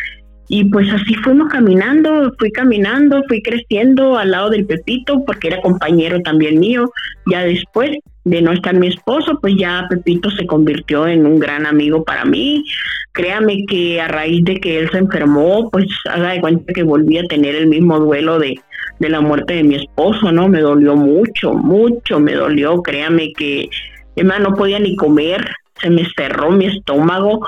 [0.52, 5.62] y pues así fuimos caminando, fui caminando, fui creciendo al lado del Pepito porque era
[5.62, 6.92] compañero también mío.
[7.32, 7.92] Ya después
[8.30, 12.26] de no estar mi esposo, pues ya Pepito se convirtió en un gran amigo para
[12.26, 12.64] mí.
[13.12, 17.18] Créame que a raíz de que él se enfermó, pues haga de cuenta que volví
[17.18, 18.56] a tener el mismo duelo de,
[19.00, 20.48] de la muerte de mi esposo, ¿no?
[20.48, 22.84] Me dolió mucho, mucho, me dolió.
[22.84, 23.70] Créame que,
[24.16, 25.50] además, no podía ni comer,
[25.82, 27.42] se me cerró mi estómago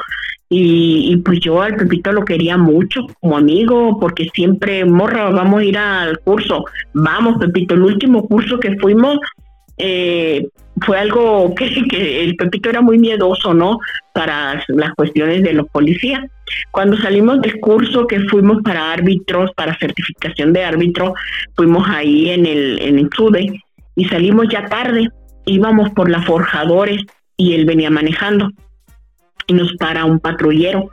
[0.54, 5.64] y, pues yo al Pepito lo quería mucho como amigo, porque siempre, morra, vamos a
[5.64, 6.66] ir al curso.
[6.94, 9.18] Vamos, Pepito, el último curso que fuimos
[9.82, 10.48] eh,
[10.86, 11.54] fue algo
[11.90, 13.80] que, el Pepito era muy miedoso, ¿no?
[14.14, 16.24] Para las cuestiones de los policías.
[16.72, 21.14] Cuando salimos del curso que fuimos para árbitros, para certificación de árbitro,
[21.56, 23.62] fuimos ahí en el, en el SUDE
[23.96, 25.10] y salimos ya tarde.
[25.46, 27.02] Íbamos por las forjadores
[27.38, 28.50] y él venía manejando
[29.48, 30.90] y nos para un patrullero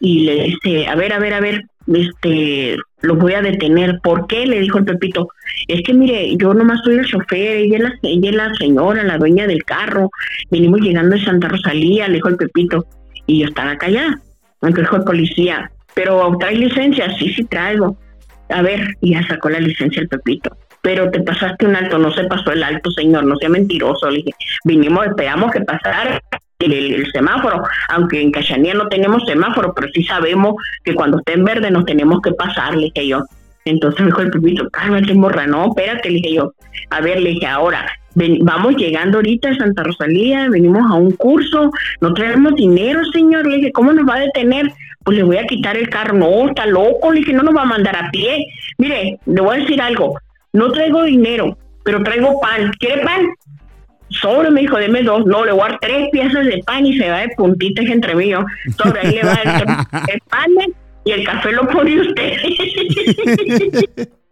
[0.00, 1.62] y le dice, a ver, a ver, a ver,
[1.92, 4.00] este, lo voy a detener.
[4.02, 4.46] ¿Por qué?
[4.46, 5.28] Le dijo el Pepito.
[5.68, 9.02] Es que mire, yo nomás soy el chofer, ella es la, ella es la señora,
[9.02, 10.10] la dueña del carro.
[10.50, 12.86] Venimos llegando de Santa Rosalía, le dijo el Pepito.
[13.26, 14.20] Y yo estaba callada.
[14.60, 17.14] Me dijo el policía, pero ¿trae licencia?
[17.18, 17.96] Sí, sí traigo.
[18.50, 20.56] A ver, y ya sacó la licencia el Pepito.
[20.82, 24.10] Pero te pasaste un alto, no se pasó el alto, señor, no sea mentiroso.
[24.10, 24.32] Le dije,
[24.64, 26.20] vinimos, esperamos que pasara
[26.58, 31.44] el, semáforo, aunque en Cachanía no tenemos semáforo, pero sí sabemos que cuando esté en
[31.44, 33.22] verde nos tenemos que pasar, le dije yo.
[33.64, 36.52] Entonces me dijo el pipito, cálmate morra, no, espérate, le dije yo.
[36.90, 41.70] A ver, le dije, ahora, vamos llegando ahorita a Santa Rosalía, venimos a un curso,
[42.00, 43.46] no traemos dinero, señor.
[43.46, 44.72] Le dije, ¿cómo nos va a detener?
[45.02, 46.14] Pues le voy a quitar el carro.
[46.14, 48.46] No, está loco, le dije, no nos va a mandar a pie.
[48.78, 50.18] Mire, le voy a decir algo,
[50.52, 52.70] no traigo dinero, pero traigo pan.
[52.78, 53.26] ¿Quiere pan?
[54.20, 56.98] Sobre me dijo, deme dos, no, le voy a dar tres piezas de pan y
[56.98, 58.32] se va de puntitas entre mí,
[58.76, 59.50] sobre ahí le va el,
[60.14, 60.50] el pan
[61.04, 62.36] y el café lo pone usted.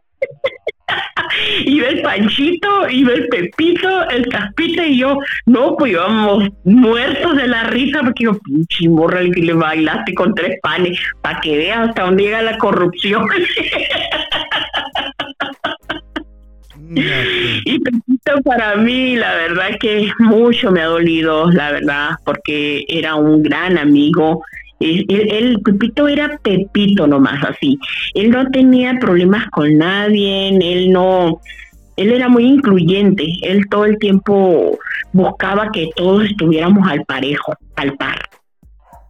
[1.65, 7.47] iba el Panchito, iba el Pepito, el Caspita y yo, no, pues íbamos muertos de
[7.47, 11.89] la risa porque yo, pinche morra, que le bailaste con tres panes, para que veas
[11.89, 13.27] hasta dónde llega la corrupción.
[17.65, 23.15] Y Pepito para mí, la verdad que mucho me ha dolido, la verdad, porque era
[23.15, 24.43] un gran amigo.
[24.81, 27.79] El, Pepito era Pepito nomás, así.
[28.15, 31.41] Él no tenía problemas con nadie, él no,
[31.97, 34.79] él era muy incluyente, él todo el tiempo
[35.13, 38.19] buscaba que todos estuviéramos al parejo, al par.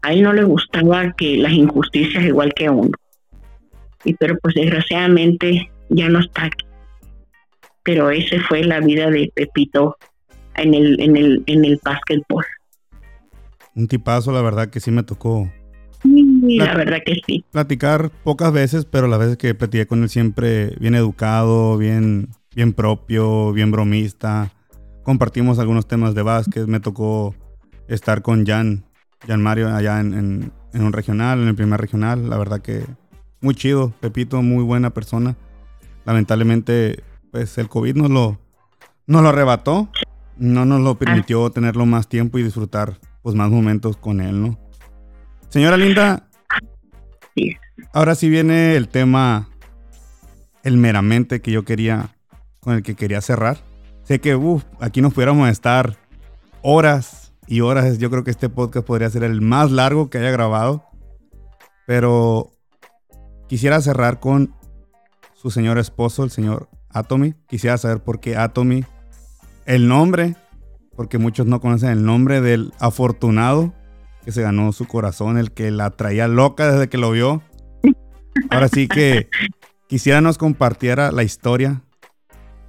[0.02, 2.90] A él no le gustaba que las injusticias igual que a uno.
[4.04, 6.66] Y pero pues desgraciadamente ya no está aquí
[7.82, 9.96] pero ese fue la vida de Pepito
[10.54, 12.44] en el, en el, en el básquetbol.
[13.74, 15.50] Un tipazo, la verdad que sí me tocó.
[16.04, 17.44] la verdad que sí.
[17.50, 22.72] Platicar pocas veces, pero las veces que platiqué con él siempre bien educado, bien, bien
[22.72, 24.52] propio, bien bromista.
[25.02, 26.66] Compartimos algunos temas de básquet.
[26.66, 27.34] Me tocó
[27.88, 28.84] estar con Jan,
[29.26, 32.28] Jan Mario allá en, en un regional, en el primer regional.
[32.28, 32.84] La verdad que
[33.40, 35.36] muy chido, Pepito, muy buena persona.
[36.04, 37.02] Lamentablemente
[37.32, 38.38] pues el COVID nos lo,
[39.06, 39.88] nos lo arrebató,
[40.36, 44.59] no nos lo permitió tenerlo más tiempo y disfrutar pues más momentos con él, ¿no?
[45.48, 46.28] Señora Linda,
[47.94, 49.48] ahora sí viene el tema,
[50.62, 52.14] el meramente que yo quería,
[52.60, 53.59] con el que quería cerrar.
[54.04, 55.96] Sé que uf, aquí nos pudiéramos estar
[56.60, 57.98] horas y horas.
[57.98, 60.84] Yo creo que este podcast podría ser el más largo que haya grabado.
[61.86, 62.52] Pero
[63.48, 64.54] quisiera cerrar con
[65.34, 67.35] su señor esposo, el señor Atomy.
[67.48, 68.85] Quisiera saber por qué Atomy.
[69.64, 70.36] El nombre,
[70.97, 73.73] porque muchos no conocen el nombre del afortunado
[74.24, 77.43] que se ganó su corazón, el que la traía loca desde que lo vio.
[78.51, 79.28] Ahora sí que
[79.89, 81.82] quisiera nos compartiera la historia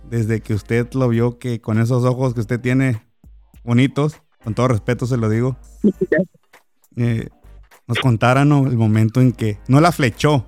[0.09, 3.01] desde que usted lo vio, que con esos ojos que usted tiene
[3.63, 5.57] bonitos, con todo respeto se lo digo,
[6.97, 7.29] eh,
[7.87, 10.45] nos contaran el momento en que no la flechó,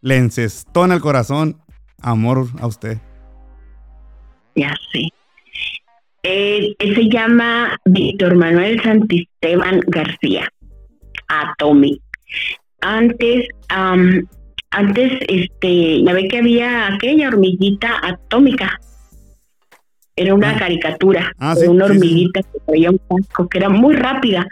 [0.00, 1.62] le encestó en el corazón
[2.02, 2.98] amor a usted?
[4.54, 5.08] Ya sé.
[6.22, 10.48] él se llama Víctor Manuel Santisteban García,
[11.28, 12.02] Atomic.
[12.80, 18.78] Antes, antes, este, ya ve que había aquella hormiguita atómica.
[20.16, 20.58] era una ah.
[20.58, 24.46] caricatura ah, de una hormiguita que traía un casco, que era muy rápida.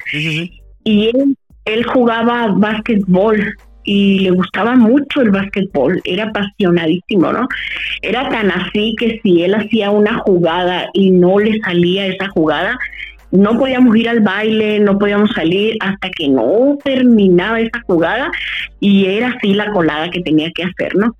[0.85, 3.57] Y él, él jugaba básquetbol
[3.87, 7.49] y le gustaba mucho el básquetbol, era apasionadísimo, ¿no?
[8.03, 12.77] Era tan así que si él hacía una jugada y no le salía esa jugada,
[13.31, 18.31] no podíamos ir al baile, no podíamos salir hasta que no terminaba esa jugada
[18.81, 21.17] y era así la colada que tenía que hacer, ¿no?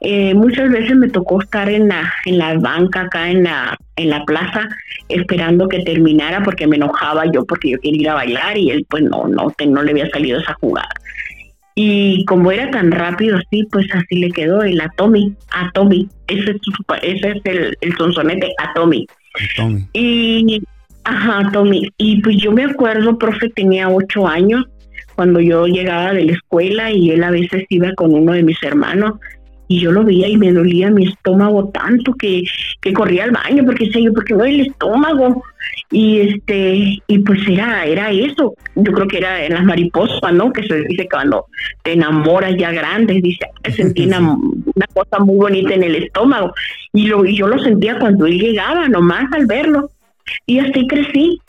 [0.00, 4.10] Eh, muchas veces me tocó estar en la, en la banca acá en la, en
[4.10, 4.68] la plaza
[5.08, 8.86] esperando que terminara porque me enojaba yo porque yo quería ir a bailar y él
[8.90, 10.88] pues no, no, no le había salido esa jugada.
[11.76, 16.56] Y como era tan rápido así, pues así le quedó el Atomi, Atomi, ese es,
[17.02, 19.06] ese es el, el sonsonete, Atomi.
[19.54, 19.86] Atomi.
[19.92, 20.60] Y
[21.06, 21.88] Ajá, Tommy.
[21.98, 24.64] Y pues yo me acuerdo, profe, tenía ocho años
[25.14, 28.60] cuando yo llegaba de la escuela y él a veces iba con uno de mis
[28.62, 29.14] hermanos
[29.68, 32.44] y yo lo veía y me dolía mi estómago tanto que,
[32.80, 35.42] que corría al baño porque decía yo, porque no el estómago?
[35.90, 38.54] Y este, y pues era, era eso.
[38.74, 40.52] Yo creo que era en las mariposas, ¿no?
[40.52, 41.46] Que se dice cuando
[41.82, 44.18] te enamoras ya grande, dice, sentí una,
[44.74, 46.52] una, cosa muy bonita en el estómago.
[46.92, 49.90] Y, lo, y yo lo sentía cuando él llegaba, nomás al verlo.
[50.46, 51.40] Y así crecí.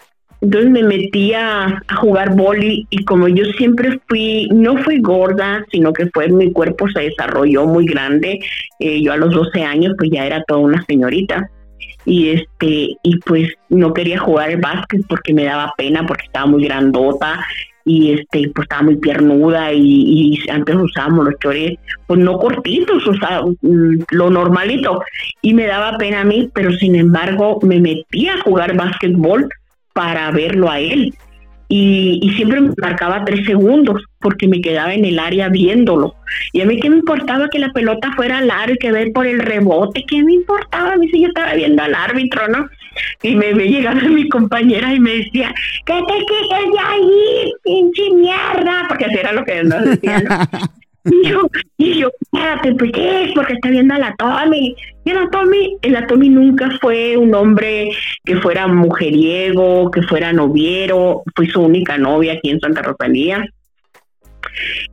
[0.41, 5.93] Entonces me metí a, jugar boli y como yo siempre fui, no fui gorda, sino
[5.93, 8.39] que fue mi cuerpo se desarrolló muy grande.
[8.80, 11.49] Eh, yo a los 12 años pues ya era toda una señorita.
[12.05, 16.45] Y este y pues no quería jugar el básquet porque me daba pena porque estaba
[16.45, 17.45] muy grandota
[17.84, 23.14] y este pues estaba muy piernuda y, antes usábamos los chores pues no cortitos, o
[23.15, 25.01] sea, mm, lo normalito.
[25.41, 29.49] Y me daba pena a mí, pero sin embargo me metí a jugar básquetbol
[29.97, 31.11] para verlo a él
[31.69, 36.15] y, siempre me marcaba tres segundos porque me quedaba en el área viéndolo.
[36.53, 39.25] Y a mí qué me importaba que la pelota fuera larga y que ver por
[39.25, 42.69] el rebote, qué me importaba a mí si yo estaba viendo al árbitro, ¿no?
[43.23, 45.53] Y me, me llegaba mi compañera y me decía,
[45.85, 48.85] ¿qué te quites de ahí, pinche mierda?
[48.87, 50.25] Porque así era lo que nos decían.
[51.09, 53.31] Y yo, y yo, espérate, pues ¿qué es?
[53.34, 54.75] Porque está viendo a la Tommy.
[55.05, 57.91] Y la Tommy, la Tommy nunca fue un hombre
[58.25, 63.45] que fuera mujeriego, que fuera noviero, fue su única novia aquí en Santa Rosalía.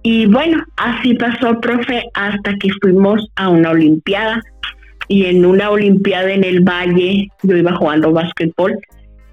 [0.02, 4.40] Y bueno, así pasó, profe, hasta que fuimos a una olimpiada.
[5.08, 8.78] Y en una olimpiada en el valle, yo iba jugando básquetbol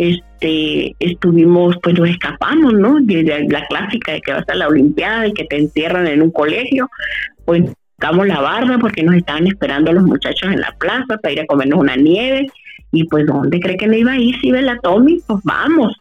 [0.01, 2.99] este, estuvimos, pues nos escapamos, ¿no?
[3.01, 6.31] De, la clásica de que vas a la Olimpiada y que te encierran en un
[6.31, 6.89] colegio,
[7.45, 7.63] pues
[7.99, 11.45] damos la barra porque nos estaban esperando los muchachos en la plaza para ir a
[11.45, 12.47] comernos una nieve.
[12.91, 15.19] Y pues, ¿dónde cree que me iba a ir si ve la Tommy?
[15.27, 15.95] Pues vamos.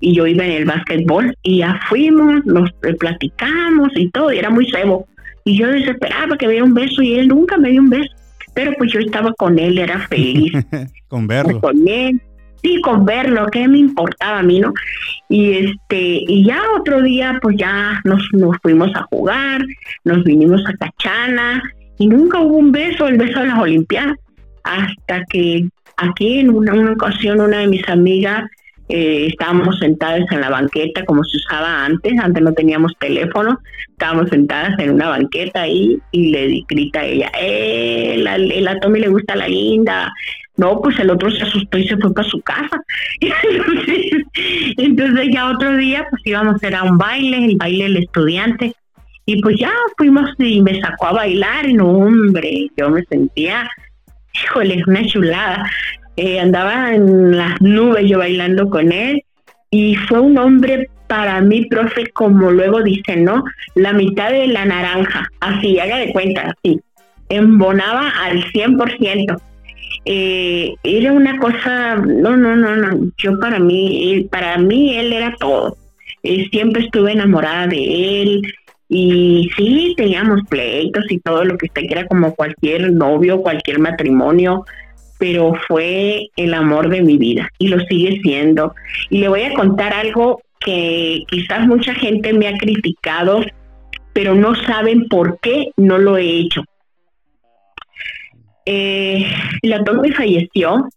[0.00, 4.50] Y yo iba en el básquetbol y ya fuimos, nos platicamos y todo, y era
[4.50, 5.06] muy cebo.
[5.44, 8.14] Y yo desesperaba que me diera un beso y él nunca me dio un beso.
[8.52, 10.52] Pero pues yo estaba con él, era feliz.
[11.08, 11.60] con verlo.
[11.60, 12.20] Con él
[12.62, 14.72] sí, con verlo, ¿qué me importaba a mí, no?
[15.28, 19.62] Y este, y ya otro día, pues ya nos, nos fuimos a jugar,
[20.04, 21.62] nos vinimos a Cachana,
[21.98, 24.16] y nunca hubo un beso, el beso de las Olimpiadas,
[24.64, 28.50] hasta que aquí en una, una ocasión una de mis amigas
[28.90, 33.58] eh, estábamos sentadas en la banqueta como se usaba antes, antes no teníamos teléfono,
[33.90, 39.00] estábamos sentadas en una banqueta ahí y le grita a ella, eh, la, la Tommy
[39.00, 40.12] le gusta la linda,
[40.60, 42.82] no, pues el otro se asustó y se fue para su casa.
[44.76, 48.74] Entonces, ya otro día pues íbamos a hacer a un baile, el baile del estudiante.
[49.24, 53.70] Y pues ya fuimos y me sacó a bailar y no, hombre, yo me sentía,
[54.34, 55.64] híjole, una chulada.
[56.22, 59.24] Eh, andaba en las nubes yo bailando con él
[59.70, 63.42] y fue un hombre para mí, profe, como luego dicen, ¿no?
[63.74, 66.78] La mitad de la naranja, así, haga de cuenta, así.
[67.30, 69.40] Embonaba al 100%
[70.04, 75.34] eh, era una cosa, no, no, no, no, yo para mí, para mí él era
[75.40, 75.78] todo.
[76.22, 78.42] Eh, siempre estuve enamorada de él
[78.90, 84.66] y sí, teníamos pleitos y todo lo que usted quiera como cualquier novio, cualquier matrimonio,
[85.20, 88.74] pero fue el amor de mi vida y lo sigue siendo.
[89.10, 93.42] Y le voy a contar algo que quizás mucha gente me ha criticado,
[94.14, 96.62] pero no saben por qué no lo he hecho.
[98.64, 99.26] Eh,
[99.62, 100.88] la Tommy falleció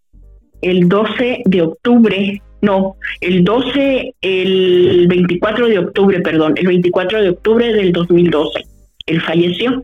[0.62, 7.30] el 12 de octubre, no, el 12, el 24 de octubre, perdón, el 24 de
[7.32, 8.64] octubre del 2012.
[9.06, 9.84] Él falleció.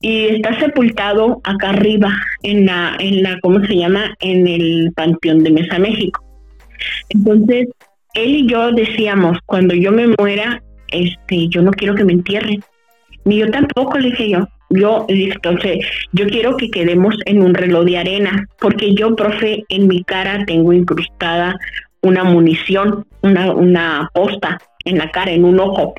[0.00, 2.10] Y está sepultado acá arriba,
[2.42, 4.14] en la, en la, ¿cómo se llama?
[4.20, 6.24] En el Panteón de Mesa México.
[7.10, 7.68] Entonces,
[8.14, 12.62] él y yo decíamos, cuando yo me muera, este, yo no quiero que me entierren.
[13.24, 17.84] Ni yo tampoco, le dije yo yo, entonces, yo quiero que quedemos en un reloj
[17.84, 21.58] de arena, porque yo, profe, en mi cara tengo incrustada
[22.02, 25.94] una munición, una, una posta en la cara, en un ojo.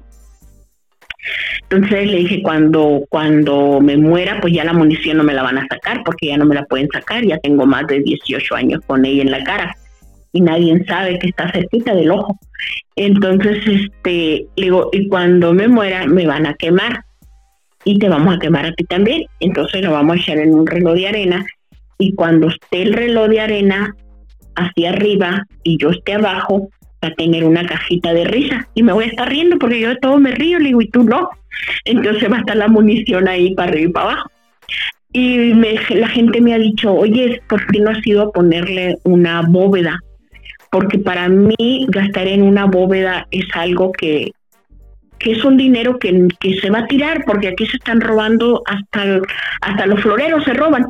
[1.69, 5.57] Entonces le dije, cuando, cuando me muera, pues ya la munición no me la van
[5.57, 8.81] a sacar, porque ya no me la pueden sacar, ya tengo más de 18 años
[8.85, 9.76] con ella en la cara
[10.34, 12.39] y nadie sabe que está cerquita del ojo.
[12.95, 17.03] Entonces, este, digo, y cuando me muera me van a quemar
[17.84, 19.26] y te vamos a quemar a ti también.
[19.39, 21.45] Entonces lo vamos a echar en un reloj de arena
[21.98, 23.95] y cuando esté el reloj de arena
[24.56, 26.69] hacia arriba y yo esté abajo,
[27.02, 29.98] a tener una cajita de risa y me voy a estar riendo porque yo de
[29.98, 31.30] todo me río, le digo, y tú no.
[31.86, 34.32] Entonces va a estar la munición ahí para arriba y para abajo.
[35.14, 38.98] Y me, la gente me ha dicho, oye, ¿por qué no has ido a ponerle
[39.03, 39.99] una bóveda
[40.72, 44.32] porque para mí gastar en una bóveda es algo que,
[45.19, 48.64] que es un dinero que, que, se va a tirar, porque aquí se están robando
[48.65, 49.19] hasta,
[49.61, 50.88] hasta los floreros se roban.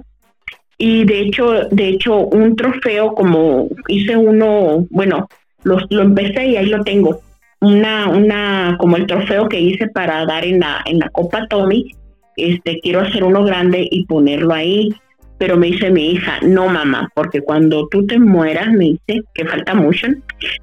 [0.78, 5.28] Y de hecho, de hecho, un trofeo como hice uno, bueno,
[5.64, 7.22] lo, lo empecé y ahí lo tengo.
[7.60, 11.92] Una, una, como el trofeo que hice para dar en la, en la Copa Tommy,
[12.38, 14.90] este, quiero hacer uno grande y ponerlo ahí
[15.42, 19.44] pero me dice mi hija, no mamá, porque cuando tú te mueras, me dice que
[19.44, 20.06] falta mucho,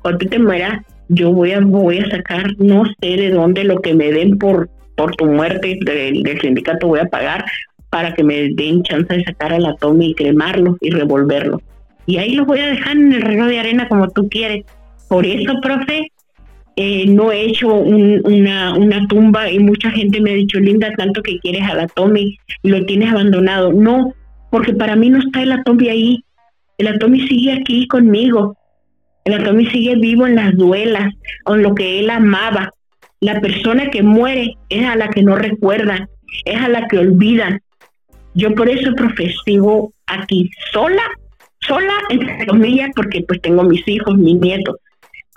[0.02, 3.80] cuando tú te mueras, yo voy a, voy a sacar, no sé de dónde, lo
[3.80, 7.44] que me den por, por tu muerte del, sindicato voy a pagar
[7.90, 11.60] para que me den chance de sacar a la Tommy y cremarlo y revolverlo.
[12.06, 14.64] Y ahí lo voy a dejar en el reloj de arena como tú quieres.
[15.08, 16.12] Por eso, profe,
[16.76, 21.40] eh, no he hecho una, tumba y mucha gente me ha dicho, Linda, tanto que
[21.40, 23.72] quieres a la Tommy y lo tienes abandonado.
[23.72, 24.14] No,
[24.50, 26.24] porque para mí no está el Atomi ahí.
[26.78, 28.56] El Atomi sigue aquí conmigo.
[29.24, 31.12] El Atomi sigue vivo en las duelas,
[31.46, 32.72] en lo que él amaba.
[33.20, 36.08] La persona que muere es a la que no recuerdan,
[36.44, 37.60] es a la que olvidan.
[38.34, 41.02] Yo por eso profesivo aquí sola,
[41.60, 44.76] sola, entre comillas, porque pues tengo mis hijos, mis nietos.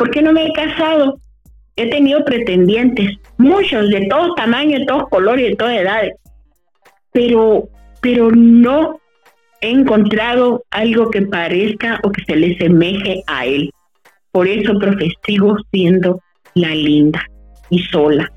[0.02, 1.20] ¿Por qué no me he casado?
[1.76, 6.14] He tenido pretendientes, muchos, de todos tamaños, de todos colores, de todas edades.
[7.12, 7.70] Pero,
[8.02, 9.00] pero no
[9.62, 13.70] he encontrado algo que parezca o que se le semeje a él.
[14.32, 16.20] Por eso, profe, sigo siendo
[16.56, 17.24] la linda
[17.70, 18.28] y sola.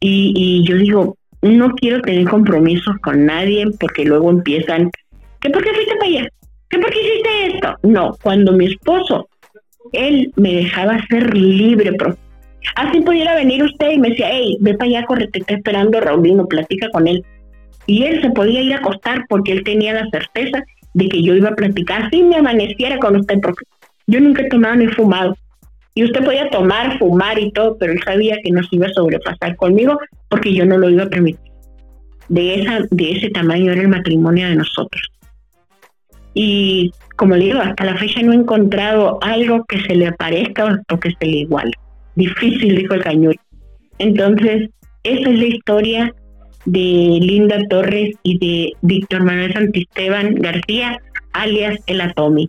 [0.00, 4.90] Y, yo digo, no quiero tener compromisos con nadie porque luego empiezan,
[5.40, 6.28] ¿qué por qué fuiste para allá?
[6.68, 7.76] ¿Qué por qué hiciste esto?
[7.84, 9.28] No, cuando mi esposo,
[9.92, 12.18] él me dejaba ser libre, profe.
[12.76, 16.00] Así pudiera venir usted y me decía, hey, ve para allá, corre, te está esperando
[16.00, 17.24] Raulino, platica con él
[17.88, 20.62] y él se podía ir a acostar porque él tenía la certeza
[20.92, 23.64] de que yo iba a platicar si me amaneciera con usted, porque
[24.06, 25.34] yo nunca he tomado ni fumado.
[25.94, 28.92] Y usted podía tomar, fumar y todo, pero él sabía que no se iba a
[28.92, 29.98] sobrepasar conmigo
[30.28, 31.40] porque yo no lo iba a permitir.
[32.28, 35.10] De, esa, de ese tamaño era el matrimonio de nosotros.
[36.34, 40.80] Y como le digo, hasta la fecha no he encontrado algo que se le parezca
[40.88, 41.72] o que se le iguale.
[42.14, 43.34] Difícil, dijo el cañón.
[43.98, 44.70] Entonces,
[45.02, 46.14] esa es la historia
[46.64, 50.96] de Linda Torres y de Víctor Manuel Santisteban García,
[51.32, 52.48] alias el Atomi.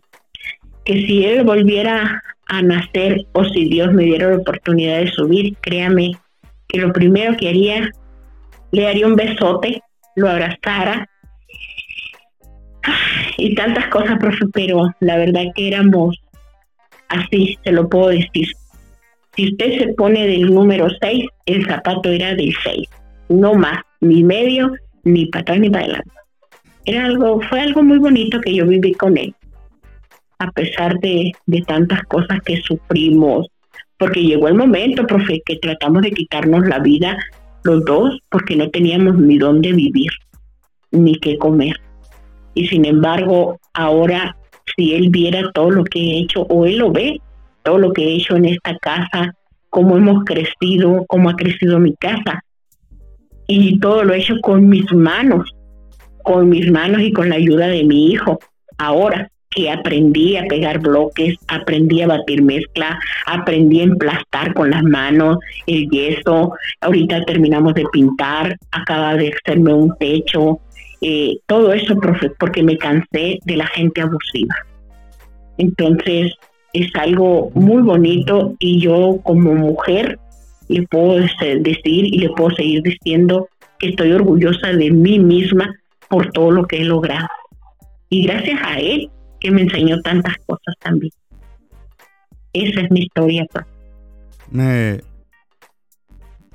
[0.85, 5.57] Que si él volviera a nacer o si Dios me diera la oportunidad de subir,
[5.61, 6.11] créame
[6.67, 7.89] que lo primero que haría,
[8.71, 9.81] le haría un besote,
[10.15, 11.09] lo abrazara
[13.39, 16.17] y tantas cosas, profe, pero la verdad que éramos
[17.07, 18.47] así, se lo puedo decir.
[19.35, 22.87] Si usted se pone del número 6, el zapato era del 6,
[23.29, 24.71] no más ni medio,
[25.03, 26.11] ni para atrás ni para adelante.
[26.85, 29.33] Era algo, fue algo muy bonito que yo viví con él,
[30.39, 33.47] a pesar de, de tantas cosas que sufrimos,
[33.97, 37.17] porque llegó el momento, profe, que tratamos de quitarnos la vida
[37.63, 40.11] los dos porque no teníamos ni dónde vivir,
[40.91, 41.75] ni qué comer.
[42.59, 44.35] Y sin embargo, ahora,
[44.75, 47.21] si él viera todo lo que he hecho, o él lo ve,
[47.63, 49.33] todo lo que he hecho en esta casa,
[49.69, 52.43] cómo hemos crecido, cómo ha crecido mi casa,
[53.47, 55.49] y todo lo he hecho con mis manos,
[56.21, 58.37] con mis manos y con la ayuda de mi hijo.
[58.77, 64.83] Ahora que aprendí a pegar bloques, aprendí a batir mezcla, aprendí a emplastar con las
[64.83, 70.59] manos el yeso, ahorita terminamos de pintar, acaba de hacerme un techo,
[71.01, 71.95] eh, todo eso,
[72.37, 74.55] porque me cansé de la gente abusiva.
[75.57, 76.33] Entonces,
[76.73, 80.19] es algo muy bonito y yo como mujer
[80.67, 83.47] le puedo decir y le puedo seguir diciendo
[83.79, 85.73] que estoy orgullosa de mí misma
[86.09, 87.27] por todo lo que he logrado.
[88.09, 89.09] Y gracias a él
[89.39, 91.11] que me enseñó tantas cosas también.
[92.53, 93.45] Esa es mi historia.
[94.51, 95.01] Me,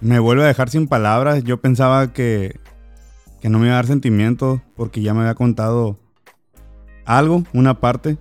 [0.00, 1.44] me vuelve a dejar sin palabras.
[1.44, 2.56] Yo pensaba que,
[3.44, 5.98] que no me iba a dar sentimiento porque ya me había contado
[7.04, 8.16] algo, una parte.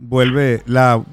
[0.00, 1.06] Vuelve, la,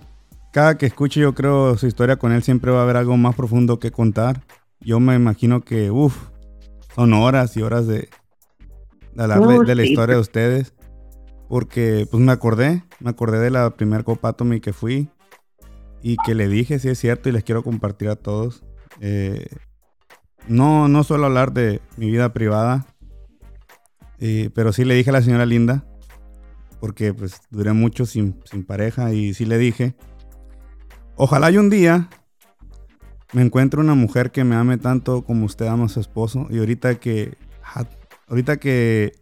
[0.51, 3.35] cada que escuche yo creo su historia con él siempre va a haber algo más
[3.35, 4.41] profundo que contar.
[4.79, 6.17] Yo me imagino que, uff,
[6.95, 8.09] son horas y horas de,
[9.13, 10.73] de hablar de, la historia de ustedes.
[11.47, 15.07] Porque pues me acordé, me acordé de la primer Copa Atomy que fui
[16.01, 18.63] y que le dije, si es cierto, y les quiero compartir a todos.
[19.01, 19.49] Eh,
[20.47, 22.87] no, no suelo hablar de mi vida privada,
[24.19, 25.85] eh, pero sí le dije a la señora Linda,
[26.79, 28.33] porque pues duré mucho sin,
[28.67, 29.95] pareja y sí le dije,
[31.15, 32.09] ojalá y un día
[33.33, 36.59] me encuentre una mujer que me ame tanto como usted ama a su esposo y
[36.59, 37.37] ahorita que,
[38.27, 39.13] ahorita que,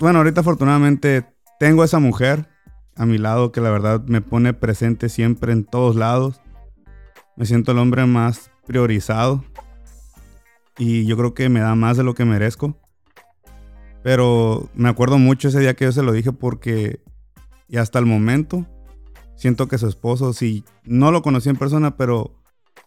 [0.00, 1.26] bueno, ahorita afortunadamente
[1.58, 2.48] tengo esa mujer
[2.96, 6.40] a mi lado que la verdad me pone presente siempre en todos lados.
[7.36, 9.44] Me siento el hombre más priorizado
[10.78, 12.76] y yo creo que me da más de lo que merezco.
[14.04, 17.00] Pero me acuerdo mucho ese día que yo se lo dije porque
[17.68, 18.66] y hasta el momento
[19.34, 22.30] siento que su esposo, si no lo conocí en persona, pero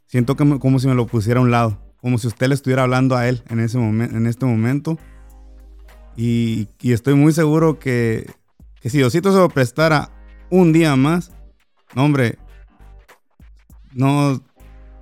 [0.05, 2.83] siento que como si me lo pusiera a un lado, como si usted le estuviera
[2.83, 4.99] hablando a él en, ese momento, en este momento.
[6.15, 8.31] Y, estoy muy seguro que,
[8.79, 10.11] que si Diosito se lo prestara
[10.51, 11.31] un día más,
[11.95, 12.37] no, hombre,
[13.91, 14.39] no,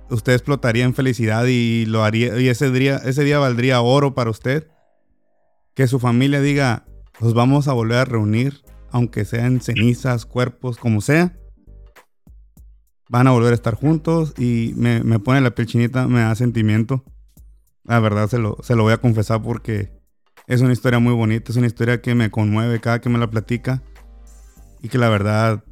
[0.08, 4.30] usted explotaría en felicidad y lo haría, y ese día, ese día valdría oro para
[4.30, 4.66] usted
[5.76, 6.86] que su familia diga,
[7.20, 11.38] nos vamos a volver a reunir, aunque sean cenizas, cuerpos, como sea.
[13.10, 17.04] Van a volver a estar juntos y me, pone la piel chinita, me da sentimiento.
[17.84, 19.92] La verdad se lo, se lo voy a confesar porque
[20.46, 23.30] es una historia muy bonita, es una historia que me conmueve cada que me la
[23.30, 23.82] platica
[24.80, 25.62] y que la verdad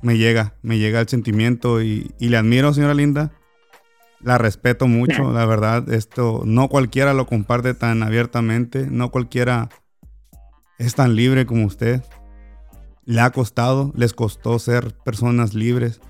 [0.00, 3.32] me llega, me llega el sentimiento y, y le admiro, señora Linda,
[4.22, 5.88] la respeto mucho, la verdad.
[5.92, 9.68] Esto no cualquiera lo comparte tan abiertamente, no cualquiera
[10.78, 12.02] es tan libre como usted.
[13.04, 16.00] Le ha costado, les costó ser personas libres.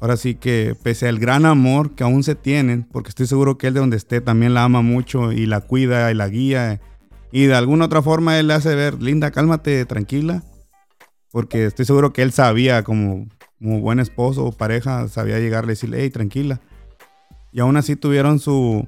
[0.00, 3.66] Ahora sí que pese al gran amor que aún se tienen, porque estoy seguro que
[3.66, 6.80] él de donde esté también la ama mucho y la cuida y la guía.
[7.32, 10.42] Y de alguna otra forma él le hace ver, Linda, cálmate, tranquila.
[11.32, 13.28] Porque estoy seguro que él sabía como,
[13.58, 16.60] como buen esposo o pareja, sabía llegarle y decirle, hey, tranquila
[17.52, 18.86] y aún así tuvieron su,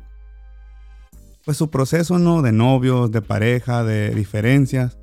[1.44, 2.42] pues su proceso, ¿no?
[2.42, 4.98] De novios, de pareja, de diferencias.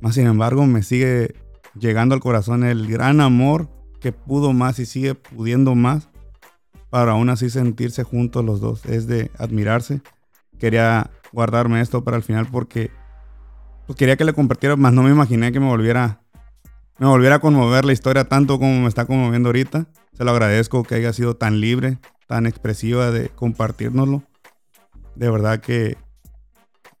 [0.00, 1.34] Más sin embargo, me sigue
[1.78, 3.68] llegando al corazón el gran amor
[4.00, 6.08] que pudo más y sigue pudiendo más
[6.90, 8.84] para aún así sentirse juntos los dos.
[8.86, 10.02] Es de admirarse.
[10.58, 12.90] Quería guardarme esto para el final porque
[13.86, 16.20] pues, quería que le compartiera, más no me imaginé que me volviera,
[16.98, 19.86] me volviera a conmover la historia tanto como me está conmoviendo ahorita.
[20.12, 24.22] Se lo agradezco que haya sido tan libre, tan expresiva de compartirnoslo.
[25.14, 25.96] De verdad que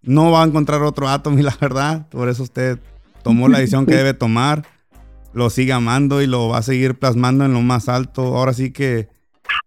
[0.02, 2.78] no va a encontrar otro átomo y la verdad, por eso usted
[3.22, 4.66] tomó la decisión que debe tomar,
[5.32, 8.36] lo sigue amando y lo va a seguir plasmando en lo más alto.
[8.36, 9.08] Ahora sí que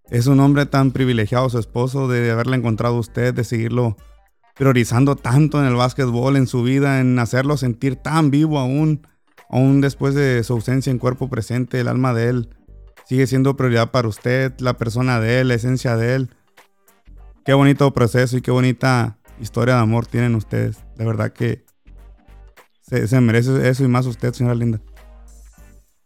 [0.09, 3.97] es un hombre tan privilegiado, su esposo, de haberle encontrado a usted, de seguirlo
[4.55, 9.05] priorizando tanto en el básquetbol, en su vida, en hacerlo sentir tan vivo aún,
[9.49, 12.56] aún después de su ausencia en cuerpo presente, el alma de él
[13.07, 16.29] sigue siendo prioridad para usted, la persona de él, la esencia de él.
[17.45, 20.83] Qué bonito proceso y qué bonita historia de amor tienen ustedes.
[20.97, 21.63] De verdad que
[22.81, 24.81] se, merece eso y más usted, señora Linda.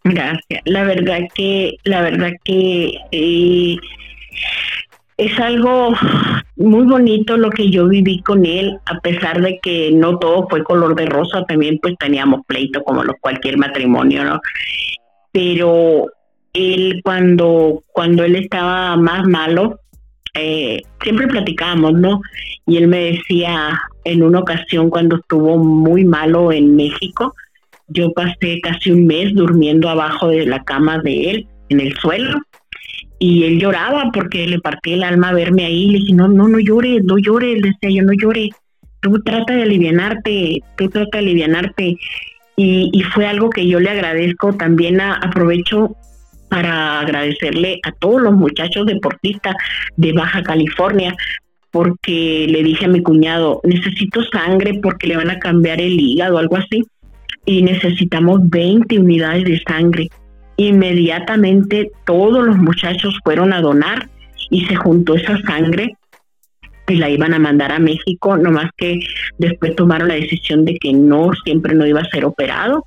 [0.04, 0.62] Gracias.
[0.66, 3.78] La verdad que, la verdad que eh,
[5.18, 5.96] es algo
[6.56, 10.64] muy bonito lo que yo viví con él, a pesar de que no todo fue
[10.64, 14.40] color de rosa, también pues teníamos pleito como los, cualquier matrimonio, ¿no?
[15.32, 16.08] Pero
[16.54, 19.80] él cuando, cuando él estaba más malo,
[20.34, 22.22] eh, siempre platicábamos, ¿no?
[22.66, 27.34] Y él me decía en una ocasión cuando estuvo muy malo en México,
[27.88, 32.40] yo pasé casi un mes durmiendo abajo de la cama de él, en el suelo,
[33.20, 35.88] y él lloraba porque le partí el alma verme ahí.
[35.88, 38.50] Le dije, no, no, no llores, no llores, le decía yo, no llores,
[39.02, 41.98] tú trata de alivianarte, tú trata de alivianarte.
[42.56, 45.96] Y, y fue algo que yo le agradezco también, aprovecho
[46.52, 49.56] para agradecerle a todos los muchachos deportistas
[49.96, 51.16] de Baja California,
[51.72, 56.36] porque le dije a mi cuñado, necesito sangre porque le van a cambiar el hígado
[56.36, 56.84] o algo así,
[57.46, 60.10] y necesitamos 20 unidades de sangre.
[60.58, 64.10] Inmediatamente todos los muchachos fueron a donar
[64.50, 65.96] y se juntó esa sangre
[66.92, 69.00] y la iban a mandar a México, nomás que
[69.38, 72.86] después tomaron la decisión de que no, siempre no iba a ser operado.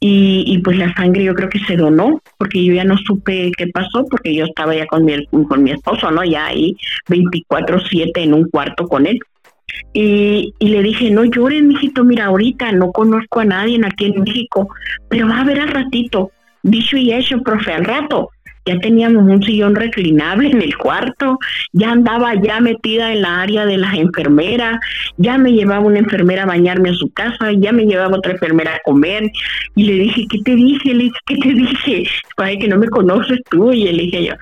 [0.00, 3.68] Y, pues la sangre yo creo que se donó, porque yo ya no supe qué
[3.68, 6.22] pasó, porque yo estaba ya con mi, con mi esposo, ¿no?
[6.24, 6.76] Ya ahí
[7.08, 9.18] 24/7 en un cuarto con él.
[9.94, 14.22] Y, y, le dije, no llores, mijito, mira, ahorita no conozco a nadie aquí en
[14.22, 14.68] México,
[15.08, 16.30] pero va a ver al ratito.
[16.62, 18.30] Dicho y hecho, profe, al rato
[18.66, 21.38] ya teníamos un sillón reclinable en el cuarto,
[21.72, 24.78] ya andaba ya metida en la área de las enfermeras,
[25.16, 28.74] ya me llevaba una enfermera a bañarme a su casa, ya me llevaba otra enfermera
[28.76, 29.30] a comer,
[29.74, 30.94] y le dije, ¿qué te dije?
[30.94, 32.04] Le dije, ¿qué te dije?
[32.36, 34.34] Para que no me conoces tú, y le dije yo.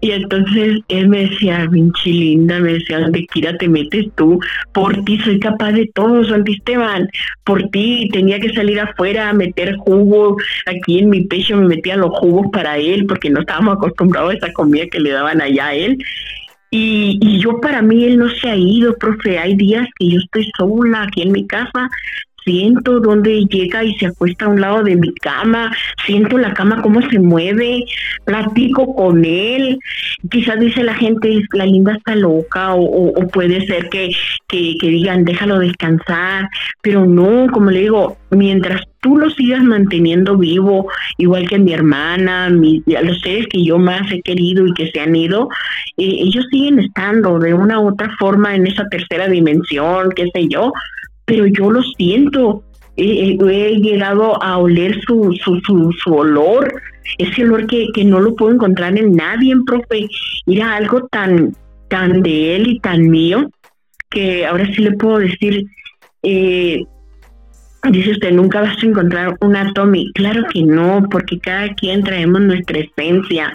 [0.00, 4.38] Y entonces él me decía, Vinci linda, me decía, donde quiera te metes tú,
[4.72, 7.08] por ti soy capaz de todo, Santi Esteban,
[7.44, 10.36] por ti tenía que salir afuera a meter jugo,
[10.66, 14.32] aquí en mi pecho me metía los jugos para él, porque no estaba estábamos acostumbrados
[14.32, 15.98] a esa comida que le daban allá a él.
[16.70, 19.38] Y, y, yo para mí él no se ha ido, profe.
[19.38, 21.88] Hay días que yo estoy sola aquí en mi casa
[22.48, 25.70] siento dónde llega y se acuesta a un lado de mi cama,
[26.06, 27.84] siento la cama cómo se mueve,
[28.24, 29.78] platico con él,
[30.30, 34.08] quizás dice la gente, la linda está loca o, puede ser que,
[34.48, 36.48] que, digan, déjalo descansar,
[36.80, 42.48] pero no, como le digo, mientras tú lo sigas manteniendo vivo, igual que mi hermana,
[42.48, 45.48] mi, los seres que yo más he querido y que se han ido,
[45.98, 50.48] eh, ellos siguen estando de una u otra forma en esa tercera dimensión, qué sé
[50.48, 50.72] yo,
[51.28, 52.64] pero yo lo siento.
[52.96, 55.60] he llegado a oler su, su,
[55.92, 56.82] su, olor,
[57.18, 60.08] ese olor que, que, no lo puedo encontrar en nadie, profe.
[60.46, 61.54] Era algo tan,
[61.88, 63.48] tan de él y tan mío
[64.10, 65.66] que ahora sí le puedo decir,
[66.22, 66.82] eh,
[67.90, 70.10] dice usted, nunca vas a encontrar una Tommy.
[70.14, 73.54] Claro que no, porque cada quien traemos nuestra esencia,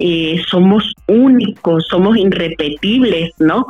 [0.00, 3.64] eh, somos únicos, somos irrepetibles, ¿no?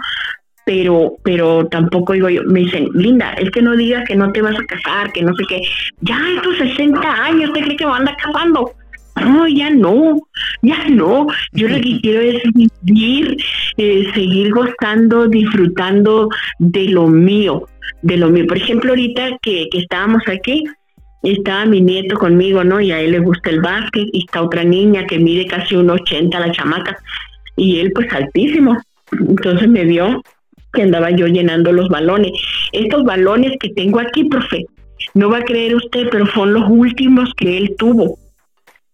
[0.64, 4.43] Pero pero tampoco digo yo, me dicen, Linda, es que no digas que no te
[4.43, 5.60] vas a casar, que no sé qué,
[6.01, 8.72] ya estos 60 años, ¿te crees que va a andar casando?
[9.20, 10.18] No, ya no,
[10.62, 11.26] ya no.
[11.52, 12.43] Yo lo que quiero es
[12.82, 13.36] vivir,
[13.76, 16.28] eh, seguir gozando, disfrutando
[16.59, 17.68] de lo mío,
[18.01, 18.47] de lo mío.
[18.47, 20.64] Por ejemplo, ahorita que, que estábamos aquí,
[21.22, 22.80] estaba mi nieto conmigo, ¿no?
[22.80, 25.90] Y a él le gusta el básquet, y está otra niña que mide casi un
[25.90, 26.97] 80, la chamaca,
[27.56, 28.76] y él pues altísimo.
[29.12, 30.22] Entonces me vio
[30.72, 32.32] que andaba yo llenando los balones.
[32.72, 34.66] Estos balones que tengo aquí, profe,
[35.14, 38.18] no va a creer usted, pero son los últimos que él tuvo.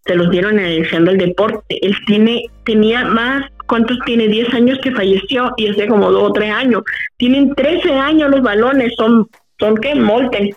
[0.04, 1.78] Se los dieron en el Deporte.
[1.86, 4.26] Él tiene, tenía más, ¿cuántos tiene?
[4.26, 6.82] 10 años que falleció y hace como 2 o 3 años.
[7.18, 9.28] Tienen 13 años los balones, son,
[9.58, 10.50] son que molten.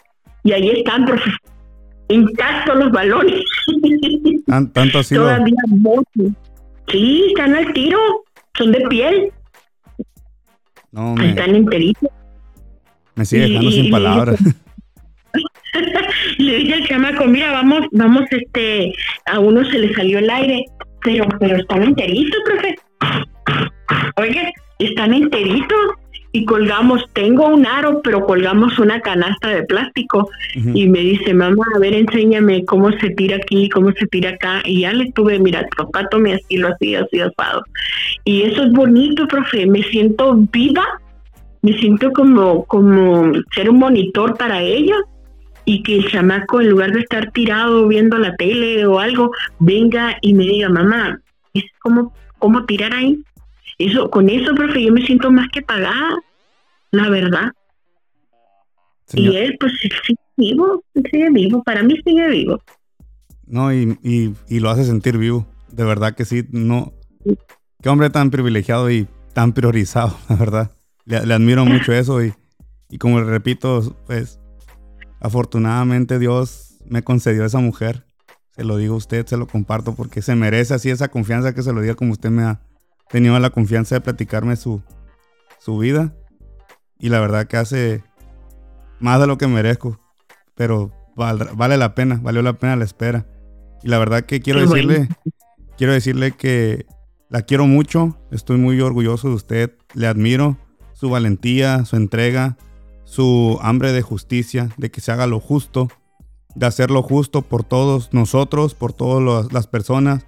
[0.43, 1.29] Y ahí están, profe.
[2.07, 3.41] Intactos los balones.
[4.73, 5.15] ¿Tanto así?
[5.15, 5.53] Todavía
[6.87, 7.99] Sí, están al tiro,
[8.57, 9.31] son de piel.
[10.91, 11.29] No, me...
[11.29, 12.09] Están enteritos.
[13.15, 14.39] Me sigue dejando sin palabras.
[16.37, 18.93] le dije al chamaco, mira, vamos, vamos, este,
[19.25, 20.65] a uno se le salió el aire,
[21.03, 22.75] pero, pero están enteritos, profe.
[24.17, 25.77] Oye, están enteritos
[26.33, 31.65] y colgamos, tengo un aro, pero colgamos una canasta de plástico y me dice, mamá,
[31.75, 34.61] a ver, enséñame cómo se tira aquí, cómo se tira acá.
[34.63, 37.63] Y ya le estuve, mira, papá me así, lo así, así, asado.
[38.23, 40.85] Y eso es bonito, profe, me siento viva,
[41.61, 44.99] me siento como, como ser un monitor para ellos
[45.65, 50.17] y que el chamaco, en lugar de estar tirado viendo la tele o algo, venga
[50.21, 51.19] y me diga, mamá,
[51.53, 53.21] ¿es como, cómo tirar ahí?
[53.81, 56.19] Eso, con eso, profe, yo me siento más que pagada,
[56.91, 57.51] la verdad.
[59.13, 62.61] Y él, pues, sigue vivo, sigue vivo, para mí sigue vivo.
[63.47, 66.93] No, y, y, lo hace sentir vivo, de verdad que sí, no.
[67.81, 70.71] Qué hombre tan privilegiado y tan priorizado, la verdad.
[71.05, 72.33] Le, admiro mucho eso y,
[72.89, 74.39] y como le repito, pues,
[75.19, 78.05] afortunadamente Dios me concedió esa mujer.
[78.51, 81.63] Se lo digo a usted, se lo comparto porque se merece así esa confianza que
[81.63, 82.61] se lo diga como usted me ha,
[83.11, 84.81] tenido la confianza de platicarme su,
[85.59, 86.15] su vida.
[86.97, 88.03] Y la verdad que hace
[88.99, 89.99] más de lo que merezco.
[90.55, 93.27] Pero vale la pena, valió la pena la espera.
[93.83, 95.09] Y la verdad que quiero decirle,
[95.77, 96.85] quiero decirle que
[97.29, 98.17] la quiero mucho.
[98.31, 99.71] Estoy muy orgulloso de usted.
[99.93, 100.57] Le admiro
[100.93, 102.57] su valentía, su entrega,
[103.03, 105.87] su hambre de justicia, de que se haga lo justo,
[106.55, 110.27] de hacer lo justo por todos nosotros, por todas las personas,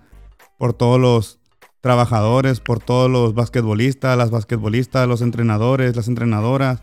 [0.58, 1.40] por todos los
[1.84, 6.82] trabajadores, por todos los basquetbolistas, las basquetbolistas, los entrenadores, las entrenadoras,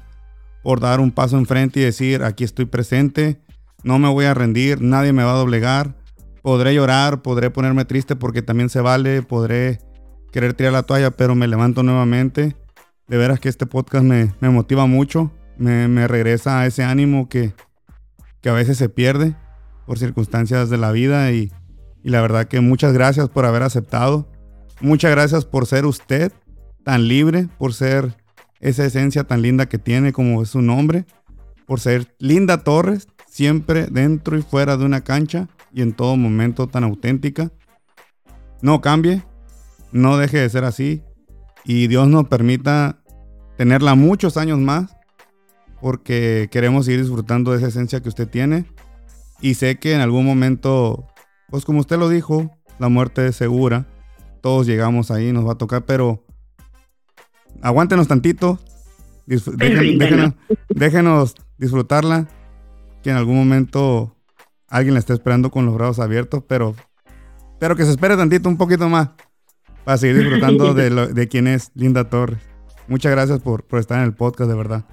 [0.62, 3.40] por dar un paso enfrente y decir, aquí estoy presente,
[3.82, 5.96] no me voy a rendir, nadie me va a doblegar,
[6.42, 9.78] podré llorar, podré ponerme triste porque también se vale, podré
[10.32, 12.54] querer tirar la toalla, pero me levanto nuevamente.
[13.08, 17.54] De veras que este podcast me, motiva mucho, me, regresa a ese ánimo que,
[18.42, 19.34] que a veces se pierde
[19.86, 21.50] por circunstancias de la vida y,
[22.04, 24.28] y la verdad que muchas gracias por haber aceptado
[24.80, 26.32] Muchas gracias por ser usted
[26.84, 28.16] tan libre, por ser
[28.60, 31.04] esa esencia tan linda que tiene como es su nombre,
[31.66, 36.66] por ser Linda Torres, siempre dentro y fuera de una cancha y en todo momento
[36.66, 37.50] tan auténtica.
[38.62, 39.22] No cambie,
[39.92, 41.02] no deje de ser así
[41.64, 43.02] y Dios nos permita
[43.58, 44.96] tenerla muchos años más
[45.82, 48.64] porque queremos ir disfrutando de esa esencia que usted tiene
[49.42, 51.06] y sé que en algún momento,
[51.50, 53.86] pues como usted lo dijo, la muerte es segura,
[54.40, 56.24] todos llegamos ahí, nos va a tocar, pero
[57.62, 58.58] aguántenos tantito,
[60.68, 62.28] déjenos, disfrutarla,
[63.02, 64.16] que en algún momento
[64.68, 66.74] alguien la esté esperando con los brazos abiertos, pero,
[67.58, 69.10] pero que se espere tantito, un poquito más,
[69.84, 72.40] para seguir disfrutando de, lo, de quién es Linda Torres.
[72.88, 74.84] Muchas gracias por, por estar en el podcast, de verdad.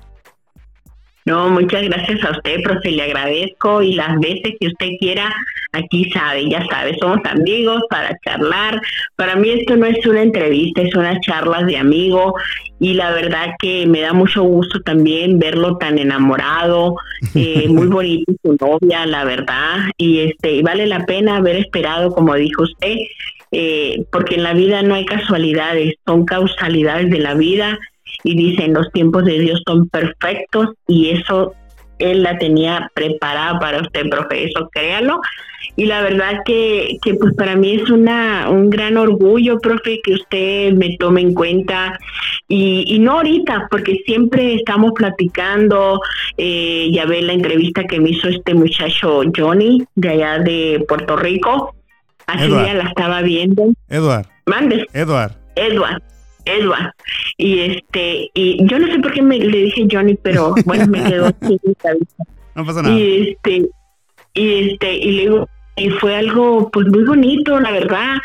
[1.28, 5.30] No, muchas gracias a usted, profe, le agradezco y las veces que usted quiera,
[5.74, 8.80] aquí sabe, ya sabe, somos amigos para charlar.
[9.18, 12.34] Para mí esto no es una entrevista, es una charla de amigo
[12.80, 16.96] y la verdad que me da mucho gusto también verlo tan enamorado,
[17.36, 22.36] eh, muy bonito su novia, la verdad, y este vale la pena haber esperado, como
[22.36, 22.96] dijo usted,
[23.52, 27.78] eh, porque en la vida no hay casualidades, son causalidades de la vida
[28.24, 31.54] y dicen los tiempos de Dios son perfectos y eso
[32.00, 35.20] él la tenía preparada para usted, profe, eso créalo.
[35.76, 40.14] Y la verdad que, que pues para mí es una, un gran orgullo, profe, que
[40.14, 41.98] usted me tome en cuenta
[42.48, 46.00] y, y no ahorita, porque siempre estamos platicando,
[46.38, 51.16] eh, ya ve la entrevista que me hizo este muchacho Johnny de allá de Puerto
[51.16, 51.76] Rico,
[52.26, 53.72] así ya la estaba viendo.
[53.90, 54.26] Edward.
[54.46, 54.88] Mande.
[54.94, 55.34] Edward.
[55.56, 56.02] Edward.
[56.48, 56.92] Edward.
[57.38, 61.04] Y este, y yo no sé por qué me le dije Johnny, pero bueno, me
[61.04, 61.60] quedó así
[62.56, 62.96] No pasa nada.
[62.96, 63.70] Y este,
[64.34, 68.16] y este, y le digo, y fue algo pues muy bonito, la verdad,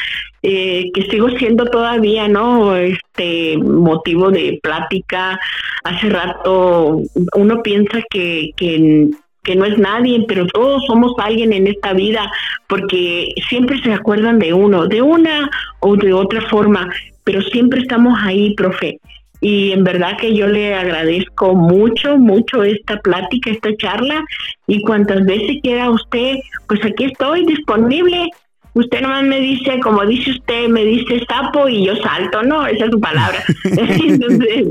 [0.43, 2.75] eh, que sigo siendo todavía, ¿no?
[2.75, 5.39] Este motivo de plática.
[5.85, 7.01] Hace rato
[7.37, 9.09] uno piensa que, que,
[9.45, 12.31] que no es nadie, pero todos somos alguien en esta vida,
[12.69, 15.51] porque siempre se acuerdan de uno, de una
[15.81, 16.89] o de otra forma
[17.25, 18.99] pero siempre estamos ahí, profe.
[19.43, 24.25] Y en verdad que yo le agradezco mucho, mucho esta plática, esta charla.
[24.69, 26.37] Y cuantas veces quiera usted,
[26.69, 28.29] pues aquí estoy disponible.
[28.75, 32.65] Usted nomás me dice, como dice usted, me dice sapo y yo salto, ¿no?
[32.67, 33.43] Esa es su palabra.
[33.65, 34.69] Entonces,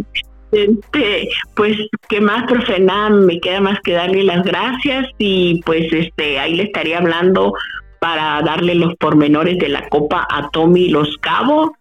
[0.53, 2.79] este, pues, ¿qué más, profe?
[2.79, 7.53] Nada, me queda más que darle las gracias y pues este, ahí le estaría hablando
[7.99, 11.71] para darle los pormenores de la Copa a Tommy Los Cabos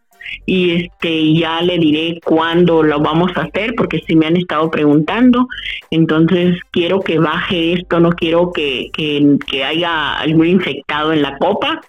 [0.46, 4.70] y este ya le diré cuándo lo vamos a hacer porque si me han estado
[4.70, 5.46] preguntando.
[5.90, 11.80] Entonces quiero que baje esto no quiero que, que, haya algún infectado en la copa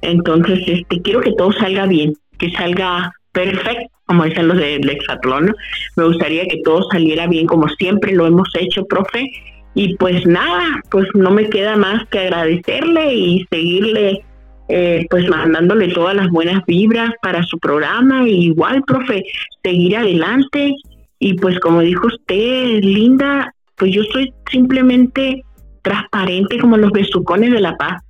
[0.00, 5.54] entonces este quiero que todo salga bien que salga perfecto como dicen los del hexatlón
[5.96, 9.30] me gustaría que todo saliera bien como siempre lo hemos hecho profe.
[9.74, 14.22] Y pues nada pues no me queda más que agradecerle y seguirle
[14.68, 18.28] eh, pues mandándole todas las buenas vibras para su programa.
[18.28, 19.24] Y igual, profe,
[19.62, 20.74] seguir adelante.
[21.18, 25.44] Y pues como dijo usted, Linda, pues yo soy simplemente
[25.82, 28.02] transparente como los besucones de la paz.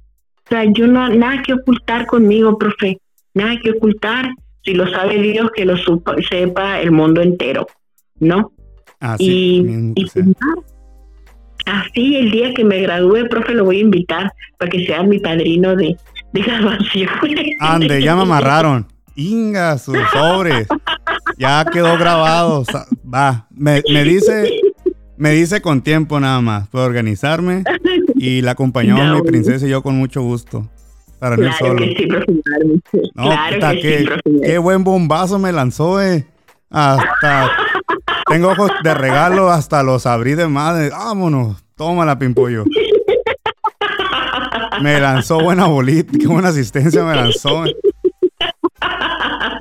[0.47, 2.99] O sea, yo no nada que ocultar conmigo, profe,
[3.35, 4.31] nada que ocultar.
[4.65, 5.75] Si lo sabe Dios, que lo
[6.29, 7.67] sepa el mundo entero,
[8.21, 8.53] ¿no?
[9.01, 9.65] Así
[9.97, 10.27] y, pues,
[11.67, 15.19] así el día que me gradúe, profe, lo voy a invitar para que sea mi
[15.19, 15.97] padrino de,
[17.61, 18.87] Ande, ya me amarraron.
[19.15, 20.67] Inga, sus sobres.
[21.39, 22.65] Ya quedó grabado.
[23.13, 24.51] Va, me, dice,
[25.17, 26.69] me dice con tiempo nada más.
[26.69, 27.65] Puedo organizarme
[28.17, 30.69] y la acompañó mi princesa y yo con mucho gusto.
[31.19, 31.77] Para claro solo.
[31.77, 32.09] Que sí,
[33.15, 34.09] no, claro que
[34.43, 36.27] qué, buen bombazo me lanzó, eh.
[36.69, 37.49] Hasta
[38.29, 40.91] tengo ojos de regalo, hasta los abrí de madre.
[40.91, 42.65] Vámonos, toma la pimpollo.
[44.81, 47.65] Me lanzó buena bolita, qué buena asistencia me lanzó.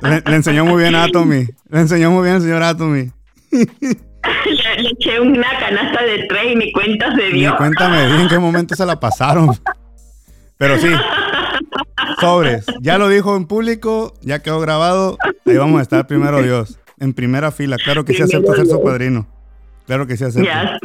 [0.02, 1.46] Le, enseñó muy bien a Atomy.
[1.68, 3.10] Le enseñó muy bien el señor Atomy.
[3.50, 7.50] Le, eché una canasta de tres y ni cuenta se dio.
[7.50, 9.50] Ni cuéntame bien en qué momento se la pasaron.
[10.58, 10.88] Pero sí,
[12.20, 12.64] sobres.
[12.80, 15.18] Ya lo dijo en público, ya quedó grabado.
[15.44, 16.78] Ahí vamos a estar primero Dios.
[16.98, 17.76] En primera fila.
[17.76, 19.26] Claro que sí acepto ser su padrino.
[19.86, 20.48] Claro que sí acepto.
[20.48, 20.78] Ya,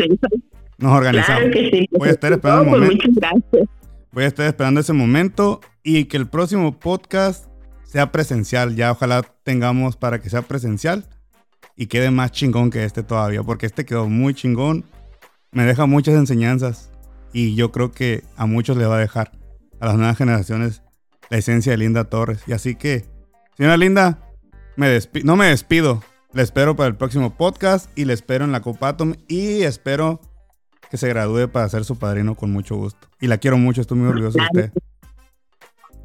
[0.79, 1.41] Nos organizamos.
[1.41, 1.87] Claro que sí.
[1.91, 3.07] Voy a estar esperando un pues momento.
[3.07, 3.69] Muchas gracias.
[4.11, 7.45] Voy a estar esperando ese momento y que el próximo podcast
[7.84, 8.75] sea presencial.
[8.75, 11.07] Ya ojalá tengamos para que sea presencial
[11.75, 14.85] y quede más chingón que este todavía, porque este quedó muy chingón.
[15.51, 16.91] Me deja muchas enseñanzas
[17.34, 19.31] y yo creo que a muchos le va a dejar
[19.79, 20.81] a las nuevas generaciones
[21.29, 22.41] la esencia de Linda Torres.
[22.47, 23.05] Y así que,
[23.55, 24.19] señora Linda,
[24.75, 26.03] me no me despido.
[26.34, 30.21] Le espero para el próximo podcast y le espero en la Copatom y espero
[30.89, 33.07] que se gradúe para ser su padrino con mucho gusto.
[33.19, 34.72] Y la quiero mucho, estoy muy orgulloso de usted.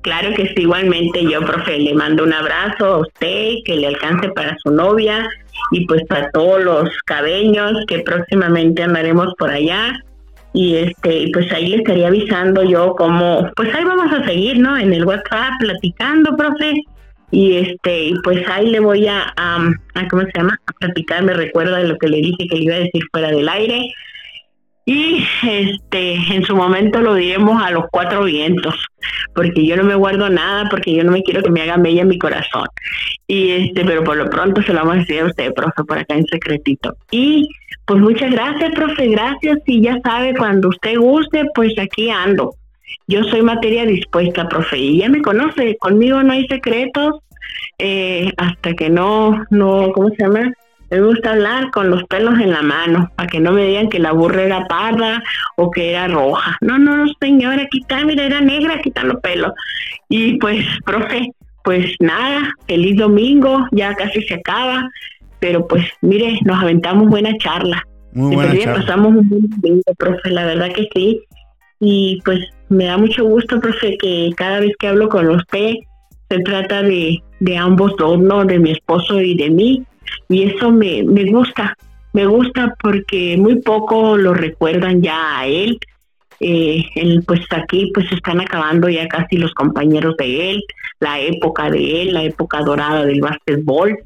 [0.03, 4.29] Claro que sí, igualmente yo, profe, le mando un abrazo a usted, que le alcance
[4.31, 5.29] para su novia
[5.71, 9.93] y pues para todos los cabeños que próximamente andaremos por allá.
[10.55, 14.77] Y este, pues ahí le estaría avisando yo cómo, pues ahí vamos a seguir, ¿no?
[14.77, 16.75] En el WhatsApp platicando, profe.
[17.31, 20.59] Y este, pues ahí le voy a, a, a ¿cómo se llama?
[20.67, 23.31] A platicar, me recuerda de lo que le dije que le iba a decir fuera
[23.31, 23.89] del aire
[24.85, 28.75] y este en su momento lo diremos a los cuatro vientos
[29.35, 32.03] porque yo no me guardo nada porque yo no me quiero que me haga mella
[32.03, 32.67] en mi corazón.
[33.27, 35.99] Y este pero por lo pronto se lo vamos a decir a usted profe por
[35.99, 36.97] acá en secretito.
[37.11, 37.49] Y
[37.87, 39.59] pues muchas gracias profe gracias.
[39.67, 42.55] Y ya sabe cuando usted guste pues aquí ando.
[43.07, 45.77] Yo soy materia dispuesta profe y ya me conoce.
[45.79, 47.21] Conmigo no hay secretos
[47.79, 50.53] eh, hasta que no no cómo se llama
[50.93, 53.98] me gusta hablar con los pelos en la mano, para que no me digan que
[53.98, 55.23] la burra era parda
[55.56, 56.59] o que era roja.
[56.60, 59.52] No, no, señora, quita, mira, era negra, quita los pelos.
[60.10, 61.32] Y pues, profe,
[61.64, 64.86] pues nada, feliz domingo, ya casi se acaba,
[65.40, 67.82] pero pues mire, nos aventamos buena charla.
[68.12, 68.81] Muy buena charla.
[68.82, 71.23] Pasamos un buen domingo, profe, la verdad que sí.
[71.81, 75.73] Y pues me da mucho gusto, profe, que cada vez que hablo con usted
[76.28, 78.44] se trata de, de ambos dos, ¿no?
[78.44, 79.86] De mi esposo y de mí
[80.29, 81.77] y eso me, me gusta,
[82.13, 85.79] me gusta porque muy poco lo recuerdan ya a él.
[86.45, 86.85] Eh,
[87.25, 90.65] pues aquí pues están acabando ya casi los compañeros de él,
[90.99, 93.97] la época de él, la época dorada del básquetbol,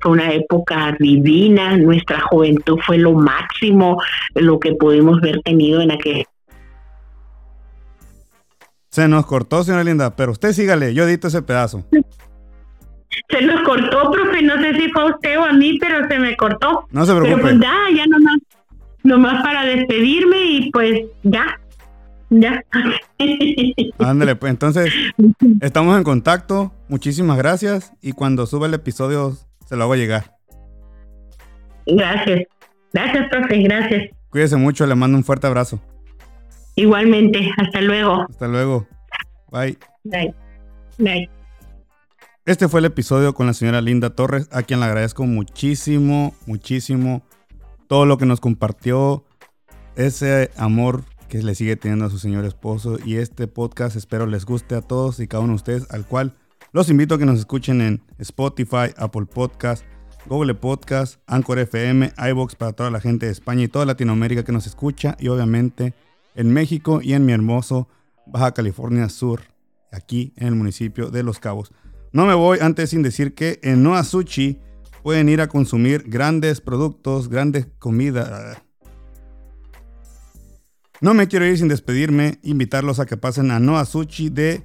[0.00, 4.00] fue una época divina, nuestra juventud fue lo máximo,
[4.34, 6.24] lo que pudimos ver tenido en aquel.
[8.88, 11.84] Se nos cortó, señora Linda, pero usted sígale, yo edito ese pedazo.
[13.28, 16.18] Se nos cortó, profe, no sé si fue a usted o a mí, pero se
[16.18, 16.86] me cortó.
[16.90, 17.34] No se preocupe.
[17.34, 18.38] Pero pues ya, ya nomás,
[19.02, 21.60] nomás para despedirme y pues ya,
[22.30, 22.62] ya.
[23.98, 24.92] Ándale, pues entonces
[25.60, 26.72] estamos en contacto.
[26.88, 29.36] Muchísimas gracias y cuando suba el episodio
[29.66, 30.36] se lo hago llegar.
[31.86, 32.42] Gracias.
[32.92, 34.10] Gracias, profe, gracias.
[34.30, 35.80] Cuídese mucho, le mando un fuerte abrazo.
[36.74, 38.26] Igualmente, hasta luego.
[38.28, 38.86] Hasta luego.
[39.50, 39.76] Bye.
[40.04, 40.34] Bye.
[40.98, 41.41] Bye.
[42.44, 47.22] Este fue el episodio con la señora Linda Torres, a quien le agradezco muchísimo, muchísimo
[47.86, 49.24] todo lo que nos compartió,
[49.94, 54.44] ese amor que le sigue teniendo a su señor esposo y este podcast espero les
[54.44, 56.34] guste a todos y cada uno de ustedes, al cual
[56.72, 59.84] los invito a que nos escuchen en Spotify, Apple Podcast,
[60.26, 64.50] Google Podcast, Anchor FM, iBox para toda la gente de España y toda Latinoamérica que
[64.50, 65.94] nos escucha y obviamente
[66.34, 67.86] en México y en mi hermoso
[68.26, 69.42] Baja California Sur,
[69.92, 71.72] aquí en el municipio de Los Cabos.
[72.12, 74.58] No me voy antes sin decir que en Noa Sushi
[75.02, 78.58] pueden ir a consumir grandes productos, grandes comidas.
[81.00, 84.62] No me quiero ir sin despedirme, invitarlos a que pasen a Noa Sushi de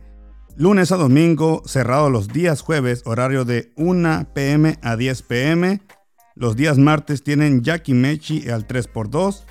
[0.58, 5.82] lunes a domingo, cerrado los días jueves, horario de 1 pm a 10 pm.
[6.36, 9.44] Los días martes tienen Yakimechi al 3x2.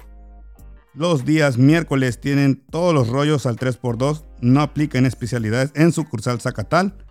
[0.94, 4.24] Los días miércoles tienen todos los rollos al 3x2.
[4.42, 7.05] No aplica en especialidades en sucursal Zacatal.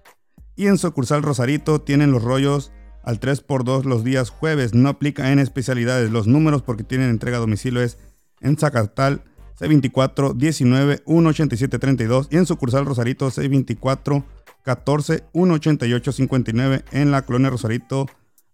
[0.56, 2.72] Y en sucursal Rosarito tienen los rollos
[3.04, 4.74] al 3x2 los días jueves.
[4.74, 6.12] No aplica en especialidades.
[6.12, 7.98] Los números porque tienen entrega a domicilio es
[8.42, 9.24] en Zacatal
[9.60, 14.24] C24 19 187 32 y en sucursal Rosarito C24
[14.64, 18.08] 14 188 59 en la colonia Rosarito.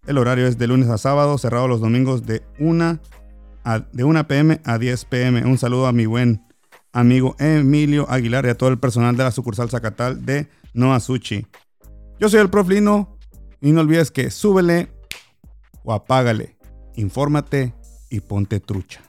[0.06, 3.00] El horario es de lunes a sábado, cerrado los domingos de 1
[3.64, 5.46] a, de 1 pm a 10 pm.
[5.46, 6.44] Un saludo a mi buen
[6.92, 11.46] amigo Emilio Aguilar y a todo el personal de la sucursal Zacatal de Noa Sushi.
[12.22, 13.18] Yo soy el Prof Lino
[13.62, 14.92] y no olvides que súbele
[15.84, 16.56] o apágale,
[16.96, 17.74] infórmate
[18.12, 19.02] y ponte trucha.